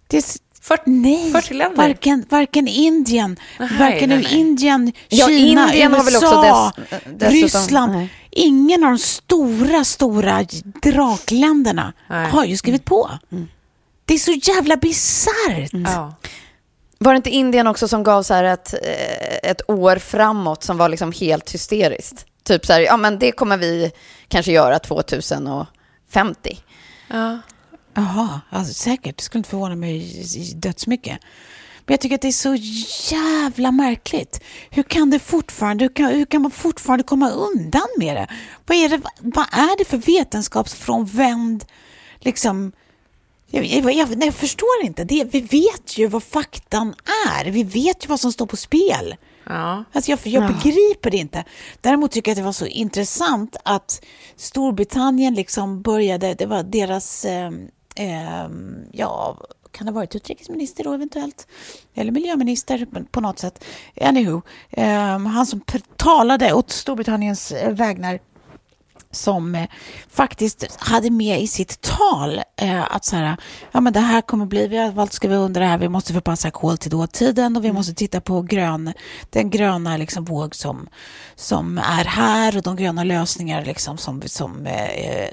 Det 0.07 0.39
40, 0.63 0.83
Nej, 0.91 1.33
40 1.33 1.55
länder. 1.55 1.77
varken, 1.77 2.25
varken 2.29 2.69
Indien, 2.69 3.37
Nej, 3.59 3.69
varken 3.79 4.09
nej, 4.09 4.19
nej. 4.19 4.39
Indien, 4.41 4.93
Ja, 5.09 5.27
Kina, 5.27 5.67
Indien 5.75 5.93
USA, 5.93 5.97
har 5.99 6.05
väl 6.05 6.17
också 6.17 6.73
dess- 7.11 7.31
Ryssland. 7.33 7.93
nej. 7.93 8.13
Ingen 8.31 8.85
av 8.85 8.91
de 8.91 8.99
stora, 8.99 9.85
stora 9.85 10.45
drakländerna 10.83 11.93
Nej. 12.09 12.31
har 12.31 12.45
ju 12.45 12.57
skrivit 12.57 12.85
på. 12.85 13.11
Det 14.05 14.15
är 14.15 14.19
så 14.19 14.33
jävla 14.33 14.77
bisarrt. 14.77 15.71
Ja. 15.73 16.15
Var 16.99 17.13
det 17.13 17.17
inte 17.17 17.31
Indien 17.31 17.67
också 17.67 17.89
som 17.89 18.03
gav 18.03 18.23
så 18.23 18.35
här 18.35 18.45
ett, 18.45 18.75
eh, 18.75 19.51
ett 19.51 19.71
år 19.71 19.97
framåt 19.97 20.63
som 20.65 20.77
var 20.79 20.89
liksom 20.89 21.13
helt 21.13 21.55
hysteriskt? 21.55 22.27
Typ 22.45 22.67
så 22.67 22.73
här, 22.73 22.81
ja 22.81 22.97
men 22.97 23.19
det 23.19 23.33
kommer 23.33 23.57
vi 23.57 23.91
kanske 24.29 24.53
göra 24.53 24.79
2050. 24.79 26.59
Ja. 27.09 27.39
Jaha, 27.95 28.41
alltså, 28.51 28.75
säkert. 28.75 29.17
Det 29.17 29.23
skulle 29.23 29.41
inte 29.41 29.51
förvåna 29.51 29.77
mig 29.77 30.25
dödsmycket. 30.55 31.19
Men 31.87 31.93
jag 31.93 32.01
tycker 32.01 32.15
att 32.15 32.23
det 32.23 32.29
är 32.29 32.33
så 32.33 32.55
jävla 33.15 33.73
märkligt. 33.73 34.41
Hur 34.71 34.83
kan, 34.83 35.11
det 35.11 35.19
fortfarande, 35.19 35.85
hur 35.85 35.95
kan, 35.95 36.07
hur 36.07 36.25
kan 36.25 36.43
man 36.43 36.51
fortfarande 36.51 37.05
komma 37.05 37.31
undan 37.31 37.89
med 37.99 38.17
det? 38.17 38.27
Vad 38.67 38.77
är 38.77 38.89
det, 38.89 39.01
vad 39.21 39.47
är 39.53 39.79
det 39.79 39.85
för 39.85 39.99
vetenskapsfrånvänd... 39.99 41.65
Liksom, 42.25 42.73
jag, 43.51 43.65
jag, 43.65 43.95
jag, 43.95 44.17
nej, 44.17 44.29
jag 44.29 44.35
förstår 44.35 44.83
inte. 44.83 45.05
Det, 45.05 45.25
vi 45.25 45.41
vet 45.41 45.99
ju 45.99 46.07
vad 46.07 46.23
faktan 46.23 46.95
är. 47.29 47.45
Vi 47.45 47.63
vet 47.63 48.05
ju 48.05 48.09
vad 48.09 48.21
som 48.21 48.33
står 48.33 48.47
på 48.47 48.57
spel. 48.57 49.17
Ja. 49.47 49.85
Alltså 49.93 50.11
jag, 50.11 50.19
jag 50.25 50.47
begriper 50.47 51.11
det 51.11 51.17
inte. 51.17 51.45
Däremot 51.81 52.11
tycker 52.11 52.31
jag 52.31 52.35
att 52.35 52.39
det 52.39 52.45
var 52.45 52.53
så 52.53 52.67
intressant 52.67 53.57
att 53.65 54.05
Storbritannien 54.37 55.35
liksom 55.35 55.83
började, 55.83 56.35
det 56.35 56.47
var 56.47 56.63
deras, 56.63 57.25
eh, 57.25 57.51
eh, 57.97 58.49
ja, 58.93 59.37
kan 59.73 59.87
det 59.87 59.93
ha 59.93 59.95
varit 60.01 60.17
utrikesminister 60.17 60.85
då 60.85 60.93
eventuellt? 60.93 61.47
Eller 61.95 62.13
miljöminister 62.13 62.87
på- 63.11 63.21
något 63.21 63.39
sätt. 63.39 63.65
Anywho, 64.01 64.43
eh, 64.71 65.19
han 65.19 65.47
som 65.47 65.61
talade 65.97 66.53
åt 66.53 66.71
Storbritanniens 66.71 67.53
eh, 67.53 67.73
vägnar 67.73 68.19
som 69.13 69.55
eh, 69.55 69.69
faktiskt 70.11 70.77
hade 70.79 71.11
med 71.11 71.41
i 71.43 71.47
sitt 71.47 71.81
tal 71.81 72.41
eh, 72.57 72.95
att 72.97 73.05
så 73.05 73.17
här, 73.17 73.37
ja 73.73 73.81
men 73.81 73.93
det 73.93 74.01
här 74.01 74.21
kommer 74.21 74.47
bli, 74.47 74.67
vi 74.67 74.77
har 74.77 74.91
valt 74.93 75.11
att 75.11 75.15
skriva 75.15 75.37
under 75.37 75.61
det 75.61 75.67
här, 75.67 75.79
vi 75.79 75.89
måste 75.89 76.13
förpassa 76.13 76.51
kol 76.51 76.79
till 76.79 76.91
dåtiden 76.91 77.57
och 77.57 77.65
vi 77.65 77.73
måste 77.73 77.95
titta 77.95 78.21
på 78.21 78.43
grön, 78.43 78.93
den 79.31 79.51
gröna 79.51 79.97
liksom 79.97 80.25
våg 80.25 80.55
som, 80.55 80.89
som 81.35 81.79
är 81.79 82.05
här 82.05 82.57
och 82.57 82.63
de 82.63 82.77
gröna 82.77 83.05
lösningar 83.05 83.65
liksom 83.65 83.99
som, 83.99 84.23
som 84.27 84.67
eh, 84.67 85.29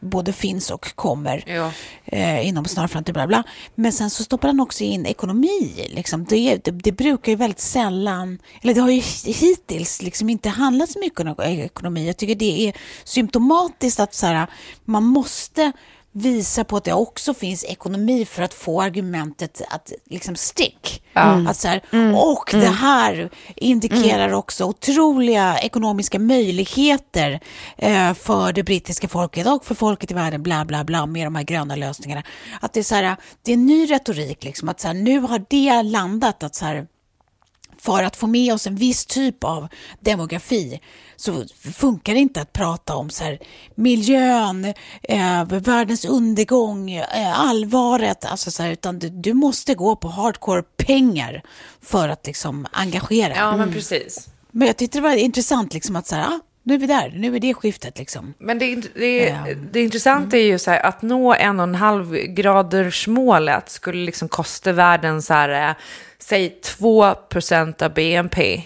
både 0.00 0.32
finns 0.32 0.70
och 0.70 0.94
kommer 0.96 1.44
Ja. 1.46 1.72
eh, 2.04 2.46
inom 2.48 2.64
snar 2.64 2.88
framtid. 2.88 3.14
Bla 3.14 3.26
bla. 3.26 3.42
Men 3.74 3.92
sen 3.92 4.10
så 4.10 4.24
stoppar 4.24 4.48
han 4.48 4.60
också 4.60 4.84
in 4.84 5.06
ekonomi. 5.06 5.88
Liksom. 5.90 6.24
Det, 6.24 6.56
det, 6.64 6.70
det 6.70 6.92
brukar 6.92 7.32
ju 7.32 7.36
väldigt 7.36 7.60
sällan, 7.60 8.38
eller 8.62 8.74
det 8.74 8.80
har 8.80 8.90
ju 8.90 9.02
hittills 9.24 10.02
liksom 10.02 10.28
inte 10.30 10.48
handlat 10.48 10.90
så 10.90 10.98
mycket 10.98 11.20
om 11.20 11.34
ekonomi. 11.40 12.06
Jag 12.06 12.16
tycker 12.16 12.34
det 12.34 12.68
är 12.68 12.72
symptomatiskt 13.04 14.00
att 14.00 14.14
så 14.14 14.26
här, 14.26 14.46
man 14.84 15.04
måste 15.04 15.72
visa 16.14 16.64
på 16.64 16.76
att 16.76 16.84
det 16.84 16.92
också 16.92 17.34
finns 17.34 17.64
ekonomi 17.64 18.24
för 18.24 18.42
att 18.42 18.54
få 18.54 18.82
argumentet 18.82 19.62
att 19.68 19.92
liksom 20.04 20.36
stick. 20.36 21.02
Att 21.48 21.56
så 21.56 21.68
här, 21.68 21.82
Och 22.16 22.50
det 22.50 22.68
här 22.68 23.30
indikerar 23.56 24.32
också 24.32 24.64
otroliga 24.64 25.58
ekonomiska 25.58 26.18
möjligheter 26.18 27.40
eh, 27.76 28.14
för 28.14 28.52
det 28.52 28.62
brittiska 28.62 29.08
folket 29.08 29.46
och 29.46 29.64
för 29.64 29.74
folket 29.74 30.10
i 30.10 30.14
världen, 30.14 30.42
bla 30.42 30.64
bla 30.64 30.84
bla, 30.84 31.06
med 31.06 31.26
de 31.26 31.34
här 31.34 31.42
gröna 31.42 31.76
lösningarna. 31.76 32.22
Att 32.60 32.72
det 32.72 32.80
är 32.80 32.84
så 32.84 32.94
här, 32.94 33.16
det 33.42 33.52
är 33.52 33.54
en 33.54 33.66
ny 33.66 33.90
retorik, 33.90 34.44
liksom, 34.44 34.68
att 34.68 34.80
så 34.80 34.86
här, 34.86 34.94
nu 34.94 35.18
har 35.18 35.44
det 35.48 35.82
landat 35.82 36.42
att 36.42 36.54
så 36.54 36.64
här, 36.64 36.86
för 37.78 38.02
att 38.02 38.16
få 38.16 38.26
med 38.26 38.54
oss 38.54 38.66
en 38.66 38.76
viss 38.76 39.06
typ 39.06 39.44
av 39.44 39.68
demografi 40.00 40.80
så 41.22 41.44
funkar 41.74 42.14
det 42.14 42.20
inte 42.20 42.40
att 42.40 42.52
prata 42.52 42.94
om 42.96 43.10
så 43.10 43.24
här, 43.24 43.38
miljön, 43.74 44.64
eh, 45.02 45.44
världens 45.44 46.04
undergång, 46.04 46.90
eh, 46.90 47.40
allvaret, 47.40 48.24
alltså 48.24 48.50
så 48.50 48.62
här, 48.62 48.70
utan 48.70 48.98
du, 48.98 49.08
du 49.08 49.32
måste 49.34 49.74
gå 49.74 49.96
på 49.96 50.08
hardcore 50.08 50.62
pengar 50.62 51.42
för 51.82 52.08
att 52.08 52.26
liksom 52.26 52.66
engagera. 52.72 53.32
Ja, 53.36 53.56
men 53.56 53.72
precis. 53.72 54.28
Men 54.50 54.66
jag 54.66 54.76
tyckte 54.76 54.98
det 54.98 55.02
var 55.02 55.16
intressant 55.16 55.74
liksom 55.74 55.96
att 55.96 56.06
så 56.06 56.14
här, 56.16 56.24
ah, 56.24 56.40
nu 56.62 56.74
är 56.74 56.78
vi 56.78 56.86
där, 56.86 57.12
nu 57.16 57.36
är 57.36 57.40
det 57.40 57.54
skiftet 57.54 57.98
liksom. 57.98 58.34
Men 58.38 58.58
det, 58.58 58.74
det, 58.94 59.18
Ja. 59.18 59.46
det 59.72 59.80
intressanta 59.82 60.36
är 60.36 60.44
ju 60.44 60.58
så 60.58 60.70
här, 60.70 60.80
att 60.80 61.02
nå 61.02 61.34
en 61.34 61.60
och 61.60 61.64
en 61.64 61.74
halv 61.74 62.14
graders 62.14 63.08
målet 63.08 63.70
skulle 63.70 64.04
liksom 64.04 64.28
kosta 64.28 64.72
världen 64.72 65.22
så 65.22 65.34
här, 65.34 65.68
eh, 65.70 65.74
säg 66.18 66.50
2 66.50 67.14
procent 67.14 67.82
av 67.82 67.94
BNP. 67.94 68.62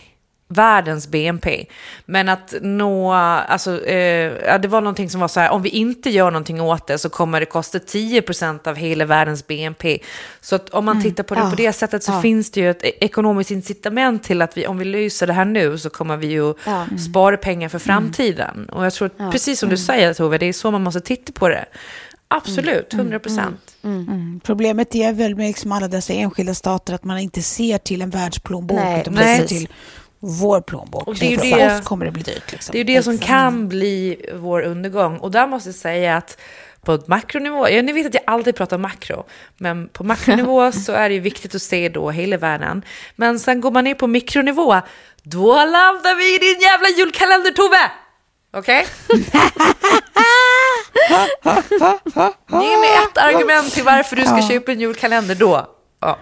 Världens 0.48 1.08
BNP. 1.08 1.66
Men 2.04 2.28
att 2.28 2.54
nå, 2.60 3.12
alltså, 3.12 3.84
eh, 3.84 4.32
ja, 4.46 4.58
det 4.58 4.68
var 4.68 4.80
någonting 4.80 5.10
som 5.10 5.20
var 5.20 5.28
så 5.28 5.40
här, 5.40 5.50
om 5.50 5.62
vi 5.62 5.68
inte 5.68 6.10
gör 6.10 6.30
någonting 6.30 6.60
åt 6.60 6.86
det 6.86 6.98
så 6.98 7.08
kommer 7.08 7.40
det 7.40 7.46
kosta 7.46 7.78
10 7.78 8.22
procent 8.22 8.66
av 8.66 8.76
hela 8.76 9.04
världens 9.04 9.46
BNP. 9.46 9.98
Så 10.40 10.56
att 10.56 10.70
om 10.70 10.84
man 10.84 11.02
tittar 11.02 11.22
på 11.22 11.34
det 11.34 11.50
på 11.50 11.56
det 11.56 11.72
sättet 11.72 12.04
så 12.04 12.20
finns 12.20 12.50
det 12.50 12.60
ju 12.60 12.70
ett 12.70 12.84
e- 12.84 12.92
ekonomiskt 13.00 13.50
incitament 13.50 14.22
till 14.24 14.42
att 14.42 14.56
vi, 14.56 14.66
om 14.66 14.78
vi 14.78 14.84
löser 14.84 15.26
det 15.26 15.32
här 15.32 15.44
nu 15.44 15.78
så 15.78 15.90
kommer 15.90 16.16
vi 16.16 16.26
ju 16.26 16.54
spara 17.10 17.36
pengar 17.36 17.68
för 17.68 17.78
framtiden. 17.78 18.68
Och 18.68 18.84
jag 18.84 18.92
tror, 18.92 19.10
att, 19.18 19.32
precis 19.32 19.60
som 19.60 19.68
du 19.68 19.76
säger 19.76 20.14
Tove, 20.14 20.38
det 20.38 20.46
är 20.46 20.52
så 20.52 20.70
man 20.70 20.82
måste 20.82 21.00
titta 21.00 21.32
på 21.32 21.48
det. 21.48 21.64
Absolut, 22.28 22.94
100 22.94 23.18
procent. 23.18 23.76
Mm. 23.82 24.40
Problemet 24.44 24.94
är 24.94 25.12
väl 25.12 25.34
med 25.34 25.46
liksom 25.46 25.72
alla 25.72 25.88
dessa 25.88 26.12
enskilda 26.12 26.54
stater 26.54 26.94
att 26.94 27.04
man 27.04 27.18
inte 27.18 27.42
ser 27.42 27.78
till 27.78 28.02
en 28.02 28.10
världsplånbok 28.10 28.78
Nej, 28.78 29.00
utan 29.00 29.14
man 29.14 29.22
ser 29.22 29.46
till 29.46 29.68
vår 30.26 30.60
plånbok. 30.60 31.08
Och 31.08 31.14
det 31.14 31.34
är 31.34 31.38
för 31.38 31.56
det- 31.58 31.78
oss 31.78 31.84
kommer 31.84 32.04
det 32.04 32.10
bli 32.10 32.22
dyrt. 32.22 32.52
Liksom. 32.52 32.72
Det 32.72 32.78
är 32.78 32.84
ju 32.84 32.94
det 32.94 33.02
som 33.02 33.18
kan 33.18 33.68
bli 33.68 34.16
vår 34.34 34.62
undergång. 34.62 35.16
Och 35.18 35.30
där 35.30 35.46
måste 35.46 35.68
jag 35.68 35.76
säga 35.76 36.16
att 36.16 36.38
på 36.82 36.94
ett 36.94 37.08
makronivå, 37.08 37.68
ja, 37.68 37.82
ni 37.82 37.92
vet 37.92 38.06
att 38.06 38.14
jag 38.14 38.22
alltid 38.26 38.56
pratar 38.56 38.78
makro, 38.78 39.24
men 39.56 39.88
på 39.88 40.04
makronivå 40.04 40.72
så 40.86 40.92
är 40.92 41.08
det 41.08 41.14
ju 41.14 41.20
viktigt 41.20 41.54
att 41.54 41.62
se 41.62 41.88
då 41.88 42.10
hela 42.10 42.36
världen. 42.36 42.82
Men 43.16 43.38
sen 43.38 43.60
går 43.60 43.70
man 43.70 43.84
ner 43.84 43.94
på 43.94 44.06
mikronivå, 44.06 44.80
då 45.22 45.52
landar 45.54 46.16
vi 46.16 46.34
i 46.34 46.38
din 46.38 46.60
jävla 46.60 46.88
julkalender 46.88 47.50
Tove! 47.50 47.90
Okej? 48.52 48.86
Ge 52.50 52.76
mig 52.76 52.90
ett 53.10 53.18
argument 53.18 53.72
till 53.74 53.84
varför 53.84 54.16
du 54.16 54.24
ska 54.24 54.48
köpa 54.48 54.72
en 54.72 54.80
julkalender 54.80 55.34
då. 55.34 55.66
Ja. 56.00 56.18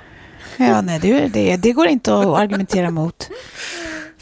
Ja, 0.57 0.81
nej, 0.81 0.99
det, 1.03 1.27
det, 1.29 1.57
det 1.57 1.73
går 1.73 1.87
inte 1.87 2.15
att 2.15 2.27
argumentera 2.27 2.91
mot. 2.91 3.29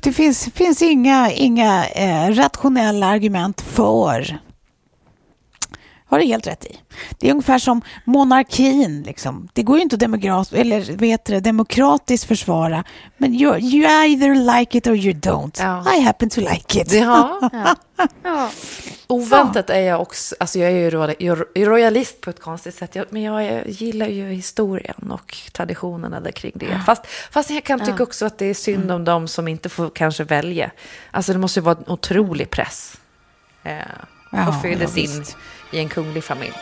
Det 0.03 0.13
finns, 0.13 0.49
finns 0.55 0.83
inga, 0.83 1.31
inga 1.31 1.87
eh, 1.87 2.31
rationella 2.35 3.07
argument 3.07 3.61
för. 3.61 4.39
Har 6.13 6.19
du 6.19 6.25
helt 6.25 6.47
rätt 6.47 6.65
i. 6.65 6.77
Det 7.19 7.27
är 7.29 7.31
ungefär 7.31 7.59
som 7.59 7.83
monarkin. 8.05 9.03
Liksom. 9.03 9.49
Det 9.53 9.63
går 9.63 9.77
ju 9.77 9.83
inte 9.83 9.95
att 9.97 10.01
demokrat, 10.01 10.53
eller, 10.53 11.05
heter 11.05 11.35
det, 11.35 11.41
demokratiskt 11.41 12.25
försvara. 12.29 12.85
Men 13.17 13.35
you, 13.35 13.59
you 13.59 13.87
either 14.05 14.59
like 14.59 14.79
it 14.79 14.87
or 14.87 14.97
you 14.97 15.15
don't. 15.15 15.57
Ja. 15.63 15.95
I 15.95 16.01
happen 16.01 16.31
to 16.31 16.41
like 16.41 16.81
it. 16.81 16.93
Ja. 16.93 17.51
Ja. 18.23 18.51
Oväntat 19.07 19.71
är 19.71 19.81
jag 19.81 20.01
också, 20.01 20.35
alltså 20.41 20.59
jag 20.59 20.71
är 20.71 20.77
ju 20.77 20.91
ro- 20.91 21.07
ro- 21.21 21.65
royalist 21.65 22.21
på 22.21 22.31
ett 22.31 22.41
konstigt 22.41 22.75
sätt, 22.75 22.97
men 23.11 23.23
jag, 23.23 23.69
gillar 23.69 24.07
ju 24.07 24.29
historien 24.33 25.11
och 25.11 25.37
traditionerna 25.53 26.21
där 26.21 26.31
kring 26.33 26.53
det. 26.55 26.83
Fast, 26.87 27.03
fast 27.31 27.51
jag 27.51 27.65
kan 27.65 27.81
tycka 27.87 28.03
också 28.03 28.27
att 28.27 28.39
det 28.39 28.47
är 28.47 28.55
synd 28.55 28.91
om 28.91 29.05
de 29.05 29.29
som 29.29 29.49
inte 29.49 29.69
får 29.69 29.91
kanske 29.91 30.25
välja. 30.25 30.71
Alltså 31.11 31.33
det 31.33 31.39
måste 31.39 31.61
ju 31.61 31.65
vara 31.65 31.77
en 31.87 31.93
otrolig 31.93 32.51
press. 32.51 32.97
Eh, 33.65 33.73
Ja, 34.35 34.49
och 34.49 34.63
födas 34.63 34.97
ja, 34.97 35.03
in 35.03 35.09
visst. 35.21 35.37
I 35.73 35.79
en 35.79 35.89
kunglig 35.89 36.25
familj. 36.25 36.55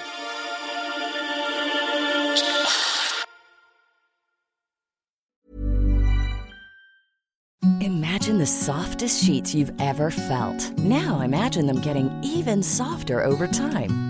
Imagine 7.81 8.39
the 8.39 8.47
softest 8.47 9.25
sheets 9.25 9.55
you've 9.55 9.73
ever 9.81 10.11
felt. 10.11 10.79
Now 10.79 11.21
imagine 11.21 11.67
them 11.67 11.81
getting 11.81 12.11
even 12.23 12.63
softer 12.63 13.25
over 13.25 13.47
time. 13.47 14.10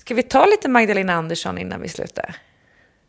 Ska 0.00 0.14
vi 0.14 0.22
ta 0.22 0.46
lite 0.46 0.68
Magdalena 0.68 1.12
Andersson 1.12 1.58
innan 1.58 1.80
vi 1.80 1.88
slutar? 1.88 2.36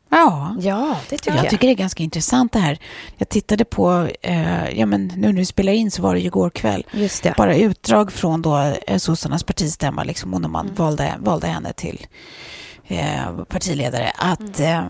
Ja. 0.10 0.56
Ja, 0.60 0.98
det 1.10 1.18
tycker 1.18 1.36
jag. 1.36 1.46
jag. 1.46 1.50
tycker 1.50 1.68
det 1.68 1.74
är 1.74 1.76
ganska 1.76 2.04
intressant 2.04 2.52
det 2.52 2.60
här. 2.60 2.80
Jag 3.18 3.30
tittade 3.30 3.66
på, 3.66 4.10
eh, 4.22 4.80
ja 4.80 4.86
men 4.86 5.08
nu 5.08 5.28
när 5.28 5.34
vi 5.34 5.46
spelar 5.46 5.74
in 5.74 5.92
så 5.92 6.02
var 6.02 6.14
det 6.14 6.20
ju 6.20 6.28
igår 6.28 6.50
kväll, 6.50 6.86
Just 6.92 7.24
det. 7.24 7.34
bara 7.38 7.56
utdrag 7.56 8.12
från 8.12 8.42
då 8.42 8.74
eh, 8.88 8.98
sossarnas 8.98 9.44
partistämma, 9.44 10.04
liksom, 10.04 10.34
och 10.34 10.42
när 10.42 10.50
man 10.50 10.70
valde, 10.76 11.14
valde 11.20 11.48
henne 11.48 11.74
till 11.74 12.08
eh, 12.88 13.44
partiledare, 13.50 14.12
att 14.18 14.60
eh, 14.60 14.84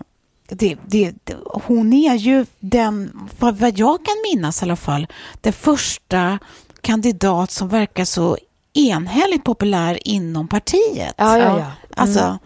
det, 0.48 0.76
det, 0.86 1.14
det, 1.24 1.36
hon 1.44 1.92
är 1.92 2.14
ju 2.14 2.46
den, 2.60 3.28
vad, 3.38 3.56
vad 3.56 3.78
jag 3.78 4.04
kan 4.04 4.14
minnas 4.32 4.62
i 4.62 4.64
alla 4.64 4.76
fall, 4.76 5.06
den 5.40 5.52
första 5.52 6.38
kandidat 6.80 7.50
som 7.50 7.68
verkar 7.68 8.04
så 8.04 8.36
enhälligt 8.74 9.44
populär 9.44 10.08
inom 10.08 10.48
partiet. 10.48 11.14
Ja, 11.16 11.38
ja, 11.38 11.58
ja. 11.58 11.72
Alltså, 11.96 12.38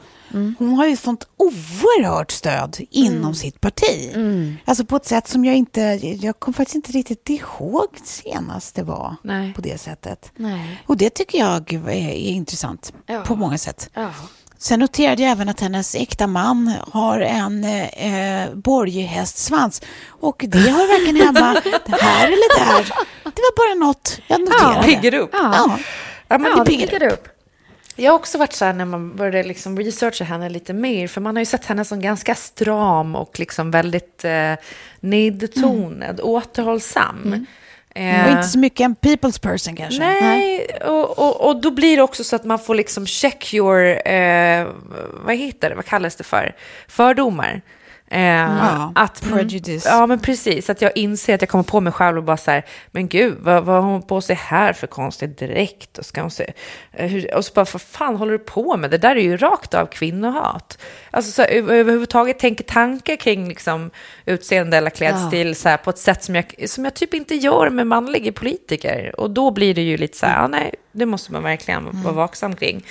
hon 0.58 0.74
har 0.74 0.86
ju 0.86 0.96
sånt 0.96 1.26
oerhört 1.36 2.30
stöd 2.30 2.76
inom 2.90 3.34
sitt 3.34 3.60
parti. 3.60 4.10
Alltså 4.64 4.84
på 4.84 4.96
ett 4.96 5.06
sätt 5.06 5.28
som 5.28 5.44
jag 5.44 5.54
inte, 5.56 5.80
jag 6.20 6.38
kommer 6.40 6.56
faktiskt 6.56 6.74
inte 6.74 6.92
riktigt 6.92 7.28
ihåg 7.28 7.86
senast 8.04 8.74
det 8.74 8.82
var 8.82 9.16
Nej. 9.22 9.52
på 9.54 9.60
det 9.60 9.80
sättet. 9.80 10.30
Nej. 10.36 10.82
Och 10.86 10.96
det 10.96 11.10
tycker 11.10 11.38
jag 11.38 11.72
är, 11.72 11.88
är 11.88 12.12
intressant 12.14 12.92
Ja. 13.06 13.20
på 13.20 13.36
många 13.36 13.58
sätt. 13.58 13.90
Ja. 13.94 14.10
Sen 14.58 14.80
noterade 14.80 15.22
jag 15.22 15.30
även 15.32 15.48
att 15.48 15.60
hennes 15.60 15.94
äkta 15.94 16.26
man 16.26 16.72
har 16.92 17.20
en 17.20 17.64
eh, 17.64 18.54
borghästsvans. 18.54 19.82
Och 20.08 20.44
det 20.48 20.58
hör 20.58 20.88
varken 20.98 21.16
hemma 21.16 21.60
här 22.00 22.26
eller 22.26 22.58
där. 22.58 22.84
Det 23.24 23.42
var 23.42 23.56
bara 23.78 23.86
något 23.86 24.20
jag 24.26 24.40
noterade. 24.40 24.82
Piggar 24.82 25.14
upp. 25.20 25.30
Ja, 25.32 25.78
Ja, 26.28 26.38
men 26.38 26.50
Ja, 26.56 26.64
det 26.64 26.70
piggar 26.70 27.12
upp. 27.12 27.28
Jag 27.96 28.12
har 28.12 28.18
också 28.18 28.38
varit 28.38 28.52
så 28.52 28.64
här 28.64 28.72
när 28.72 28.84
man 28.84 29.16
började 29.16 29.42
liksom 29.42 29.78
researcha 29.78 30.24
henne 30.24 30.48
lite 30.48 30.72
mer, 30.72 31.08
för 31.08 31.20
man 31.20 31.36
har 31.36 31.40
ju 31.40 31.46
sett 31.46 31.64
henne 31.64 31.84
som 31.84 32.00
ganska 32.00 32.34
stram 32.34 33.16
och 33.16 33.38
liksom 33.40 33.70
väldigt 33.70 34.24
eh, 34.24 34.52
nedtonad, 35.00 36.20
återhållsam. 36.20 37.46
Eh, 37.94 38.24
Och 38.24 38.30
inte 38.30 38.42
så 38.48 38.58
mycket 38.58 38.84
en 38.84 38.96
people's 38.96 39.40
person 39.42 39.76
kanske. 39.76 40.00
Nej, 40.00 40.66
och, 40.84 41.18
och, 41.18 41.48
och 41.48 41.60
då 41.60 41.70
blir 41.70 41.96
det 41.96 42.02
också 42.02 42.24
så 42.24 42.36
att 42.36 42.44
man 42.44 42.58
får 42.58 42.74
liksom 42.74 43.06
check 43.06 43.54
your, 43.54 44.08
eh, 44.08 44.66
vad 45.24 45.36
heter 45.36 45.68
det, 45.70 45.74
vad 45.76 45.84
kallas 45.84 46.16
det 46.16 46.24
för, 46.24 46.54
fördomar. 46.88 47.62
Eh, 48.10 48.20
Ja, 48.20 48.92
att, 48.94 49.22
prejudice. 49.22 49.84
Ja, 49.86 50.06
men 50.06 50.18
precis. 50.20 50.70
Att 50.70 50.82
jag 50.82 50.92
inser 50.96 51.34
att 51.34 51.42
jag 51.42 51.48
kommer 51.48 51.64
på 51.64 51.80
mig 51.80 51.92
själv 51.92 52.16
och 52.18 52.24
bara 52.24 52.36
så 52.36 52.50
här, 52.50 52.64
men 52.90 53.08
gud, 53.08 53.36
vad, 53.40 53.64
vad 53.64 53.82
har 53.82 53.90
hon 53.90 54.02
på 54.02 54.20
sig 54.20 54.36
här 54.36 54.72
för 54.72 54.86
konstigt 54.86 55.38
direkt? 55.38 55.98
Och, 55.98 56.06
ska 56.06 56.20
hon 56.20 56.30
se, 56.30 56.52
eh, 56.92 57.06
hur, 57.06 57.34
och 57.34 57.44
så 57.44 57.52
bara, 57.54 57.66
vad 57.72 57.82
fan 57.82 58.16
håller 58.16 58.32
du 58.32 58.38
på 58.38 58.76
med? 58.76 58.90
Det 58.90 58.98
där 58.98 59.16
är 59.16 59.20
ju 59.20 59.36
rakt 59.36 59.74
av 59.74 59.86
kvinnohat. 59.86 60.78
Alltså 61.10 61.30
så 61.32 61.42
här, 61.42 61.48
över- 61.48 61.74
överhuvudtaget 61.74 62.38
tänker 62.38 62.64
tankar 62.64 63.16
kring 63.16 63.48
liksom, 63.48 63.90
utseende 64.24 64.76
eller 64.76 64.90
klädstil 64.90 65.56
så 65.56 65.68
här, 65.68 65.76
på 65.76 65.90
ett 65.90 65.98
sätt 65.98 66.24
som 66.24 66.34
jag, 66.34 66.54
som 66.66 66.84
jag 66.84 66.94
typ 66.94 67.14
inte 67.14 67.34
gör 67.34 67.70
med 67.70 67.86
manliga 67.86 68.32
politiker. 68.32 69.20
Och 69.20 69.30
då 69.30 69.50
blir 69.50 69.74
det 69.74 69.82
ju 69.82 69.96
lite 69.96 70.18
så 70.18 70.26
här, 70.26 70.42
ja, 70.42 70.48
nej, 70.48 70.74
det 70.92 71.06
måste 71.06 71.32
man 71.32 71.42
verkligen 71.42 72.02
vara 72.02 72.14
vaksam 72.14 72.56
kring. 72.56 72.84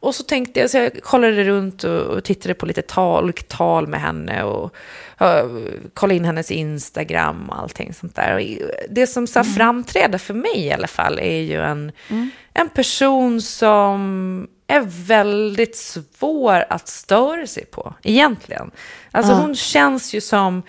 Och 0.00 0.14
så 0.14 0.22
tänkte 0.22 0.60
jag, 0.60 0.70
så 0.70 0.76
jag 0.78 1.02
kollade 1.02 1.44
runt 1.44 1.84
och, 1.84 2.00
och 2.00 2.24
tittade 2.24 2.54
på 2.54 2.66
lite 2.66 2.82
tal, 2.82 3.32
tal 3.32 3.86
med 3.86 4.00
henne 4.00 4.42
och 4.42 4.74
uh, 5.22 5.60
kollade 5.94 6.16
in 6.16 6.24
hennes 6.24 6.50
Instagram 6.50 7.50
och 7.50 7.58
allting 7.58 7.94
sånt 7.94 8.16
där. 8.16 8.34
Och 8.34 8.70
det 8.90 9.06
som 9.06 9.26
så 9.26 9.38
här 9.38 9.44
framträder 9.44 10.18
för 10.18 10.34
mig 10.34 10.66
i 10.66 10.72
alla 10.72 10.86
fall 10.86 11.18
är 11.18 11.40
ju 11.40 11.62
en, 11.62 11.92
en 12.54 12.68
person 12.68 13.42
som 13.42 14.48
är 14.66 14.80
väldigt 15.06 15.76
svår 15.76 16.64
att 16.68 16.88
störa 16.88 17.46
sig 17.46 17.64
på, 17.64 17.94
egentligen. 18.02 18.70
Alltså 19.10 19.32
hon 19.32 19.54
känns 19.54 20.14
ju 20.14 20.20
som, 20.20 20.62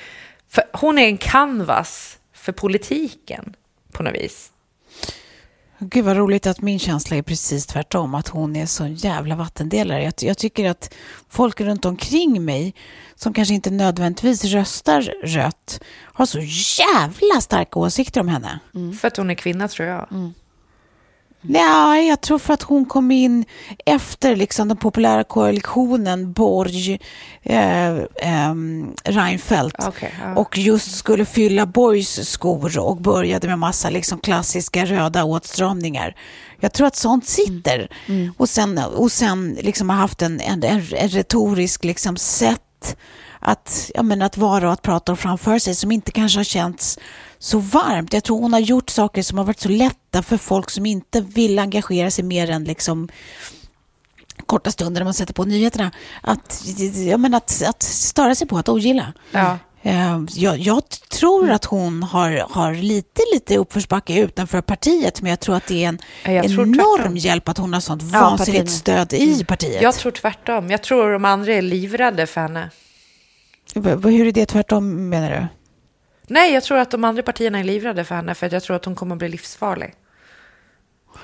hon 0.72 0.98
är 0.98 1.06
en 1.06 1.18
canvas 1.18 2.18
för 2.34 2.52
politiken 2.52 3.56
på 3.92 4.04
något 4.04 4.14
vis. 4.14 4.51
Gud 5.84 6.06
vad 6.06 6.18
roligt 6.18 6.48
att 6.48 6.62
min 6.62 6.80
känsla 6.80 7.18
är 7.18 7.22
precis 7.22 7.66
tvärtom, 7.66 8.16
att 8.16 8.28
hon 8.28 8.56
är 8.56 8.66
så 8.66 8.88
jävla 8.88 9.36
vattendelare. 9.36 10.04
Jag, 10.04 10.14
jag 10.20 10.38
tycker 10.38 10.70
att 10.70 10.94
folk 11.30 11.62
runt 11.62 11.86
omkring 11.86 12.46
mig, 12.46 12.76
som 13.16 13.34
kanske 13.34 13.54
inte 13.54 13.72
nödvändigtvis 13.72 14.44
röstar 14.44 15.02
rött, 15.24 15.82
har 16.14 16.26
så 16.26 16.40
jävla 16.82 17.42
starka 17.42 17.80
åsikter 17.80 18.22
om 18.22 18.28
henne. 18.28 18.60
För 19.00 19.08
att 19.08 19.18
hon 19.18 19.30
är 19.30 19.36
kvinna 19.36 19.68
tror 19.68 19.88
jag. 19.88 20.08
Nej, 21.42 22.08
jag 22.08 22.22
tror 22.22 22.40
för 22.40 22.54
att 22.54 22.62
hon 22.62 22.86
kom 22.86 23.12
in 23.12 23.46
efter 23.86 24.36
liksom, 24.36 24.68
den 24.68 24.78
populära 24.78 25.24
koalitionen 25.24 26.34
Borg, 26.34 27.00
eh, 27.44 27.98
ehm, 28.22 28.94
Reinfeldt 29.04 29.88
Okej, 29.88 30.14
ja. 30.22 30.36
och 30.36 30.58
just 30.58 30.96
skulle 30.96 31.26
fylla 31.26 31.66
Borgs 31.66 32.30
skor 32.30 32.80
och 32.80 32.98
började 32.98 33.48
med 33.48 33.60
massa 33.60 33.90
liksom, 33.90 34.20
klassiska 34.20 34.86
röda 34.86 35.24
åtstramningar. 35.24 36.16
Jag 36.60 36.74
tror 36.74 36.88
att 36.88 36.96
sånt 36.96 37.28
sitter. 37.28 37.90
Och 38.38 38.50
sen, 38.50 38.78
och 38.78 39.12
sen 39.12 39.58
liksom 39.62 39.90
har 39.90 39.98
haft 39.98 40.22
en, 40.22 40.40
en, 40.40 40.64
en, 40.64 40.84
en 40.92 41.10
retorisk 41.10 41.84
liksom, 41.84 42.18
sätt 42.18 42.98
att, 43.42 43.92
ja, 43.96 44.04
men 44.04 44.22
att 44.22 44.38
vara 44.38 44.68
och 44.68 44.74
att 44.74 44.82
prata 44.82 45.16
framför 45.16 45.60
sig 45.60 45.76
som 45.76 45.92
inte 45.92 46.12
kanske 46.12 46.40
har 46.40 46.44
känts 46.44 47.00
så 47.40 47.60
varmt. 47.60 48.14
Jag 48.14 48.24
tror 48.24 48.42
hon 48.42 48.54
har 48.54 48.60
gjort 48.60 48.90
saker 48.90 49.24
som 49.24 49.38
har 49.38 49.46
varit 49.46 49.60
så 49.60 49.70
lätta 49.70 50.24
för 50.24 50.38
folk 50.38 50.70
som 50.70 50.86
inte 50.86 51.22
vill 51.22 51.60
engagera 51.60 52.12
sig 52.12 52.24
mer 52.24 52.50
än 52.50 52.64
liksom 52.64 53.10
korta 54.46 54.72
stunder 54.72 55.02
när 55.02 55.06
man 55.06 55.14
sätter 55.14 55.34
på 55.34 55.44
nyheterna. 55.46 55.92
Att, 56.22 56.64
ja, 57.08 57.18
men 57.18 57.34
att, 57.34 57.64
att 57.68 57.84
störa 57.84 58.36
sig 58.36 58.48
på, 58.48 58.58
att 58.58 58.70
ogilla. 58.70 59.14
Ja. 59.32 59.58
Eh, 59.84 60.20
Jag, 60.30 60.58
jag 60.60 60.84
tror 60.90 61.52
att 61.52 61.66
hon 61.66 62.04
har, 62.04 62.46
har 62.50 62.74
lite, 62.74 63.22
lite 63.34 63.58
uppförsbacke 63.58 64.20
utanför 64.20 64.62
partiet, 64.62 65.22
men 65.22 65.30
jag 65.30 65.40
tror 65.40 65.56
att 65.56 65.68
det 65.68 65.84
är 65.84 65.90
en 65.90 66.00
enorm 66.26 66.74
tvärtom. 66.98 67.18
hjälp 67.18 67.50
att 67.50 67.58
hon 67.58 67.74
har 67.74 67.80
sånt 67.82 68.04
Ja, 68.14 68.20
vansinnigt 68.20 68.72
stöd 68.72 69.14
i 69.14 69.44
partiet. 69.44 69.82
Jag 69.82 69.96
tror 69.96 70.12
tvärtom. 70.12 70.72
Jag 70.72 70.84
tror 70.84 71.12
de 71.12 71.26
andra 71.26 71.54
är 71.54 71.62
livrädda 71.62 72.28
för 72.28 72.42
henne. 72.42 72.70
Hur 73.76 74.28
är 74.28 74.32
det 74.32 74.46
tvärtom, 74.46 75.10
menar 75.10 75.32
du? 75.32 75.48
Nej, 76.28 76.54
jag 76.54 76.64
tror 76.64 76.78
att 76.78 76.92
de 76.92 77.04
andra 77.04 77.24
partierna 77.24 77.60
är 77.60 77.64
livrädda 77.64 78.04
för 78.04 78.16
henne 78.16 78.36
för 78.36 78.46
att 78.46 78.52
jag 78.52 78.64
tror 78.64 78.76
att 78.76 78.86
hon 78.86 78.96
kommer 78.96 79.16
att 79.16 79.20
bli 79.20 79.30
livsfarlig. 79.30 79.94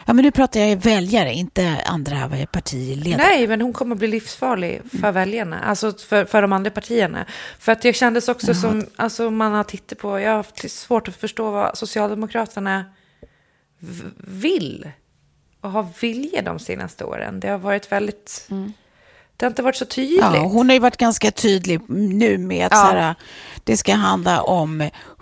Ja, 0.05 0.13
men 0.13 0.25
nu 0.25 0.31
pratar 0.31 0.59
jag 0.59 0.77
väljare, 0.77 1.33
inte 1.33 1.81
andra 1.85 2.29
partiledare. 2.51 3.23
Nej, 3.27 3.47
men 3.47 3.61
hon 3.61 3.73
kommer 3.73 3.95
att 3.95 3.99
bli 3.99 4.07
livsfarlig 4.07 4.81
för 5.01 5.11
väljarna, 5.11 5.59
alltså 5.59 5.93
för, 5.93 6.25
för 6.25 6.41
de 6.41 6.53
andra 6.53 6.71
partierna. 6.71 7.25
För 7.59 7.71
att 7.71 7.85
jag 7.85 7.95
kändes 7.95 8.29
också 8.29 8.53
som, 8.53 8.85
alltså 8.95 9.31
man 9.31 9.53
har 9.53 9.63
tittat 9.63 9.97
på, 9.97 10.19
jag 10.19 10.29
har 10.29 10.37
haft 10.37 10.71
svårt 10.71 11.07
att 11.07 11.15
förstå 11.15 11.51
vad 11.51 11.77
Socialdemokraterna 11.77 12.85
vill 14.17 14.91
och 15.61 15.71
har 15.71 15.87
vilja 16.01 16.41
de 16.41 16.59
senaste 16.59 17.03
åren. 17.03 17.39
Det 17.39 17.47
har 17.47 17.57
varit 17.57 17.91
väldigt, 17.91 18.49
det 19.37 19.45
har 19.45 19.49
inte 19.51 19.61
varit 19.61 19.75
så 19.75 19.85
tydligt. 19.85 20.19
Ja, 20.21 20.39
hon 20.39 20.69
har 20.69 20.73
ju 20.73 20.79
varit 20.79 20.97
ganska 20.97 21.31
tydlig 21.31 21.81
nu 21.89 22.37
med 22.37 22.65
att 22.65 22.71
Ja. 22.71 22.77
här, 22.77 23.15
det 23.63 23.77
ska 23.77 23.93
handla 23.95 24.41
om 24.41 24.81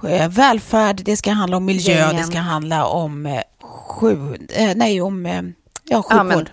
eh, 0.09 0.29
välfärd, 0.29 1.01
det 1.05 1.17
ska 1.17 1.31
handla 1.31 1.57
om 1.57 1.65
miljö, 1.65 1.93
Gängen. 1.93 2.15
det 2.15 2.23
ska 2.23 2.37
handla 2.39 2.85
om 2.85 3.25
eh, 3.25 3.41
sju, 3.63 4.35
eh, 4.49 4.71
nej, 4.75 5.01
om 5.01 5.25
ja, 5.83 6.01
sjukvård. 6.01 6.17
Ja, 6.19 6.23
men- 6.23 6.47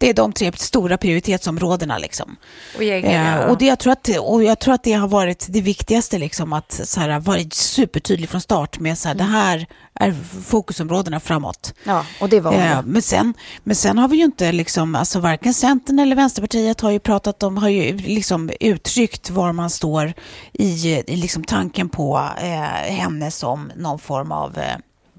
Det 0.00 0.08
är 0.08 0.14
de 0.14 0.32
tre 0.32 0.52
stora 0.56 0.96
prioritetsområdena. 0.96 1.98
Liksom. 1.98 2.36
Och 2.76 2.84
gängen, 2.84 3.10
Eh, 3.10 3.40
ja. 3.40 3.46
och, 3.46 3.58
det, 3.58 3.66
jag 3.66 3.78
tror 3.78 3.92
att, 3.92 4.08
och 4.20 4.44
jag 4.44 4.58
tror 4.58 4.74
att 4.74 4.82
det 4.82 4.92
har 4.92 5.08
varit 5.08 5.46
det 5.48 5.60
viktigaste, 5.60 6.18
liksom, 6.18 6.52
att 6.52 6.80
så 6.84 7.00
här, 7.00 7.20
varit 7.20 7.54
supertydlig 7.54 8.28
från 8.28 8.40
start 8.40 8.78
med 8.78 8.98
så 8.98 9.08
här, 9.08 9.14
det 9.14 9.24
här 9.24 9.66
är 9.94 10.16
fokusområdena 10.44 11.20
framåt. 11.20 11.74
Ja, 11.84 12.04
och 12.20 12.28
det 12.28 12.40
var. 12.40 12.52
Eh, 12.52 12.82
men, 12.84 13.02
sen, 13.02 13.34
men 13.64 13.76
sen 13.76 13.98
har 13.98 14.08
vi 14.08 14.16
ju 14.16 14.24
inte, 14.24 14.52
liksom, 14.52 14.94
alltså 14.94 15.18
varken 15.20 15.54
Centern 15.54 15.98
eller 15.98 16.16
Vänsterpartiet 16.16 16.80
har 16.80 16.90
ju 16.90 16.98
pratat 16.98 17.42
om, 17.42 17.56
har 17.56 17.68
ju 17.68 17.96
liksom 17.96 18.50
uttryckt 18.60 19.30
var 19.30 19.52
man 19.52 19.70
står 19.70 20.12
i, 20.52 20.88
i 21.06 21.16
liksom 21.16 21.44
tanken 21.44 21.88
på 21.88 22.30
eh, 22.42 22.92
henne 22.94 23.30
som 23.30 23.72
någon 23.76 23.98
form 23.98 24.32
av 24.32 24.58
eh, 24.58 24.76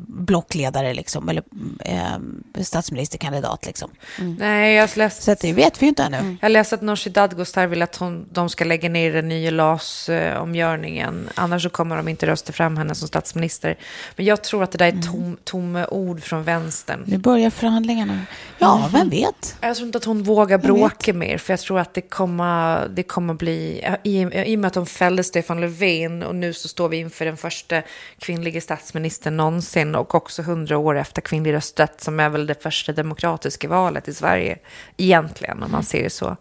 blockledare 0.08 0.94
liksom, 0.94 1.30
eller 1.30 1.44
eh, 1.86 2.64
statsministerkandidat. 2.64 3.66
Liksom. 3.66 3.90
Nej, 4.38 4.76
jag 4.76 4.90
läste... 4.98 5.24
Så 5.24 5.36
det 5.42 5.54
vet 5.54 5.82
vi 5.82 5.86
ju 5.86 5.90
inte 5.90 6.04
ännu. 6.04 6.38
Jag 6.42 6.52
läste 6.52 6.76
att 6.76 6.82
Nooshi 6.82 7.10
Dadgostar 7.10 7.68
vill 7.68 7.82
att 7.82 7.96
hon, 7.96 8.26
de 8.32 8.50
ska 8.50 8.66
lägga 8.66 8.90
ner 8.90 9.14
den 9.14 9.28
nya 9.28 9.52
LAS-omgörningen. 9.52 11.30
Annars 11.36 11.64
så 11.64 11.70
kommer 11.70 11.98
de 11.98 12.08
inte 12.08 12.28
rösta 12.28 12.54
fram 12.54 12.78
henne 12.78 12.96
som 12.96 13.08
statsminister. 13.08 13.78
Men 14.16 14.26
jag 14.26 14.44
tror 14.44 14.64
att 14.64 14.72
det 14.72 14.78
där 14.78 14.88
är 14.88 15.02
tom, 15.02 15.38
tomma 15.44 15.88
ord 15.88 16.24
från 16.24 16.44
vänstern. 16.44 17.04
Nu 17.08 17.18
börjar 17.18 17.50
förhandlingarna. 17.50 18.20
Ja, 18.58 18.90
vem 18.94 19.10
vet? 19.10 19.56
Jag 19.62 19.76
tror 19.76 19.86
inte 19.86 19.98
att 19.98 20.06
hon 20.06 20.24
vågar 20.24 20.58
bråka 20.58 21.14
mer, 21.14 21.38
för 21.38 21.54
jag 21.54 21.60
tror 21.60 21.80
att 21.80 21.94
det 21.94 22.02
kommer, 22.02 22.88
det 22.88 23.04
kommer 23.04 23.34
bli... 23.34 23.86
I, 24.04 24.22
I 24.22 24.56
och 24.56 24.60
med 24.60 24.68
att 24.68 24.74
de 24.74 24.86
fällde 24.86 25.24
Stefan 25.24 25.62
Löfven 25.62 26.24
och 26.24 26.36
nu 26.36 26.54
så 26.54 26.68
står 26.68 26.90
vi 26.90 26.98
inför 26.98 27.26
den 27.26 27.38
första 27.38 27.82
kvinnliga 28.20 28.62
statsministern 28.62 29.38
någonsin 29.38 29.91
och 29.96 30.16
också 30.16 30.42
hundra 30.42 30.78
år 30.78 30.98
efter 30.98 31.22
kvinnlig 31.22 31.54
rösträtt 31.54 32.02
som 32.02 32.20
är 32.20 32.30
väl 32.30 32.48
det 32.48 32.64
första 32.64 32.94
demokratiska 32.94 33.68
valet 33.68 34.08
i 34.08 34.14
Sverige 34.14 34.60
egentligen, 34.98 35.64
om 35.64 35.72
man 35.72 35.84
ser 35.84 36.04
det 36.04 36.10
så. 36.10 36.38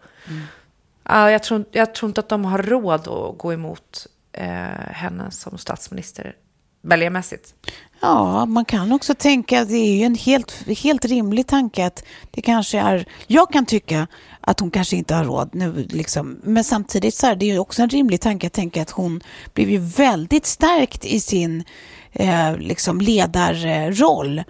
Ja, 1.04 1.30
jag, 1.30 1.42
tror, 1.42 1.64
jag 1.72 1.94
tror 1.94 2.10
inte 2.10 2.20
att 2.20 2.28
de 2.28 2.44
har 2.44 2.62
råd 2.62 3.08
att 3.08 3.38
gå 3.38 3.52
emot 3.52 4.06
eh, 4.32 4.46
henne 4.92 5.30
som 5.30 5.58
statsminister 5.58 6.34
väljarmässigt. 6.82 7.54
Ja, 8.00 8.46
man 8.46 8.64
kan 8.64 8.92
också 8.92 9.14
tänka 9.14 9.64
det 9.64 9.76
är 9.76 9.96
ju 9.96 10.02
en 10.02 10.14
helt, 10.14 10.68
helt 10.68 11.04
rimlig 11.04 11.46
tanke 11.46 11.86
att 11.86 12.04
det 12.30 12.42
kanske 12.42 12.78
är... 12.78 13.08
Jag 13.26 13.52
kan 13.52 13.66
tycka 13.66 14.06
att 14.40 14.60
hon 14.60 14.70
kanske 14.70 14.96
inte 14.96 15.14
har 15.14 15.24
råd 15.24 15.50
nu, 15.52 15.86
liksom. 15.90 16.40
men 16.42 16.64
samtidigt 16.64 17.14
så 17.14 17.26
är 17.26 17.36
det 17.36 17.46
ju 17.46 17.58
också 17.58 17.82
en 17.82 17.88
rimlig 17.88 18.20
tanke 18.20 18.46
att 18.46 18.52
tänka 18.52 18.82
att 18.82 18.90
hon 18.90 19.20
blev 19.54 19.70
ju 19.70 19.78
väldigt 19.78 20.46
stärkt 20.46 21.04
i 21.04 21.20
sin 21.20 21.64
eh, 22.12 22.56
liksom 22.56 23.00
ledarroll 23.00 24.42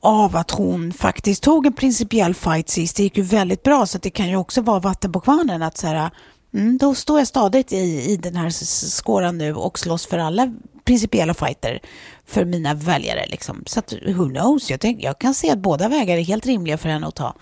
av 0.00 0.36
att 0.36 0.50
hon 0.50 0.92
faktiskt 0.92 1.42
tog 1.42 1.66
en 1.66 1.72
principiell 1.72 2.34
fight 2.34 2.68
sist. 2.68 2.96
Det 2.96 3.02
gick 3.02 3.16
ju 3.16 3.22
väldigt 3.22 3.62
bra, 3.62 3.86
så 3.86 3.98
det 3.98 4.10
kan 4.10 4.28
ju 4.28 4.36
också 4.36 4.60
vara 4.62 4.80
vatten 4.80 5.12
på 5.12 5.20
kvarnen 5.20 5.62
att 5.62 5.76
så 5.76 5.86
här, 5.86 6.10
mm, 6.54 6.78
då 6.78 6.94
står 6.94 7.18
jag 7.18 7.28
stadigt 7.28 7.72
i, 7.72 8.10
i 8.10 8.16
den 8.16 8.36
här 8.36 8.50
skåran 8.90 9.38
nu 9.38 9.54
och 9.54 9.78
slåss 9.78 10.06
för 10.06 10.18
alla 10.18 10.54
principiella 10.84 11.34
fighter 11.34 11.80
för 12.26 12.44
mina 12.44 12.74
väljare. 12.74 13.26
Liksom. 13.26 13.62
Så 13.66 13.78
att, 13.78 13.92
who 13.92 14.28
knows? 14.28 14.70
Jag, 14.70 14.80
tänk, 14.80 15.02
jag 15.02 15.18
kan 15.18 15.34
se 15.34 15.50
att 15.50 15.58
båda 15.58 15.88
vägar 15.88 16.16
är 16.16 16.22
helt 16.22 16.46
rimliga 16.46 16.78
för 16.78 16.88
henne 16.88 17.06
att 17.06 17.14
ta. 17.14 17.36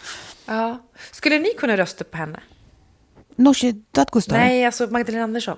Ja. 0.46 0.78
Skulle 1.12 1.38
ni 1.38 1.48
kunna 1.58 1.76
rösta 1.76 2.04
på 2.04 2.16
henne? 2.16 2.40
Nooshi 3.36 3.72
Dadgostar? 3.90 4.36
Nej, 4.36 4.64
alltså 4.64 4.86
Magdalena 4.86 5.24
Andersson. 5.24 5.56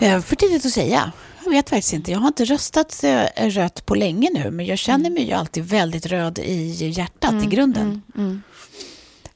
Eh, 0.00 0.20
för 0.20 0.36
tidigt 0.36 0.66
att 0.66 0.72
säga. 0.72 1.12
Jag 1.44 1.50
vet 1.50 1.70
faktiskt 1.70 1.92
inte. 1.92 2.10
Jag 2.10 2.18
har 2.18 2.28
inte 2.28 2.44
röstat 2.44 3.04
eh, 3.04 3.46
rött 3.48 3.86
på 3.86 3.94
länge 3.94 4.30
nu, 4.34 4.50
men 4.50 4.66
jag 4.66 4.78
känner 4.78 5.10
mig 5.10 5.22
ju 5.22 5.32
alltid 5.32 5.64
väldigt 5.64 6.06
röd 6.06 6.38
i 6.38 6.88
hjärtat 6.90 7.30
mm, 7.30 7.44
i 7.44 7.46
grunden. 7.46 8.02
Mm, 8.14 8.42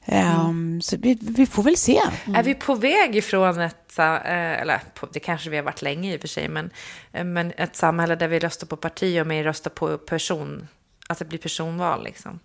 mm. 0.07 0.39
Um, 0.47 0.81
så 0.81 0.97
vi, 0.97 1.17
vi, 1.21 1.45
får 1.45 1.63
väl 1.63 1.77
se. 1.77 2.01
Är 2.35 2.43
vi 2.43 2.55
på 2.55 2.75
väg 2.75 3.15
ifrån 3.15 3.59
ett, 3.59 3.99
eh, 3.99 4.61
eller 4.61 4.81
det 5.13 5.19
kanske 5.19 5.49
vi 5.49 5.57
har 5.57 5.63
varit 5.63 5.81
länge 5.81 6.13
i 6.13 6.17
och 6.17 6.21
för 6.21 6.27
sig, 6.27 6.49
men, 6.49 6.69
men 7.11 7.53
ett 7.57 7.75
samhälle 7.75 8.15
där 8.15 8.27
vi 8.27 8.39
röstar 8.39 8.67
på 8.67 8.77
parti 8.77 9.21
och 9.21 9.27
mer 9.27 9.43
röstar 9.43 9.71
på 9.71 9.97
person, 9.97 10.67
att 11.07 11.19
det 11.19 11.25
blir 11.25 11.39
personval 11.39 12.03
liksom? 12.03 12.39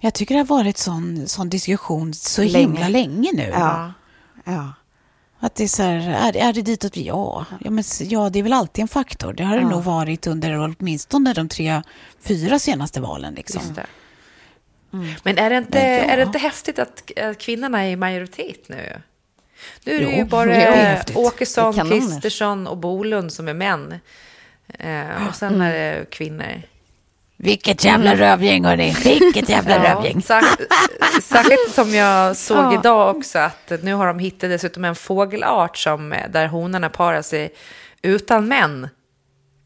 Jag 0.00 0.14
tycker 0.14 0.34
det 0.34 0.40
har 0.40 0.46
varit 0.46 0.78
sån, 0.78 1.28
sån 1.28 1.48
diskussion 1.50 2.14
så 2.14 2.42
länge. 2.42 2.58
himla 2.58 2.88
länge 2.88 3.30
nu. 3.32 3.50
Ja. 3.54 3.92
ja. 4.44 4.72
Att 5.42 5.54
det 5.54 5.64
är 5.64 5.68
så 5.68 5.82
här, 5.82 6.32
är, 6.32 6.48
är 6.48 6.52
det 6.52 6.62
ditåt 6.62 6.96
vi... 6.96 7.06
Ja. 7.06 7.46
Ja, 7.60 7.70
men, 7.70 7.84
ja, 8.00 8.30
det 8.30 8.38
är 8.38 8.42
väl 8.42 8.52
alltid 8.52 8.82
en 8.82 8.88
faktor. 8.88 9.32
Det 9.32 9.44
har 9.44 9.58
det 9.58 9.64
nog 9.64 9.82
varit 9.82 10.26
under 10.26 10.74
åtminstone 10.78 11.32
de 11.32 11.48
tre, 11.48 11.82
fyra 12.20 12.58
senaste 12.58 13.00
valen. 13.00 13.34
Liksom. 13.34 13.62
Mm. 14.92 15.14
Men 15.22 15.38
är 15.38 15.50
det, 15.50 15.56
inte, 15.56 15.78
ja. 15.78 15.84
är 15.84 16.16
det 16.16 16.22
inte 16.22 16.38
häftigt 16.38 16.78
att, 16.78 17.18
att 17.18 17.38
kvinnorna 17.38 17.84
är 17.84 17.90
i 17.90 17.96
majoritet 17.96 18.68
nu? 18.68 19.02
Nu 19.84 19.92
är 19.94 19.98
det 19.98 20.04
jo, 20.04 20.10
ju 20.10 20.24
bara 20.24 20.46
det 20.46 21.02
Åkesson, 21.14 21.90
Kristersson 21.90 22.66
och 22.66 22.76
Bolund 22.76 23.32
som 23.32 23.48
är 23.48 23.54
män. 23.54 23.94
Eh, 24.78 25.28
och 25.28 25.34
sen 25.34 25.54
mm. 25.54 25.66
är 25.66 25.72
det 25.72 26.10
kvinnor. 26.10 26.62
Vilket 27.42 27.84
jävla 27.84 28.16
rövgäng, 28.16 28.64
hörni. 28.64 28.96
Vilket 29.04 29.48
jävla 29.48 29.74
ja, 29.84 29.94
rövgäng. 29.94 30.22
Särskilt 31.22 31.74
som 31.74 31.94
jag 31.94 32.36
såg 32.36 32.74
idag 32.74 33.16
också 33.16 33.38
att 33.38 33.72
nu 33.82 33.94
har 33.94 34.06
de 34.06 34.18
hittat 34.18 34.50
dessutom 34.50 34.84
en 34.84 34.94
fågelart 34.94 35.76
som, 35.76 36.14
där 36.28 36.46
honorna 36.46 36.88
parar 36.90 37.22
sig 37.22 37.54
utan 38.02 38.48
män, 38.48 38.88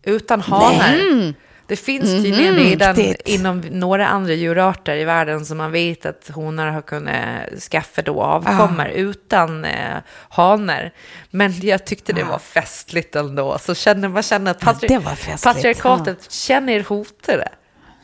utan 0.02 0.40
hanar. 0.40 0.94
Mm. 0.94 1.34
Det 1.66 1.76
finns 1.76 2.04
tydligen 2.04 2.54
mm, 2.54 2.64
redan 2.64 3.14
inom 3.24 3.60
några 3.60 4.06
andra 4.06 4.32
djurarter 4.32 4.96
i 4.96 5.04
världen 5.04 5.46
som 5.46 5.58
man 5.58 5.72
vet 5.72 6.06
att 6.06 6.30
honor 6.34 6.66
har 6.66 6.82
kunnat 6.82 7.62
skaffa 7.70 8.02
då 8.02 8.22
avkommor 8.22 8.86
ah. 8.86 8.90
utan 8.90 9.64
eh, 9.64 9.96
haner. 10.28 10.92
Men 11.30 11.60
jag 11.60 11.84
tyckte 11.84 12.12
det 12.12 12.22
ah. 12.22 12.28
var 12.30 12.38
festligt 12.38 13.16
ändå. 13.16 13.58
Så 13.58 13.74
känner 13.74 14.08
man 14.08 14.22
känner 14.22 14.50
att 14.50 14.60
patri 14.60 14.88
ja, 14.90 15.00
patriarkatet 15.44 16.18
ja. 16.20 16.30
känner 16.30 16.84
hotade. 16.84 17.48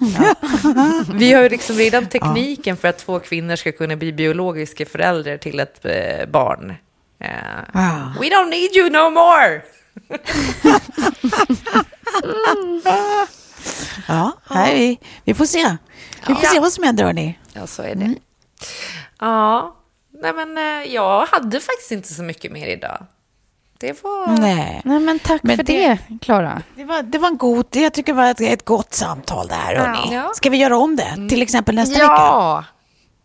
Ja. 0.00 0.34
Vi 1.14 1.32
har 1.32 1.42
ju 1.42 1.48
liksom 1.48 1.76
redan 1.76 2.06
tekniken 2.06 2.76
för 2.76 2.88
att 2.88 2.98
två 2.98 3.18
kvinnor 3.20 3.56
ska 3.56 3.72
kunna 3.72 3.96
bli 3.96 4.12
biologiska 4.12 4.86
föräldrar 4.86 5.36
till 5.36 5.60
ett 5.60 5.84
eh, 5.84 6.26
barn. 6.28 6.74
Uh, 7.24 8.20
We 8.20 8.26
don't 8.28 8.50
need 8.50 8.76
you 8.76 8.90
no 8.90 9.10
more! 9.10 9.62
ja, 14.08 14.32
här 14.48 14.74
vi, 14.74 14.98
vi 15.24 15.34
får 15.34 15.44
se. 15.44 15.76
Vi 16.26 16.34
får 16.34 16.46
se 16.46 16.60
vad 16.60 16.72
som 16.72 16.84
händer, 16.84 17.04
hörni. 17.04 17.38
Ja, 17.52 17.66
så 17.66 17.82
är 17.82 17.94
det. 17.94 18.04
Mm. 18.04 18.18
Ja, 19.20 19.76
nej 20.22 20.32
men 20.32 20.58
eh, 20.58 20.92
jag 20.94 21.26
hade 21.26 21.60
faktiskt 21.60 21.90
inte 21.92 22.14
så 22.14 22.22
mycket 22.22 22.52
mer 22.52 22.66
idag. 22.66 23.06
Det 23.80 24.04
var... 24.04 24.40
Nej. 24.40 24.80
Nej, 24.84 25.00
men 25.00 25.18
tack 25.18 25.42
men 25.42 25.56
för 25.56 25.64
det, 25.64 25.98
Klara. 26.20 26.62
Det, 26.76 26.84
var, 26.84 27.02
det 27.02 27.18
var 27.18 27.28
en 27.28 27.36
god, 27.36 27.66
jag 27.70 27.94
tycker 27.94 28.12
det 28.12 28.16
var 28.16 28.30
ett, 28.30 28.40
ett 28.40 28.64
gott 28.64 28.94
samtal 28.94 29.48
det 29.48 29.54
här, 29.54 29.76
hörni. 29.76 30.14
Ja. 30.14 30.30
Ska 30.34 30.50
vi 30.50 30.56
göra 30.56 30.76
om 30.78 30.96
det, 30.96 31.02
mm. 31.02 31.28
till 31.28 31.42
exempel 31.42 31.74
nästa 31.74 31.98
ja. 31.98 32.06
vecka? 32.08 32.68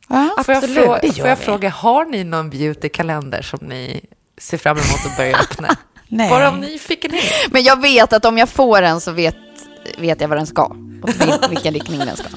Ja, 0.09 0.29
absolut. 0.37 0.45
Får 0.45 0.73
jag, 0.73 1.01
fråga, 1.01 1.13
får 1.13 1.27
jag 1.27 1.39
fråga, 1.39 1.69
har 1.69 2.05
ni 2.05 2.23
någon 2.23 2.49
beautykalender 2.49 3.41
som 3.41 3.59
ni 3.61 4.05
ser 4.37 4.57
fram 4.57 4.77
emot 4.77 5.05
att 5.05 5.17
börja 5.17 5.37
öppna? 5.37 5.75
Nej. 6.07 6.29
Bara 6.29 6.47
av 6.47 6.57
nyfikenhet. 6.57 7.23
Men 7.51 7.63
jag 7.63 7.81
vet 7.81 8.13
att 8.13 8.25
om 8.25 8.37
jag 8.37 8.49
får 8.49 8.81
en 8.81 9.01
så 9.01 9.11
vet, 9.11 9.37
vet 9.97 10.21
jag 10.21 10.27
vad 10.27 10.37
den 10.37 10.47
ska. 10.47 10.75
Och 11.05 11.51
vilken 11.51 11.73
riktning 11.73 11.99
den 11.99 12.17
ska. 12.17 12.27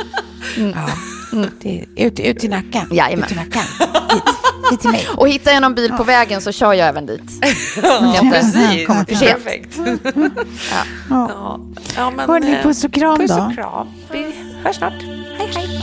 Mm. 0.57 0.75
Ja. 0.77 0.89
Mm. 1.33 1.51
ut, 1.97 2.21
ut 2.21 2.39
till 2.39 2.51
Nacka. 2.51 2.87
Jajamän. 2.91 3.23
Ut 3.25 3.29
till 3.29 3.37
Nacka. 3.37 3.61
Hit. 4.15 4.23
hit 4.71 4.81
till 4.81 4.91
mig. 4.91 5.09
Och 5.17 5.29
hittar 5.29 5.53
jag 5.53 5.63
någon 5.63 5.75
bil 5.75 5.93
på 5.93 6.05
vägen 6.05 6.41
så 6.41 6.53
kör 6.53 6.73
jag 6.73 6.89
även 6.89 7.07
dit. 7.07 7.23
ja, 7.83 8.29
precis. 8.33 8.87
Kommer 8.87 9.05
för 9.05 9.15
sent. 9.15 9.45
Perfekt. 9.45 9.79
ja. 10.71 10.85
Ja. 11.11 11.61
Ja, 11.97 12.11
men, 12.11 12.31
Hörni, 12.31 12.53
eh, 12.53 12.63
puss 12.63 12.85
och 12.85 12.93
kram 12.93 13.19
puss 13.19 13.31
då. 13.31 13.37
Puss 13.37 13.47
och 13.47 13.55
kram. 13.55 13.89
Vi 14.13 14.35
hörs 14.65 14.77
snart. 14.77 15.03
Hej, 15.39 15.51
hej. 15.55 15.83